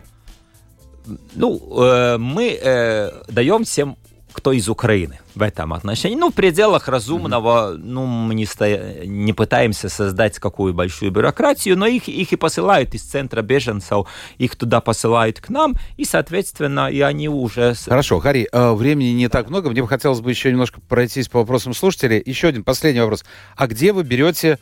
ну, 1.35 1.83
э, 1.83 2.17
мы 2.17 2.59
э, 2.61 3.11
даем 3.27 3.63
всем, 3.63 3.97
кто 4.37 4.51
из 4.51 4.69
Украины 4.69 5.19
в 5.33 5.41
этом 5.41 5.73
отношении. 5.73 6.15
Ну, 6.15 6.29
в 6.29 6.35
пределах 6.35 6.87
разумного, 6.87 7.75
ну, 7.75 8.05
мы 8.05 8.35
не, 8.35 8.45
сто- 8.45 8.67
не 9.03 9.33
пытаемся 9.33 9.89
создать 9.89 10.37
какую 10.37 10.75
большую 10.75 11.11
бюрократию, 11.11 11.75
но 11.75 11.87
их, 11.87 12.07
их 12.07 12.31
и 12.33 12.35
посылают 12.35 12.93
из 12.93 13.01
центра 13.01 13.41
беженцев, 13.41 14.07
их 14.37 14.55
туда 14.55 14.79
посылают 14.79 15.41
к 15.41 15.49
нам, 15.49 15.73
и, 15.97 16.05
соответственно, 16.05 16.91
и 16.91 17.01
они 17.01 17.27
уже... 17.27 17.73
Хорошо, 17.73 18.19
Хари, 18.19 18.47
э, 18.51 18.73
времени 18.73 19.09
не 19.09 19.27
так 19.27 19.49
много. 19.49 19.71
Мне 19.71 19.81
бы 19.81 19.87
хотелось 19.87 20.19
бы 20.19 20.29
еще 20.29 20.51
немножко 20.51 20.81
пройтись 20.87 21.29
по 21.29 21.39
вопросам 21.39 21.73
слушателей. 21.73 22.21
Еще 22.23 22.47
один 22.47 22.63
последний 22.63 23.01
вопрос. 23.01 23.25
А 23.55 23.65
где 23.65 23.91
вы 23.91 24.03
берете 24.03 24.59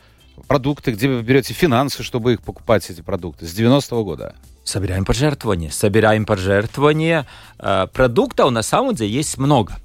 продукты, 0.48 0.92
где 0.92 1.06
вы 1.06 1.22
берете 1.22 1.52
финансы, 1.52 2.02
чтобы 2.02 2.32
их 2.32 2.40
покупать, 2.40 2.88
эти 2.88 3.02
продукты? 3.02 3.46
С 3.46 3.54
90-го 3.54 4.02
года? 4.04 4.34
Собираем 4.66 5.04
пожертвования. 5.04 5.70
Собираем 5.70 6.26
пожертвования. 6.26 7.24
Э, 7.60 7.86
Продуктов 7.86 8.50
на 8.50 8.62
самом 8.62 8.96
деле 8.96 9.12
есть 9.12 9.38
много. 9.38 9.76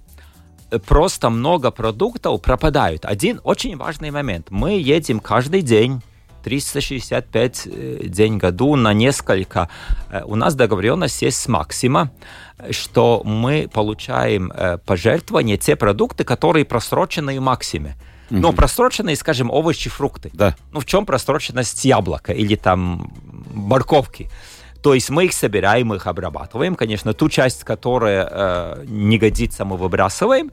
Э, 0.71 0.79
Просто 0.79 1.29
много 1.29 1.69
продуктов 1.69 2.41
пропадают. 2.41 3.05
Один 3.05 3.39
очень 3.43 3.77
важный 3.77 4.09
момент. 4.09 4.47
Мы 4.49 4.79
едем 4.79 5.19
каждый 5.19 5.61
день 5.61 6.01
365 6.43 7.67
э, 7.67 7.99
день 8.05 8.39
году 8.39 8.75
на 8.75 8.91
несколько. 8.91 9.69
У 10.25 10.35
нас 10.35 10.55
договоренность 10.55 11.21
есть 11.21 11.39
с 11.39 11.47
Максима, 11.47 12.09
что 12.71 13.21
мы 13.23 13.69
получаем 13.71 14.51
пожертвования, 14.87 15.57
те 15.57 15.75
продукты, 15.75 16.23
которые 16.23 16.65
просрочены 16.65 17.39
в 17.39 17.43
Максиме. 17.43 17.95
Но 18.31 18.51
просроченные, 18.51 19.15
скажем, 19.15 19.51
овощи, 19.51 19.91
фрукты. 19.91 20.31
Да. 20.33 20.55
Ну, 20.71 20.79
в 20.79 20.85
чем 20.85 21.05
просроченность 21.05 21.85
яблока 21.85 22.33
или 22.33 22.55
там 22.55 23.13
морковки? 23.53 24.27
То 24.81 24.93
есть 24.93 25.09
мы 25.09 25.25
их 25.25 25.33
собираем, 25.33 25.93
их 25.93 26.07
обрабатываем. 26.07 26.75
Конечно, 26.75 27.13
ту 27.13 27.29
часть, 27.29 27.63
которая 27.63 28.27
э, 28.29 28.85
не 28.87 29.17
годится, 29.17 29.63
мы 29.65 29.77
выбрасываем. 29.77 30.51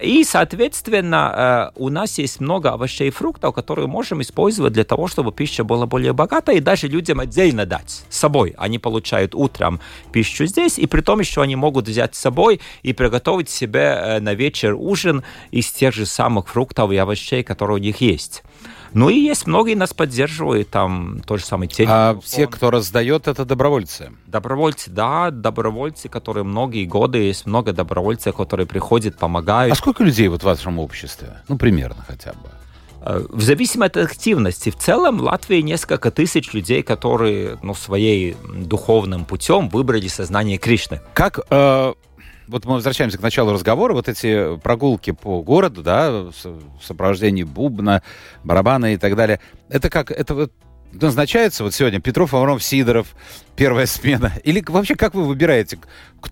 И, 0.00 0.24
соответственно, 0.24 1.72
э, 1.76 1.78
у 1.78 1.90
нас 1.90 2.16
есть 2.18 2.40
много 2.40 2.70
овощей 2.70 3.08
и 3.08 3.10
фруктов, 3.10 3.54
которые 3.54 3.86
можем 3.86 4.22
использовать 4.22 4.72
для 4.72 4.84
того, 4.84 5.08
чтобы 5.08 5.30
пища 5.30 5.62
была 5.62 5.86
более 5.86 6.14
богатой, 6.14 6.56
и 6.56 6.60
даже 6.60 6.88
людям 6.88 7.20
отдельно 7.20 7.66
дать 7.66 8.02
с 8.08 8.16
собой. 8.16 8.54
Они 8.56 8.78
получают 8.78 9.34
утром 9.34 9.78
пищу 10.10 10.46
здесь, 10.46 10.78
и 10.78 10.86
при 10.86 11.02
том 11.02 11.20
еще 11.20 11.42
они 11.42 11.54
могут 11.54 11.86
взять 11.86 12.14
с 12.14 12.18
собой 12.18 12.60
и 12.82 12.94
приготовить 12.94 13.50
себе 13.50 13.80
э, 13.80 14.20
на 14.20 14.32
вечер 14.32 14.74
ужин 14.74 15.22
из 15.50 15.70
тех 15.70 15.94
же 15.94 16.06
самых 16.06 16.48
фруктов 16.48 16.90
и 16.92 16.96
овощей, 16.96 17.42
которые 17.42 17.76
у 17.76 17.80
них 17.80 18.00
есть. 18.00 18.42
Ну 18.92 19.08
и 19.08 19.18
есть 19.18 19.46
многие 19.46 19.74
нас 19.74 19.94
поддерживают, 19.94 20.70
там 20.70 21.20
тот 21.26 21.40
же 21.40 21.46
самый 21.46 21.68
тень. 21.68 21.86
А 21.88 22.18
все, 22.22 22.46
кто 22.46 22.70
раздает, 22.70 23.28
это 23.28 23.44
добровольцы. 23.44 24.12
Добровольцы, 24.26 24.90
да, 24.90 25.30
добровольцы, 25.30 26.08
которые 26.08 26.44
многие 26.44 26.86
годы, 26.86 27.18
есть 27.18 27.46
много 27.46 27.72
добровольцев, 27.72 28.34
которые 28.34 28.66
приходят, 28.66 29.16
помогают. 29.16 29.72
А 29.72 29.76
сколько 29.76 30.04
людей 30.04 30.28
вот 30.28 30.42
в 30.42 30.44
вашем 30.44 30.78
обществе? 30.78 31.40
Ну, 31.48 31.56
примерно 31.56 32.04
хотя 32.06 32.32
бы. 32.32 32.48
Э, 33.02 33.24
В 33.28 33.42
зависимости 33.42 33.98
от 33.98 34.04
активности. 34.10 34.70
В 34.70 34.76
целом 34.76 35.18
в 35.18 35.22
Латвии 35.22 35.60
несколько 35.60 36.10
тысяч 36.10 36.52
людей, 36.52 36.82
которые 36.82 37.58
ну, 37.62 37.74
своей 37.74 38.36
духовным 38.54 39.24
путем 39.24 39.68
выбрали 39.68 40.08
сознание 40.08 40.58
Кришны. 40.58 41.00
Как, 41.14 41.40
э, 41.50 41.94
вот 42.50 42.64
мы 42.64 42.74
возвращаемся 42.74 43.18
к 43.18 43.22
началу 43.22 43.52
разговора, 43.52 43.94
вот 43.94 44.08
эти 44.08 44.56
прогулки 44.58 45.12
по 45.12 45.42
городу, 45.42 45.82
да, 45.82 46.10
в 46.10 46.32
сопровождении 46.82 47.44
бубна, 47.44 48.02
барабана 48.44 48.94
и 48.94 48.96
так 48.96 49.16
далее, 49.16 49.40
это 49.68 49.88
как, 49.88 50.10
это 50.10 50.34
вот 50.34 50.52
назначается 50.92 51.62
вот 51.62 51.72
сегодня 51.72 52.00
Петров, 52.00 52.34
Аврамов, 52.34 52.62
Сидоров, 52.62 53.14
первая 53.56 53.86
смена? 53.86 54.32
Или 54.42 54.62
вообще 54.66 54.96
как 54.96 55.14
вы 55.14 55.24
выбираете, 55.24 55.78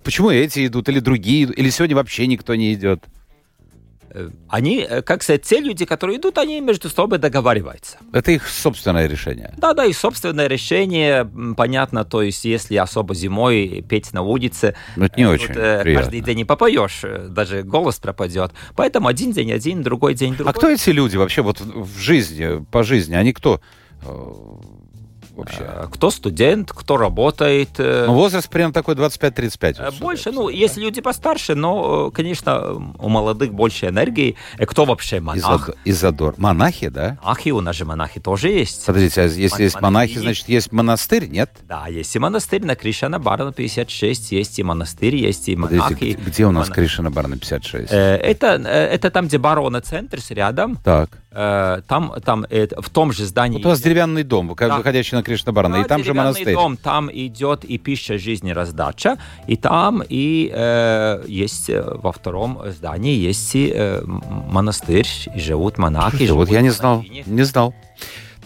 почему 0.03 0.31
эти 0.31 0.67
идут, 0.67 0.89
или 0.89 1.01
другие, 1.01 1.45
или 1.45 1.71
сегодня 1.71 1.97
вообще 1.97 2.27
никто 2.27 2.55
не 2.55 2.75
идет? 2.75 3.05
Э, 4.11 4.31
Они, 4.49 4.79
э, 4.89 5.03
как 5.03 5.23
сказать, 5.23 5.43
те 5.43 5.61
люди, 5.61 5.85
которые 5.85 6.19
идут, 6.19 6.39
они 6.39 6.61
между 6.61 6.89
собой 6.89 7.19
договариваются. 7.19 7.99
Это 8.13 8.33
их 8.33 8.49
собственное 8.49 9.07
решение. 9.07 9.53
Да, 9.57 9.75
да, 9.75 9.85
и 9.85 9.93
собственное 9.93 10.47
решение, 10.47 11.29
понятно, 11.57 12.05
то 12.05 12.23
есть 12.23 12.45
если 12.45 12.77
особо 12.77 13.15
зимой 13.15 13.85
петь 13.89 14.13
на 14.13 14.23
улице, 14.23 14.75
Ну, 14.97 15.05
это 15.05 15.17
не 15.17 15.25
э, 15.25 15.29
очень 15.29 15.55
э, 15.55 15.83
приятно. 15.83 16.03
каждый 16.03 16.21
день 16.21 16.37
не 16.39 16.45
попоешь, 16.45 17.03
даже 17.29 17.63
голос 17.63 17.97
пропадет. 17.97 18.53
Поэтому 18.77 19.09
один 19.09 19.33
день 19.33 19.53
один, 19.53 19.83
другой 19.83 20.15
день 20.15 20.35
другой. 20.35 20.53
А 20.53 20.55
кто 20.55 20.71
эти 20.71 20.91
люди 20.91 21.17
вообще 21.17 21.43
вот 21.43 21.61
в 21.61 21.99
жизни, 21.99 22.65
по 22.71 22.83
жизни? 22.83 23.15
Они 23.15 23.33
кто 23.33 23.61
вообще? 25.39 25.59
Э, 25.61 25.87
Кто 25.93 26.11
студент, 26.11 26.73
кто 26.73 26.97
работает. 26.97 27.71
э, 27.79 28.05
Ну, 28.07 28.15
возраст 28.15 28.49
прям 28.51 28.73
такой 28.73 28.95
25-35. 28.95 29.77
Э, 29.79 29.91
Больше, 30.01 30.31
ну, 30.33 30.49
есть 30.49 30.77
люди 30.77 31.01
постарше, 31.01 31.55
но, 31.55 32.09
э, 32.09 32.11
конечно, 32.11 32.93
у 32.99 33.09
молодых 33.09 33.53
больше 33.55 33.87
энергии. 33.87 34.37
Кто 34.59 34.85
вообще 34.85 35.21
монах? 35.21 35.71
Изодор. 35.85 36.35
Монахи, 36.37 36.89
да? 36.89 37.19
Монахи, 37.23 37.51
у 37.51 37.61
нас 37.61 37.77
же 37.77 37.85
монахи 37.85 38.21
тоже 38.21 38.49
есть. 38.51 38.85
Подождите, 38.87 39.23
а 39.23 39.25
если 39.25 39.63
есть 39.63 39.81
монахи, 39.81 40.19
значит, 40.19 40.49
есть 40.49 40.73
монастырь, 40.73 41.29
нет? 41.29 41.51
Да, 41.67 41.87
есть 41.89 42.15
и 42.15 42.19
монастырь 42.19 42.65
на 42.65 42.75
Кришана 42.75 43.19
Барна 43.19 43.53
56, 43.53 44.33
есть 44.33 44.59
и 44.59 44.63
монастырь, 44.63 45.17
есть 45.17 45.49
и 45.49 45.57
монахи. 45.57 46.19
где, 46.27 46.47
у 46.47 46.53
нас 46.53 46.69
Кришина 46.69 47.11
Барна 47.11 47.37
56? 47.39 47.93
Э, 47.93 48.17
Это, 48.17 48.47
это 48.57 49.11
там, 49.11 49.27
где 49.29 49.39
барона 49.39 49.81
центр 49.81 50.19
рядом. 50.31 50.77
Так. 50.85 51.11
Там, 51.31 52.15
там 52.25 52.47
в 52.51 52.91
том 52.91 53.13
же 53.13 53.25
здании. 53.25 53.59
Вот 53.59 53.67
у 53.67 53.69
вас 53.69 53.81
деревянный 53.81 54.25
дом, 54.25 54.55
Да. 54.59 54.77
выходящий 54.79 55.15
на 55.15 55.23
Кришна 55.29 55.53
Барна, 55.53 55.77
Да, 55.77 55.83
и 55.83 55.85
там 55.85 56.05
же 56.05 56.15
монастырь. 56.15 56.55
дом, 56.55 56.77
там 56.77 57.11
идет 57.13 57.65
и 57.65 57.79
пища 57.79 58.19
жизни 58.19 58.51
раздача, 58.51 59.19
и 59.47 59.57
там 59.57 60.03
и 60.09 60.51
э, 60.53 61.25
есть 61.27 61.71
э, 61.71 61.83
во 61.83 62.13
втором 62.13 62.61
здании 62.67 63.17
есть 63.17 63.55
и 63.55 63.73
э, 63.75 64.03
монастырь, 64.05 65.09
и 65.35 65.39
живут 65.41 65.79
монахи. 65.79 66.23
Вот 66.23 66.27
живут 66.27 66.51
я 66.51 66.61
не 66.63 66.71
знал, 66.71 67.05
не 67.27 67.43
знал. 67.45 67.75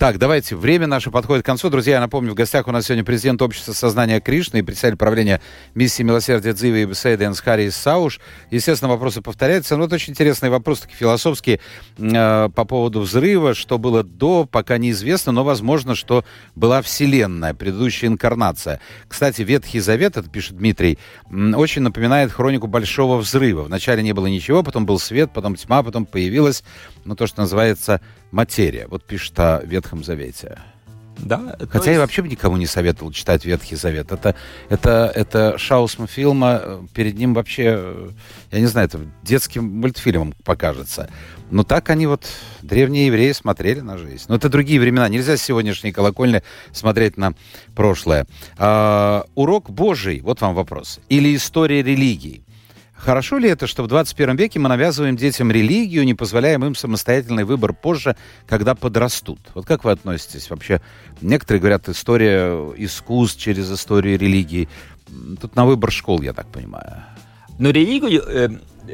Так, 0.03 0.19
давайте, 0.19 0.57
время 0.57 0.89
наше 0.89 1.13
подходит 1.13 1.45
к 1.45 1.47
концу. 1.47 1.71
Друзья, 1.71 1.95
я 1.95 2.01
напомню, 2.01 2.33
в 2.33 2.35
гостях 2.35 2.67
у 2.67 2.73
нас 2.73 2.87
сегодня 2.87 3.05
президент 3.05 3.41
общества 3.41 3.73
сознания 3.73 4.21
Кришны 4.21 4.59
и 4.59 4.63
председатель 4.63 4.97
правления 4.97 5.41
миссии 5.77 6.03
милосердия 6.03 6.53
Дзивы 6.53 6.83
и 6.83 6.85
Беседы 6.87 7.25
Энсхари 7.25 7.71
Сауш. 7.71 8.19
Естественно, 8.51 8.89
вопросы 8.89 9.23
повторяются, 9.23 9.77
но 9.77 9.85
это 9.85 9.95
очень 9.95 10.11
интересные 10.11 10.51
вопросы, 10.51 10.83
такие 10.83 10.97
философские, 10.97 11.61
э, 11.99 12.49
по 12.53 12.65
поводу 12.65 13.03
взрыва, 13.03 13.55
что 13.55 13.79
было 13.79 14.03
до, 14.03 14.45
пока 14.45 14.77
неизвестно, 14.77 15.31
но 15.31 15.45
возможно, 15.45 15.95
что 15.95 16.25
была 16.57 16.83
Вселенная, 16.83 17.55
предыдущая 17.55 18.09
инкарнация. 18.09 18.81
Кстати, 19.07 19.43
Ветхий 19.43 19.79
Завет, 19.79 20.17
это 20.17 20.29
пишет 20.29 20.57
Дмитрий, 20.57 20.99
очень 21.31 21.83
напоминает 21.83 22.33
хронику 22.33 22.67
Большого 22.67 23.19
Взрыва. 23.19 23.63
Вначале 23.63 24.03
не 24.03 24.13
было 24.13 24.27
ничего, 24.27 24.65
потом 24.65 24.85
был 24.85 24.99
свет, 24.99 25.31
потом 25.33 25.55
тьма, 25.55 25.85
потом 25.85 26.07
появилась, 26.07 26.65
ну, 27.05 27.15
то, 27.17 27.27
что 27.27 27.41
называется 27.41 28.01
материя. 28.31 28.87
Вот 28.89 29.05
пишет 29.05 29.39
о 29.39 29.63
Ветхом 29.65 30.05
Завете. 30.05 30.59
Да, 31.19 31.57
Хотя 31.71 31.87
я 31.87 31.91
есть- 31.93 32.01
вообще 32.01 32.23
бы 32.23 32.29
никому 32.29 32.57
не 32.57 32.67
советовал 32.67 33.13
читать 33.13 33.45
Ветхий 33.45 33.77
Завет. 33.77 34.11
Это, 34.11 34.35
это, 34.71 35.13
это 35.15 35.59
Шаусма 35.59 36.07
фильма, 36.07 36.87
перед 36.95 37.17
ним 37.17 37.35
вообще, 37.35 38.11
я 38.51 38.59
не 38.59 38.67
знаю, 38.67 38.89
это 38.89 39.01
детским 39.23 39.65
мультфильмом 39.65 40.35
покажется. 40.45 41.11
Но 41.51 41.65
так 41.65 41.91
они 41.91 42.07
вот, 42.07 42.25
древние 42.63 43.07
евреи, 43.07 43.33
смотрели 43.33 43.81
на 43.81 43.99
жизнь. 43.99 44.25
Но 44.29 44.37
это 44.37 44.49
другие 44.49 44.81
времена. 44.81 45.07
Нельзя 45.09 45.37
с 45.37 45.43
сегодняшней 45.43 45.93
колокольни 45.93 46.43
смотреть 46.73 47.19
на 47.19 47.35
прошлое. 47.77 48.27
А, 48.57 49.27
урок 49.35 49.69
Божий, 49.71 50.21
вот 50.21 50.41
вам 50.41 50.55
вопрос. 50.55 50.99
Или 51.11 51.37
история 51.37 51.83
религии. 51.83 52.43
Хорошо 53.05 53.39
ли 53.39 53.49
это, 53.49 53.67
что 53.67 53.83
в 53.83 53.89
21 53.89 54.37
веке 54.37 54.61
мы 54.61 54.69
навязываем 54.69 55.17
детям 55.17 55.51
религию, 55.51 56.05
не 56.05 56.15
позволяем 56.15 56.65
им 56.65 56.77
самостоятельный 56.77 57.43
выбор 57.43 57.73
позже, 57.73 58.17
когда 58.47 58.77
подрастут? 58.77 59.41
Вот 59.55 59.67
как 59.67 59.83
вы 59.83 59.91
относитесь 59.91 60.49
вообще? 60.49 60.81
Некоторые 61.21 61.61
говорят, 61.61 61.89
история 61.89 62.55
искусств 62.77 63.41
через 63.41 63.73
историю 63.73 64.21
религии. 64.21 64.69
Тут 65.41 65.57
на 65.57 65.67
выбор 65.67 65.91
школ, 65.91 66.23
я 66.23 66.33
так 66.33 66.47
понимаю. 66.47 67.03
Но 67.59 67.71
религию, 67.71 68.23
э, 68.25 68.49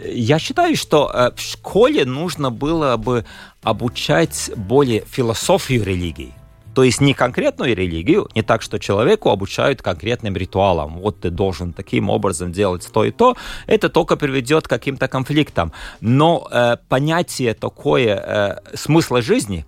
я 0.07 0.39
считаю, 0.39 0.75
что 0.75 1.11
э, 1.13 1.31
в 1.37 1.41
школе 1.43 2.07
нужно 2.07 2.51
было 2.51 2.97
бы 2.97 3.27
обучать 3.63 4.51
более 4.57 5.05
философию 5.05 5.85
религии. 5.85 6.33
То 6.79 6.85
есть 6.85 7.01
не 7.01 7.13
конкретную 7.13 7.75
религию, 7.75 8.29
не 8.37 8.43
так, 8.43 8.63
что 8.63 8.79
человеку 8.79 9.31
обучают 9.31 9.83
конкретным 9.83 10.37
ритуалам. 10.37 11.01
Вот 11.01 11.19
ты 11.19 11.29
должен 11.29 11.73
таким 11.73 12.09
образом 12.09 12.53
делать 12.53 12.89
то 12.93 13.05
и 13.05 13.11
то. 13.11 13.37
Это 13.67 13.89
только 13.89 14.17
приведет 14.17 14.69
к 14.69 14.71
каким-то 14.71 15.09
конфликтам. 15.09 15.73
Но 16.01 16.47
э, 16.53 16.77
понятие 16.89 17.55
такое 17.55 18.15
э, 18.15 18.77
смысла 18.77 19.23
жизни, 19.23 19.67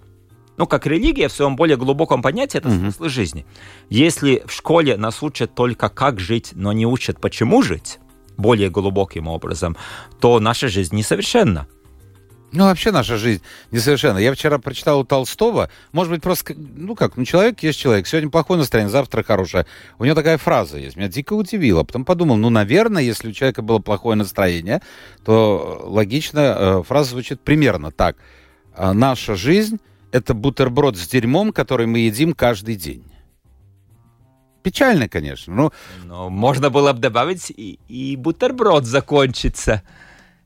ну, 0.56 0.68
как 0.68 0.86
религия 0.86 1.26
в 1.26 1.32
своем 1.32 1.56
более 1.56 1.76
глубоком 1.76 2.22
понятии, 2.22 2.58
это 2.58 2.68
mm-hmm. 2.68 2.92
смысл 2.92 3.08
жизни. 3.08 3.44
Если 3.88 4.44
в 4.46 4.52
школе 4.52 4.96
нас 4.96 5.20
учат 5.20 5.52
только 5.52 5.88
как 5.88 6.20
жить, 6.20 6.52
но 6.54 6.72
не 6.72 6.86
учат 6.86 7.20
почему 7.20 7.62
жить, 7.62 7.98
более 8.36 8.70
глубоким 8.70 9.26
образом, 9.26 9.76
то 10.20 10.38
наша 10.38 10.68
жизнь 10.68 10.94
несовершенна. 10.94 11.66
Ну, 12.53 12.64
вообще 12.64 12.90
наша 12.90 13.16
жизнь 13.16 13.42
несовершенна. 13.70 14.18
Я 14.18 14.32
вчера 14.32 14.59
прочитал 14.59 15.01
у 15.01 15.05
Толстого, 15.05 15.70
может 15.92 16.12
быть, 16.12 16.22
просто, 16.22 16.55
ну 16.57 16.96
как, 16.96 17.16
ну 17.16 17.24
человек 17.24 17.62
есть 17.62 17.78
человек. 17.78 18.07
Сегодня 18.09 18.28
плохое 18.28 18.59
настроение, 18.59 18.90
завтра 18.90 19.22
хорошее. 19.22 19.66
У 19.98 20.05
него 20.05 20.16
такая 20.16 20.36
фраза 20.36 20.78
есть, 20.78 20.96
меня 20.96 21.09
дико 21.09 21.34
удивило. 21.34 21.84
Потом 21.84 22.05
подумал, 22.05 22.36
ну, 22.36 22.51
наверное, 22.51 23.03
если 23.03 23.28
у 23.28 23.32
человека 23.32 23.62
было 23.62 23.78
плохое 23.78 24.16
настроение, 24.16 24.82
то 25.24 25.82
логично, 25.84 26.38
э, 26.40 26.82
фраза 26.82 27.11
звучит 27.11 27.40
примерно 27.40 27.92
так. 27.92 28.16
«А 28.74 28.94
наша 28.94 29.36
жизнь— 29.36 29.78
это 30.12 30.34
бутерброд 30.34 30.96
с 30.96 31.07
дерьмом, 31.07 31.53
который 31.53 31.86
мы 31.86 32.01
едим 32.01 32.32
каждый 32.32 32.74
день. 32.74 33.05
Печально, 34.62 35.09
конечно. 35.09 35.55
Но, 35.55 35.72
но 36.05 36.30
можно 36.30 36.70
было 36.70 36.92
бы 36.92 36.98
добавить 36.98 37.51
и, 37.51 37.78
и 37.88 38.16
бутерброд 38.16 38.84
закончится 38.84 39.82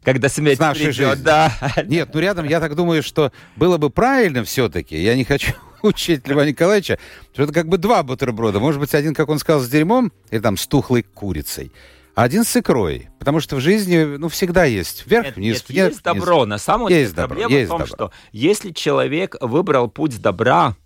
когда 0.05 0.29
смерть 0.29 0.59
придет. 0.59 0.95
Жизни. 0.95 1.23
Да. 1.23 1.53
Нет, 1.87 2.11
ну 2.13 2.21
рядом, 2.21 2.47
я 2.47 2.61
так 2.61 2.75
думаю, 2.75 3.03
что 3.03 3.33
было 3.57 3.79
бы 3.79 3.91
правильно 3.91 4.45
все-таки, 4.45 5.01
я 5.03 5.17
не 5.17 5.25
хочу 5.25 5.53
учить 5.83 6.27
Льва 6.29 6.45
Николаевича, 6.45 6.99
что 7.33 7.45
это 7.45 7.53
как 7.53 7.69
бы 7.69 7.79
два 7.79 8.03
бутерброда. 8.03 8.61
Может 8.61 8.81
быть, 8.81 8.95
один, 8.95 9.15
как 9.15 9.29
он 9.29 9.39
сказал, 9.39 9.61
с 9.61 9.69
дерьмом, 9.69 10.13
или 10.31 10.41
там 10.41 10.57
с 10.57 10.67
тухлой 10.67 11.03
курицей, 11.03 11.73
а 12.15 12.23
один 12.23 12.45
с 12.45 12.57
икрой. 12.57 13.09
Потому 13.19 13.41
что 13.41 13.57
в 13.57 13.61
жизни, 13.61 14.17
ну, 14.19 14.29
всегда 14.29 14.65
есть 14.65 15.05
вверх, 15.07 15.27
нет, 15.27 15.37
вниз, 15.37 15.55
нет, 15.55 15.69
вверх, 15.71 15.89
Есть 15.91 16.05
вниз. 16.05 16.15
добро. 16.21 16.47
На 16.47 16.59
самом 16.59 16.89
деле 16.89 17.01
есть 17.03 17.15
проблема 17.15 17.49
добро, 17.51 17.57
есть 17.59 17.69
в 17.69 17.71
том, 17.71 17.79
добро. 17.81 17.95
что 17.95 18.13
если 18.33 18.71
человек 18.71 19.37
выбрал 19.41 19.89
путь 19.89 20.21
добра, 20.21 20.77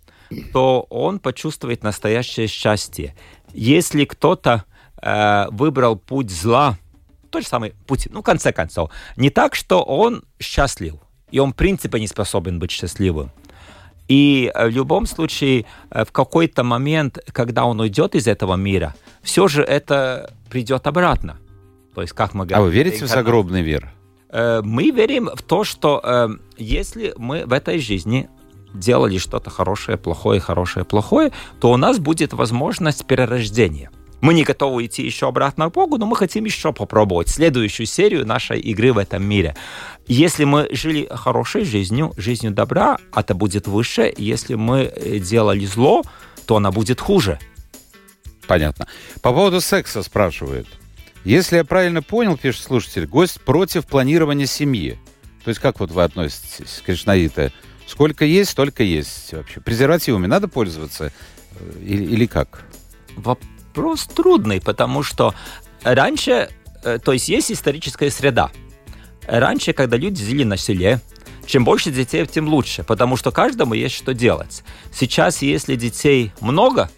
то 0.52 0.86
он 0.90 1.18
почувствует 1.20 1.82
настоящее 1.82 2.46
счастье. 2.46 3.14
Если 3.52 4.04
кто-то 4.04 4.64
э, 5.02 5.46
выбрал 5.50 5.96
путь 5.96 6.30
зла, 6.30 6.78
тот 7.30 7.42
же 7.42 7.48
самый 7.48 7.74
Путин. 7.86 8.12
Ну, 8.14 8.20
в 8.20 8.24
конце 8.24 8.52
концов, 8.52 8.90
не 9.16 9.30
так, 9.30 9.54
что 9.54 9.82
он 9.82 10.22
счастлив, 10.38 10.94
и 11.30 11.38
он 11.38 11.52
в 11.52 11.56
принципе 11.56 12.00
не 12.00 12.06
способен 12.06 12.58
быть 12.58 12.70
счастливым. 12.70 13.30
И 14.08 14.50
э, 14.54 14.68
в 14.68 14.70
любом 14.70 15.06
случае, 15.06 15.66
э, 15.90 16.04
в 16.04 16.12
какой-то 16.12 16.64
момент, 16.64 17.18
когда 17.32 17.66
он 17.66 17.78
уйдет 17.80 18.14
из 18.14 18.26
этого 18.26 18.56
мира, 18.56 18.94
все 19.22 19.48
же 19.48 19.62
это 19.62 20.32
придет 20.50 20.86
обратно. 20.86 21.36
То 21.94 22.02
есть, 22.02 22.14
как 22.14 22.34
мы 22.34 22.46
говорим... 22.46 22.64
А 22.64 22.66
вы 22.66 22.72
верите 22.72 23.04
в 23.04 23.08
загробный 23.08 23.62
мир? 23.62 23.92
Э, 24.30 24.62
мы 24.64 24.90
верим 24.90 25.28
в 25.34 25.42
то, 25.42 25.64
что 25.64 26.38
если 26.56 27.14
мы 27.18 27.44
в 27.44 27.52
этой 27.52 27.78
жизни 27.78 28.28
делали 28.74 29.18
что-то 29.18 29.50
хорошее, 29.50 29.98
плохое, 29.98 30.40
хорошее, 30.40 30.84
плохое, 30.84 31.32
то 31.60 31.70
у 31.70 31.76
нас 31.76 31.98
будет 31.98 32.32
возможность 32.32 33.06
перерождения. 33.06 33.90
Мы 34.20 34.34
не 34.34 34.42
готовы 34.42 34.86
идти 34.86 35.04
еще 35.04 35.28
обратно 35.28 35.70
к 35.70 35.74
Богу, 35.74 35.96
но 35.96 36.06
мы 36.06 36.16
хотим 36.16 36.44
еще 36.44 36.72
попробовать 36.72 37.28
следующую 37.28 37.86
серию 37.86 38.26
нашей 38.26 38.58
игры 38.58 38.92
в 38.92 38.98
этом 38.98 39.24
мире. 39.24 39.54
Если 40.08 40.44
мы 40.44 40.68
жили 40.72 41.08
хорошей 41.10 41.64
жизнью, 41.64 42.12
жизнью 42.16 42.52
добра, 42.52 42.98
это 43.14 43.34
будет 43.34 43.68
выше. 43.68 44.12
Если 44.16 44.54
мы 44.54 44.92
э, 44.94 45.18
делали 45.18 45.64
зло, 45.66 46.02
то 46.46 46.56
она 46.56 46.72
будет 46.72 47.00
хуже. 47.00 47.38
Понятно. 48.48 48.88
По 49.22 49.32
поводу 49.32 49.60
секса 49.60 50.02
спрашивают. 50.02 50.66
Если 51.24 51.56
я 51.56 51.64
правильно 51.64 52.02
понял, 52.02 52.36
пишет 52.36 52.62
слушатель, 52.62 53.06
гость 53.06 53.40
против 53.42 53.86
планирования 53.86 54.46
семьи. 54.46 54.98
То 55.44 55.50
есть 55.50 55.60
как 55.60 55.78
вот 55.78 55.90
вы 55.90 56.02
относитесь, 56.02 56.82
Кришнаита? 56.84 57.52
Сколько 57.86 58.24
есть, 58.24 58.50
столько 58.50 58.82
есть 58.82 59.32
вообще. 59.32 59.60
Презервативами 59.60 60.26
надо 60.26 60.48
пользоваться 60.48 61.12
э, 61.52 61.82
или, 61.84 62.04
или 62.04 62.26
как? 62.26 62.64
Вопрос 63.16 63.57
вопрос 63.78 64.06
трудный, 64.06 64.60
потому 64.60 65.02
что 65.02 65.34
раньше, 65.84 66.48
э, 66.82 66.98
то 66.98 67.12
есть 67.12 67.28
есть 67.28 67.52
историческая 67.52 68.10
среда. 68.10 68.50
Раньше, 69.26 69.72
когда 69.72 69.96
люди 69.96 70.24
жили 70.24 70.42
на 70.42 70.56
селе, 70.56 71.00
чем 71.46 71.64
больше 71.64 71.90
детей, 71.90 72.26
тем 72.26 72.48
лучше, 72.48 72.82
потому 72.82 73.16
что 73.16 73.30
каждому 73.30 73.74
есть 73.74 73.94
что 73.94 74.14
делать. 74.14 74.64
Сейчас, 74.92 75.42
если 75.42 75.76
детей 75.76 76.32
много, 76.40 76.90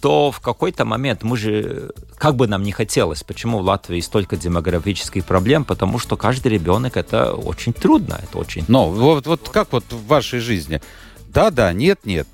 то 0.00 0.30
в 0.30 0.40
какой-то 0.40 0.84
момент 0.84 1.22
мы 1.22 1.36
же, 1.38 1.92
как 2.18 2.36
бы 2.36 2.46
нам 2.46 2.62
не 2.62 2.72
хотелось, 2.72 3.22
почему 3.22 3.58
в 3.58 3.62
Латвии 3.62 4.00
столько 4.00 4.36
демографических 4.36 5.24
проблем, 5.24 5.64
потому 5.64 5.98
что 5.98 6.16
каждый 6.16 6.48
ребенок 6.48 6.96
это 6.96 7.32
очень 7.32 7.72
трудно, 7.72 8.20
это 8.22 8.38
очень. 8.38 8.64
Но 8.68 8.90
вот, 8.90 9.26
вот 9.26 9.48
как 9.48 9.72
вот 9.72 9.84
в 9.90 10.06
вашей 10.06 10.40
жизни? 10.40 10.82
Да, 11.28 11.50
да, 11.50 11.72
нет, 11.72 12.00
нет. 12.04 12.28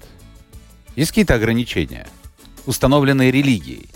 Есть 0.97 1.13
какие-то 1.13 1.35
ограничения? 1.35 2.09
Установленной 2.67 3.31
религией? 3.31 3.89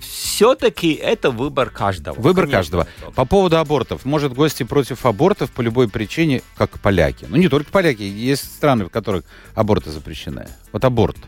Все-таки 0.00 0.92
это 0.92 1.30
выбор 1.30 1.68
каждого. 1.68 2.14
Выбор 2.18 2.46
Конечно, 2.46 2.78
каждого. 2.78 3.12
По 3.14 3.24
поводу 3.24 3.58
абортов. 3.58 4.04
Может, 4.04 4.32
гости 4.32 4.62
против 4.62 5.04
абортов 5.04 5.50
по 5.50 5.60
любой 5.60 5.88
причине, 5.88 6.42
как 6.56 6.78
поляки. 6.80 7.26
Ну, 7.28 7.36
не 7.36 7.48
только 7.48 7.70
поляки. 7.70 8.02
Есть 8.02 8.44
страны, 8.44 8.86
в 8.86 8.90
которых 8.90 9.24
аборты 9.54 9.90
запрещены. 9.90 10.48
Вот 10.72 10.84
аборт. 10.84 11.18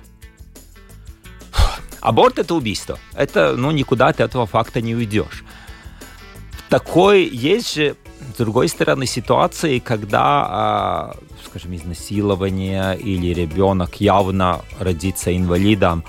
Аборт– 2.01 2.39
это 2.39 2.55
убийство. 2.55 2.99
Это, 3.15 3.57
ну, 3.57 3.71
никуда 3.73 4.13
ты 4.13 4.23
этого 4.23 4.47
факта 4.47 4.81
не 4.81 4.95
уйдешь. 4.95 5.45
Такой 6.71 7.25
есть 7.25 7.75
же, 7.75 7.97
с 8.35 8.39
другой 8.39 8.69
стороны, 8.69 9.05
ситуации, 9.05 9.81
когда 9.81 10.47
а, 10.49 11.17
скажем, 11.45 11.75
изнасилование 11.75 12.97
или 12.97 13.35
ребенок 13.35 14.01
явно 14.01 14.61
родится 14.79 15.37
инвалидом. 15.37 16.05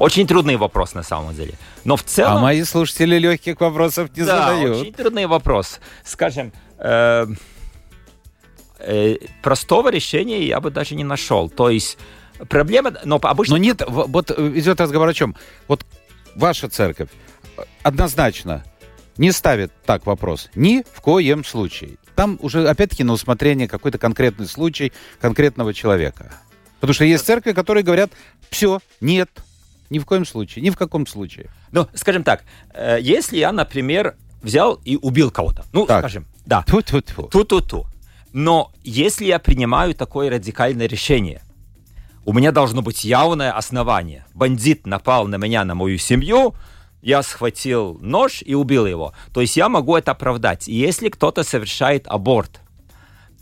Очень 0.00 0.26
трудный 0.26 0.56
вопрос 0.56 0.94
на 0.94 1.04
самом 1.04 1.34
деле. 1.34 1.54
Но 1.84 1.96
в 1.96 2.02
целом... 2.02 2.38
А 2.38 2.40
мои 2.40 2.64
слушатели 2.64 3.18
легких 3.18 3.60
вопросов 3.60 4.10
не 4.16 4.24
да, 4.24 4.48
задают. 4.48 4.78
очень 4.78 4.92
трудный 4.92 5.26
вопрос. 5.26 5.78
Скажем, 6.04 6.52
э, 6.78 7.26
э, 8.80 9.16
простого 9.42 9.90
решения 9.90 10.44
я 10.44 10.60
бы 10.60 10.72
даже 10.72 10.96
не 10.96 11.04
нашел. 11.04 11.48
То 11.48 11.70
есть 11.70 11.98
проблема... 12.48 12.94
Но 13.04 13.20
обычно... 13.22 13.54
Но 13.54 13.58
нет, 13.58 13.82
вот 13.86 14.32
идет 14.32 14.80
разговор 14.80 15.08
о 15.08 15.14
чем? 15.14 15.36
Вот 15.68 15.86
ваша 16.34 16.68
церковь 16.68 17.10
однозначно 17.82 18.64
не 19.16 19.32
ставит 19.32 19.72
так 19.84 20.06
вопрос. 20.06 20.50
Ни 20.54 20.84
в 20.92 21.00
коем 21.00 21.44
случае. 21.44 21.96
Там 22.14 22.38
уже, 22.40 22.68
опять-таки, 22.68 23.04
на 23.04 23.12
усмотрение 23.12 23.68
какой-то 23.68 23.98
конкретный 23.98 24.46
случай 24.46 24.92
конкретного 25.20 25.74
человека. 25.74 26.32
Потому 26.80 26.94
что 26.94 27.04
есть 27.04 27.24
церкви, 27.24 27.52
которые 27.52 27.84
говорят, 27.84 28.10
все, 28.50 28.80
нет, 29.00 29.30
ни 29.90 29.98
в 29.98 30.06
коем 30.06 30.24
случае, 30.24 30.64
ни 30.64 30.70
в 30.70 30.76
каком 30.76 31.06
случае. 31.06 31.50
Ну, 31.70 31.86
скажем 31.94 32.24
так, 32.24 32.44
э, 32.74 32.98
если 33.00 33.38
я, 33.38 33.52
например, 33.52 34.16
взял 34.42 34.80
и 34.84 34.96
убил 34.96 35.30
кого-то, 35.30 35.64
ну, 35.72 35.86
так. 35.86 36.00
скажем, 36.00 36.26
да. 36.44 36.62
Ту-ту-ту. 36.66 37.28
Ту-ту-ту. 37.28 37.86
Но 38.32 38.72
если 38.82 39.26
я 39.26 39.38
принимаю 39.38 39.94
такое 39.94 40.30
радикальное 40.30 40.86
решение, 40.86 41.42
у 42.24 42.32
меня 42.32 42.52
должно 42.52 42.82
быть 42.82 43.04
явное 43.04 43.52
основание. 43.52 44.24
Бандит 44.34 44.86
напал 44.86 45.26
на 45.26 45.36
меня, 45.36 45.64
на 45.64 45.74
мою 45.74 45.98
семью, 45.98 46.54
я 47.02 47.22
схватил 47.22 47.98
нож 48.00 48.42
и 48.42 48.54
убил 48.54 48.86
его. 48.86 49.12
То 49.34 49.40
есть 49.40 49.56
я 49.56 49.68
могу 49.68 49.96
это 49.96 50.12
оправдать. 50.12 50.68
И 50.68 50.74
если 50.74 51.08
кто-то 51.08 51.42
совершает 51.42 52.06
аборт, 52.06 52.60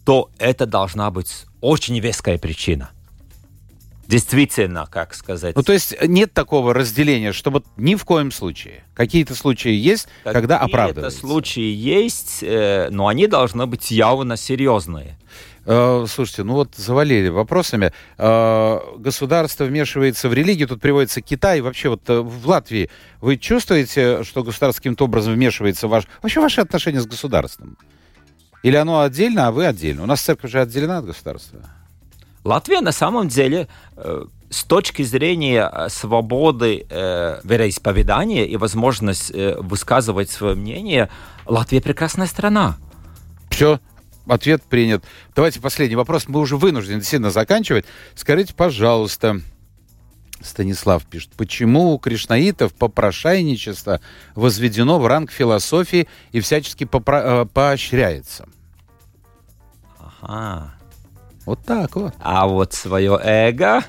то 0.05 0.31
это 0.39 0.67
должна 0.67 1.11
быть 1.11 1.45
очень 1.61 1.99
веская 2.01 2.39
причина. 2.39 2.91
Действительно, 4.09 4.89
как 4.91 5.15
сказать. 5.15 5.55
Ну, 5.55 5.63
то 5.63 5.73
есть 5.73 5.95
нет 6.03 6.33
такого 6.33 6.75
разделения, 6.75 7.33
чтобы 7.33 7.63
ни 7.77 7.95
в 7.95 8.05
коем 8.05 8.33
случае. 8.33 8.83
Какие-то 8.95 9.37
случаи 9.37 9.71
есть, 9.71 10.09
Какие 10.25 10.33
когда 10.33 10.59
оправдывается. 10.59 11.17
Какие-то 11.17 11.29
случаи 11.29 11.73
есть, 11.73 12.39
э, 12.43 12.89
но 12.91 13.07
они 13.07 13.29
должны 13.29 13.67
быть 13.67 13.93
явно 13.93 14.37
серьезные. 14.37 15.17
Э, 15.67 16.05
слушайте, 16.09 16.43
ну 16.43 16.55
вот 16.55 16.75
завалили 16.77 17.29
вопросами. 17.29 17.93
Э, 18.19 18.79
государство 18.99 19.65
вмешивается 19.65 20.29
в 20.29 20.35
религию, 20.35 20.69
тут 20.69 20.81
приводится 20.81 21.21
Китай. 21.21 21.61
Вообще 21.61 21.89
вот 21.89 22.09
э, 22.09 22.21
в 22.21 22.49
Латвии 22.49 22.91
вы 23.21 23.37
чувствуете, 23.37 24.25
что 24.25 24.43
государство 24.43 24.81
каким-то 24.81 25.05
образом 25.05 25.35
вмешивается 25.35 25.87
в 25.87 25.91
ваш... 25.91 26.05
Вообще 26.23 26.41
ваши 26.41 26.61
отношения 26.61 27.01
с 27.01 27.07
государством? 27.07 27.77
Или 28.63 28.77
оно 28.77 29.01
отдельно, 29.01 29.49
а 29.49 29.53
вы 29.53 29.67
отдельно? 29.67 30.03
У 30.03 30.07
нас 30.07 30.21
церковь 30.21 30.51
уже 30.51 30.61
отделена 30.61 30.99
от 30.99 31.07
государства. 31.07 31.61
Латвия 32.45 32.81
на 32.81 32.93
самом 32.93 33.29
деле 33.29 33.69
с 34.51 34.65
точки 34.65 35.03
зрения 35.03 35.71
свободы 35.89 36.85
э, 36.89 37.41
вероисповедания 37.45 38.45
и 38.45 38.57
возможность 38.57 39.31
э, 39.31 39.57
высказывать 39.61 40.29
свое 40.31 40.57
мнение, 40.57 41.09
Латвия 41.47 41.81
прекрасная 41.81 42.27
страна. 42.27 42.77
Все, 43.49 43.79
ответ 44.31 44.62
принят. 44.62 45.05
Давайте 45.35 45.61
последний 45.61 45.97
вопрос. 45.97 46.28
Мы 46.28 46.41
уже 46.41 46.57
вынуждены 46.57 47.03
сильно 47.03 47.31
заканчивать. 47.31 47.85
Скажите, 48.14 48.55
пожалуйста, 48.55 49.41
Станислав 50.41 51.05
пишет, 51.05 51.33
почему 51.37 51.93
у 51.93 51.99
кришнаитов 51.99 52.72
попрошайничество 52.74 54.01
возведено 54.35 54.99
в 54.99 55.07
ранг 55.07 55.31
философии 55.31 56.09
и 56.33 56.41
всячески 56.41 56.85
попро- 56.85 57.43
э, 57.43 57.47
поощряется? 57.47 58.49
Ага. 59.99 60.74
Вот 61.47 61.64
так 61.64 61.97
вот. 61.97 62.14
А 62.20 62.47
вот 62.47 62.72
свое 62.72 63.18
эго 63.22 63.83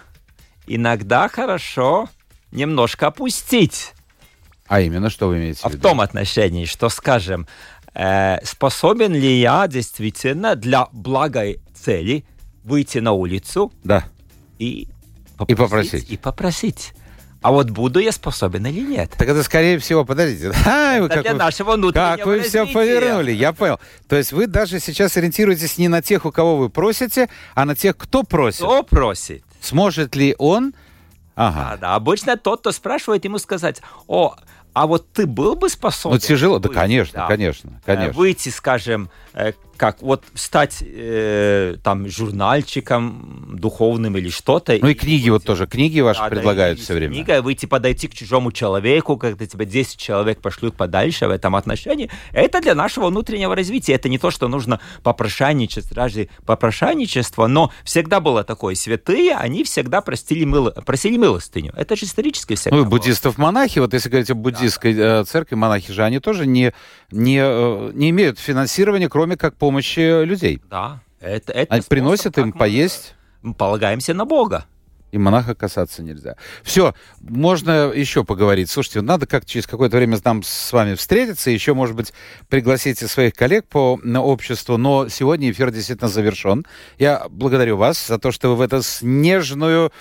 иногда 0.68 1.28
хорошо 1.30 2.10
немножко 2.52 3.08
опустить. 3.08 3.94
А 4.68 4.80
именно, 4.80 5.10
что 5.10 5.28
вы 5.28 5.38
имеете 5.38 5.60
А 5.64 5.68
в 5.68 5.72
в 5.72 5.76
виду? 5.76 5.84
том 5.90 6.00
отношении, 6.00 6.64
что, 6.66 6.88
скажем, 6.88 7.46
э, 7.94 8.38
способен 8.44 9.14
ли 9.14 9.40
я 9.40 9.68
действительно 9.68 10.56
для 10.56 10.88
благой 10.92 11.60
цели 11.74 12.26
выйти 12.64 13.00
на 13.00 13.12
улицу 13.14 13.72
Да. 13.84 14.06
и 14.60 14.88
И 15.48 15.56
попросить. 15.56 16.10
И 16.10 16.18
попросить. 16.18 16.94
А 17.42 17.52
вот 17.52 17.72
буду 17.72 18.00
я 18.00 18.12
способен 18.12 18.68
или 18.68 18.82
нет? 18.82 19.12
Так 19.18 19.28
это, 19.28 19.42
скорее 19.42 19.80
всего, 19.80 20.06
подождите. 20.06 20.52
А, 20.68 21.00
вы 21.00 21.08
Это 21.08 21.16
как 21.16 21.24
для 21.24 21.32
вы- 21.32 21.38
нашего 21.40 21.74
внутреннего 21.76 22.18
Как 22.18 22.26
вы 22.28 22.42
все 22.42 22.60
развития. 22.60 22.74
повернули, 22.80 23.32
я 23.32 23.52
понял. 23.52 23.80
То 24.08 24.16
есть 24.16 24.32
вы 24.32 24.46
даже 24.46 24.80
сейчас 24.80 25.18
ориентируетесь 25.18 25.80
не 25.80 25.88
на 25.88 26.04
тех, 26.04 26.26
у 26.26 26.32
кого 26.32 26.58
вы 26.58 26.70
просите, 26.70 27.30
а 27.56 27.66
на 27.66 27.76
тех, 27.76 27.98
кто 27.98 28.22
просит. 28.22 28.60
Кто 28.60 28.84
просит? 28.84 29.44
Сможет 29.60 30.16
ли 30.16 30.36
он... 30.38 30.76
Ага. 31.34 31.78
да. 31.82 31.96
Обычно 31.96 32.38
тот, 32.38 32.60
кто 32.60 32.72
спрашивает, 32.72 33.26
ему 33.26 33.40
сказать, 33.40 33.82
о, 34.06 34.36
а 34.74 34.88
вот 34.88 35.12
ты 35.12 35.26
был 35.26 35.56
бы 35.56 35.70
способен? 35.70 36.16
Ну, 36.16 36.20
тяжело. 36.20 36.60
Да, 36.60 36.70
конечно, 36.70 37.20
да, 37.20 37.28
конечно, 37.28 37.70
э, 37.70 37.86
конечно. 37.86 38.14
Выйти, 38.14 38.50
скажем, 38.50 39.10
как 39.82 40.00
вот 40.04 40.24
стать 40.36 40.84
э, 40.86 41.76
там 41.84 42.08
журнальчиком 42.08 43.56
духовным 43.58 44.16
или 44.16 44.30
что-то. 44.30 44.78
Ну 44.80 44.90
и 44.90 44.94
книги 44.94 45.30
вот 45.30 45.44
тоже. 45.44 45.66
Книги 45.66 46.00
ваши 46.02 46.20
Да, 46.20 46.30
да, 46.30 46.36
предлагают 46.36 46.78
и 46.78 46.82
все 46.84 46.94
время. 46.94 47.16
Книга, 47.16 47.42
выйти, 47.42 47.66
подойти 47.66 48.08
к 48.08 48.14
чужому 48.14 48.52
человеку, 48.52 49.18
когда 49.18 49.44
тебя 49.48 49.66
10 49.66 49.98
человек 49.98 50.40
пошлют 50.40 50.76
подальше 50.76 51.26
в 51.26 51.32
этом 51.32 51.56
отношении, 51.56 52.12
это 52.32 52.62
для 52.62 52.76
нашего 52.76 53.08
внутреннего 53.08 53.56
развития. 53.56 53.94
Это 53.94 54.08
не 54.08 54.20
то, 54.20 54.30
что 54.30 54.48
нужно 54.48 54.80
попрошайничать 55.02 55.92
ради 55.94 56.30
попрошайничества, 56.46 57.48
но 57.48 57.72
всегда 57.84 58.20
было 58.20 58.44
такое. 58.44 58.76
Святые, 58.76 59.34
они 59.34 59.64
всегда 59.64 60.02
простили 60.02 60.44
мило, 60.44 60.70
просили 60.70 61.18
милостыню. 61.18 61.74
Это 61.76 61.96
же 61.96 62.06
исторически 62.06 62.54
всегда 62.54 62.76
Ну 62.76 62.84
и 62.84 62.86
было. 62.86 63.00
буддистов 63.00 63.40
монахи, 63.40 63.80
вот 63.80 63.96
если 63.96 64.10
говорить 64.10 64.30
о 64.30 64.36
буддистской 64.36 64.94
э, 64.96 65.24
церкви, 65.24 65.56
монахи 65.56 65.92
же, 65.92 66.04
они 66.04 66.20
тоже 66.20 66.46
не, 66.46 66.72
не, 67.10 67.40
э, 67.42 67.92
не 67.96 68.12
имеют 68.12 68.38
финансирования, 68.38 69.10
кроме 69.10 69.21
как 69.38 69.56
помощи 69.56 70.24
людей. 70.24 70.62
Да. 70.70 71.02
Это, 71.20 71.52
это 71.52 71.74
Они 71.74 71.84
приносят 71.88 72.38
им 72.38 72.52
поесть, 72.52 73.16
Полагаемся 73.58 74.14
на 74.14 74.26
Бога. 74.26 74.66
и 75.12 75.18
монаха 75.18 75.56
касаться 75.56 76.04
нельзя. 76.04 76.36
Все, 76.64 76.94
можно 77.22 77.92
еще 77.92 78.24
поговорить. 78.24 78.70
Слушайте, 78.70 79.02
надо 79.02 79.26
как 79.28 79.46
через 79.46 79.68
какое-то 79.68 79.98
время 79.98 80.18
нам 80.24 80.42
с 80.44 80.72
вами 80.72 80.96
встретиться, 80.96 81.50
еще, 81.52 81.74
может 81.74 81.96
быть, 81.96 82.14
пригласите 82.50 83.08
своих 83.08 83.34
коллег 83.34 83.68
по 83.68 84.00
обществу, 84.18 84.78
но 84.78 85.10
сегодня 85.10 85.52
эфир 85.52 85.72
действительно 85.72 86.10
завершен. 86.10 86.66
Я 86.98 87.26
благодарю 87.30 87.78
вас 87.78 88.08
за 88.08 88.20
то, 88.20 88.32
что 88.32 88.50
вы 88.50 88.56
в 88.56 88.62
эту 88.62 88.82
снежную... 88.84 89.92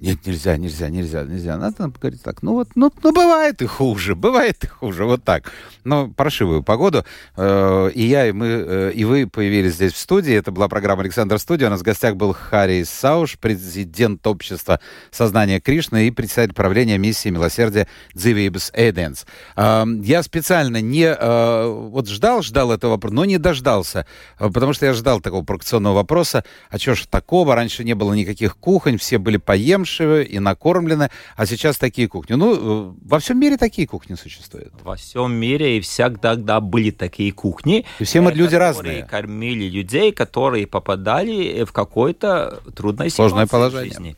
Нет, 0.00 0.18
нельзя, 0.26 0.56
нельзя, 0.56 0.88
нельзя, 0.88 1.24
нельзя. 1.24 1.56
Надо 1.56 1.76
нам 1.78 1.94
говорить 2.00 2.22
так. 2.22 2.42
Ну 2.42 2.54
вот, 2.54 2.68
ну, 2.74 2.92
ну 3.02 3.12
бывает 3.12 3.62
и 3.62 3.66
хуже, 3.66 4.14
бывает 4.14 4.64
и 4.64 4.66
хуже, 4.66 5.04
вот 5.04 5.24
так. 5.24 5.52
Но 5.84 6.08
паршивую 6.08 6.62
погоду. 6.62 7.04
Э, 7.36 7.90
и 7.94 8.02
я, 8.02 8.28
и 8.28 8.32
мы, 8.32 8.46
э, 8.46 8.92
и 8.94 9.04
вы 9.04 9.26
появились 9.26 9.74
здесь 9.74 9.92
в 9.92 9.98
студии. 9.98 10.34
Это 10.34 10.50
была 10.50 10.68
программа 10.68 11.02
«Александр 11.02 11.38
Студия». 11.38 11.68
У 11.68 11.70
нас 11.70 11.80
в 11.80 11.84
гостях 11.84 12.16
был 12.16 12.32
Харри 12.32 12.84
Сауш, 12.84 13.38
президент 13.38 14.26
общества 14.26 14.80
сознания 15.10 15.60
Кришны 15.60 16.06
и 16.06 16.10
председатель 16.10 16.54
правления 16.54 16.98
миссии 16.98 17.28
милосердия 17.28 17.88
Дзивибс 18.14 18.70
Эйденс. 18.74 19.26
Э, 19.56 19.84
я 20.02 20.22
специально 20.22 20.80
не... 20.80 21.14
вот 21.14 22.08
ждал, 22.08 22.42
ждал 22.42 22.72
этого 22.72 22.92
вопроса, 22.92 23.14
но 23.14 23.24
не 23.24 23.38
дождался. 23.38 24.06
Потому 24.38 24.72
что 24.72 24.86
я 24.86 24.92
ждал 24.92 25.20
такого 25.20 25.44
провокационного 25.44 25.94
вопроса. 25.94 26.44
А 26.70 26.78
что 26.78 26.94
ж 26.94 27.06
такого? 27.06 27.54
Раньше 27.54 27.84
не 27.84 27.94
было 27.94 28.12
никаких 28.14 28.56
кухонь, 28.56 28.98
все 28.98 29.18
были 29.18 29.36
поемшие 29.64 30.24
и 30.26 30.38
накормлены, 30.38 31.10
а 31.36 31.46
сейчас 31.46 31.78
такие 31.78 32.08
кухни. 32.08 32.34
Ну, 32.34 32.54
э, 32.54 32.94
во 33.04 33.18
всем 33.18 33.40
мире 33.40 33.56
такие 33.56 33.86
кухни 33.88 34.14
существуют. 34.14 34.72
Во 34.82 34.96
всем 34.96 35.32
мире 35.34 35.78
и 35.78 35.80
всегда 35.80 36.60
были 36.60 36.90
такие 36.90 37.32
кухни. 37.32 37.84
И 37.98 38.04
все 38.04 38.20
мы 38.20 38.30
э, 38.30 38.34
люди 38.34 38.54
разные. 38.54 39.04
кормили 39.04 39.64
людей, 39.68 40.12
которые 40.12 40.66
попадали 40.66 41.64
в 41.64 41.72
какое-то 41.72 42.60
трудное 42.74 43.08
Сложное 43.08 43.46
положение. 43.46 43.90
жизни. 43.90 44.16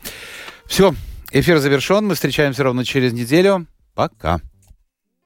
Все, 0.67 0.95
эфир 1.31 1.59
завершен. 1.59 2.07
Мы 2.07 2.15
встречаемся 2.15 2.65
ровно 2.65 2.85
через 2.85 3.13
неделю. 3.13 3.67
Пока. 3.95 4.41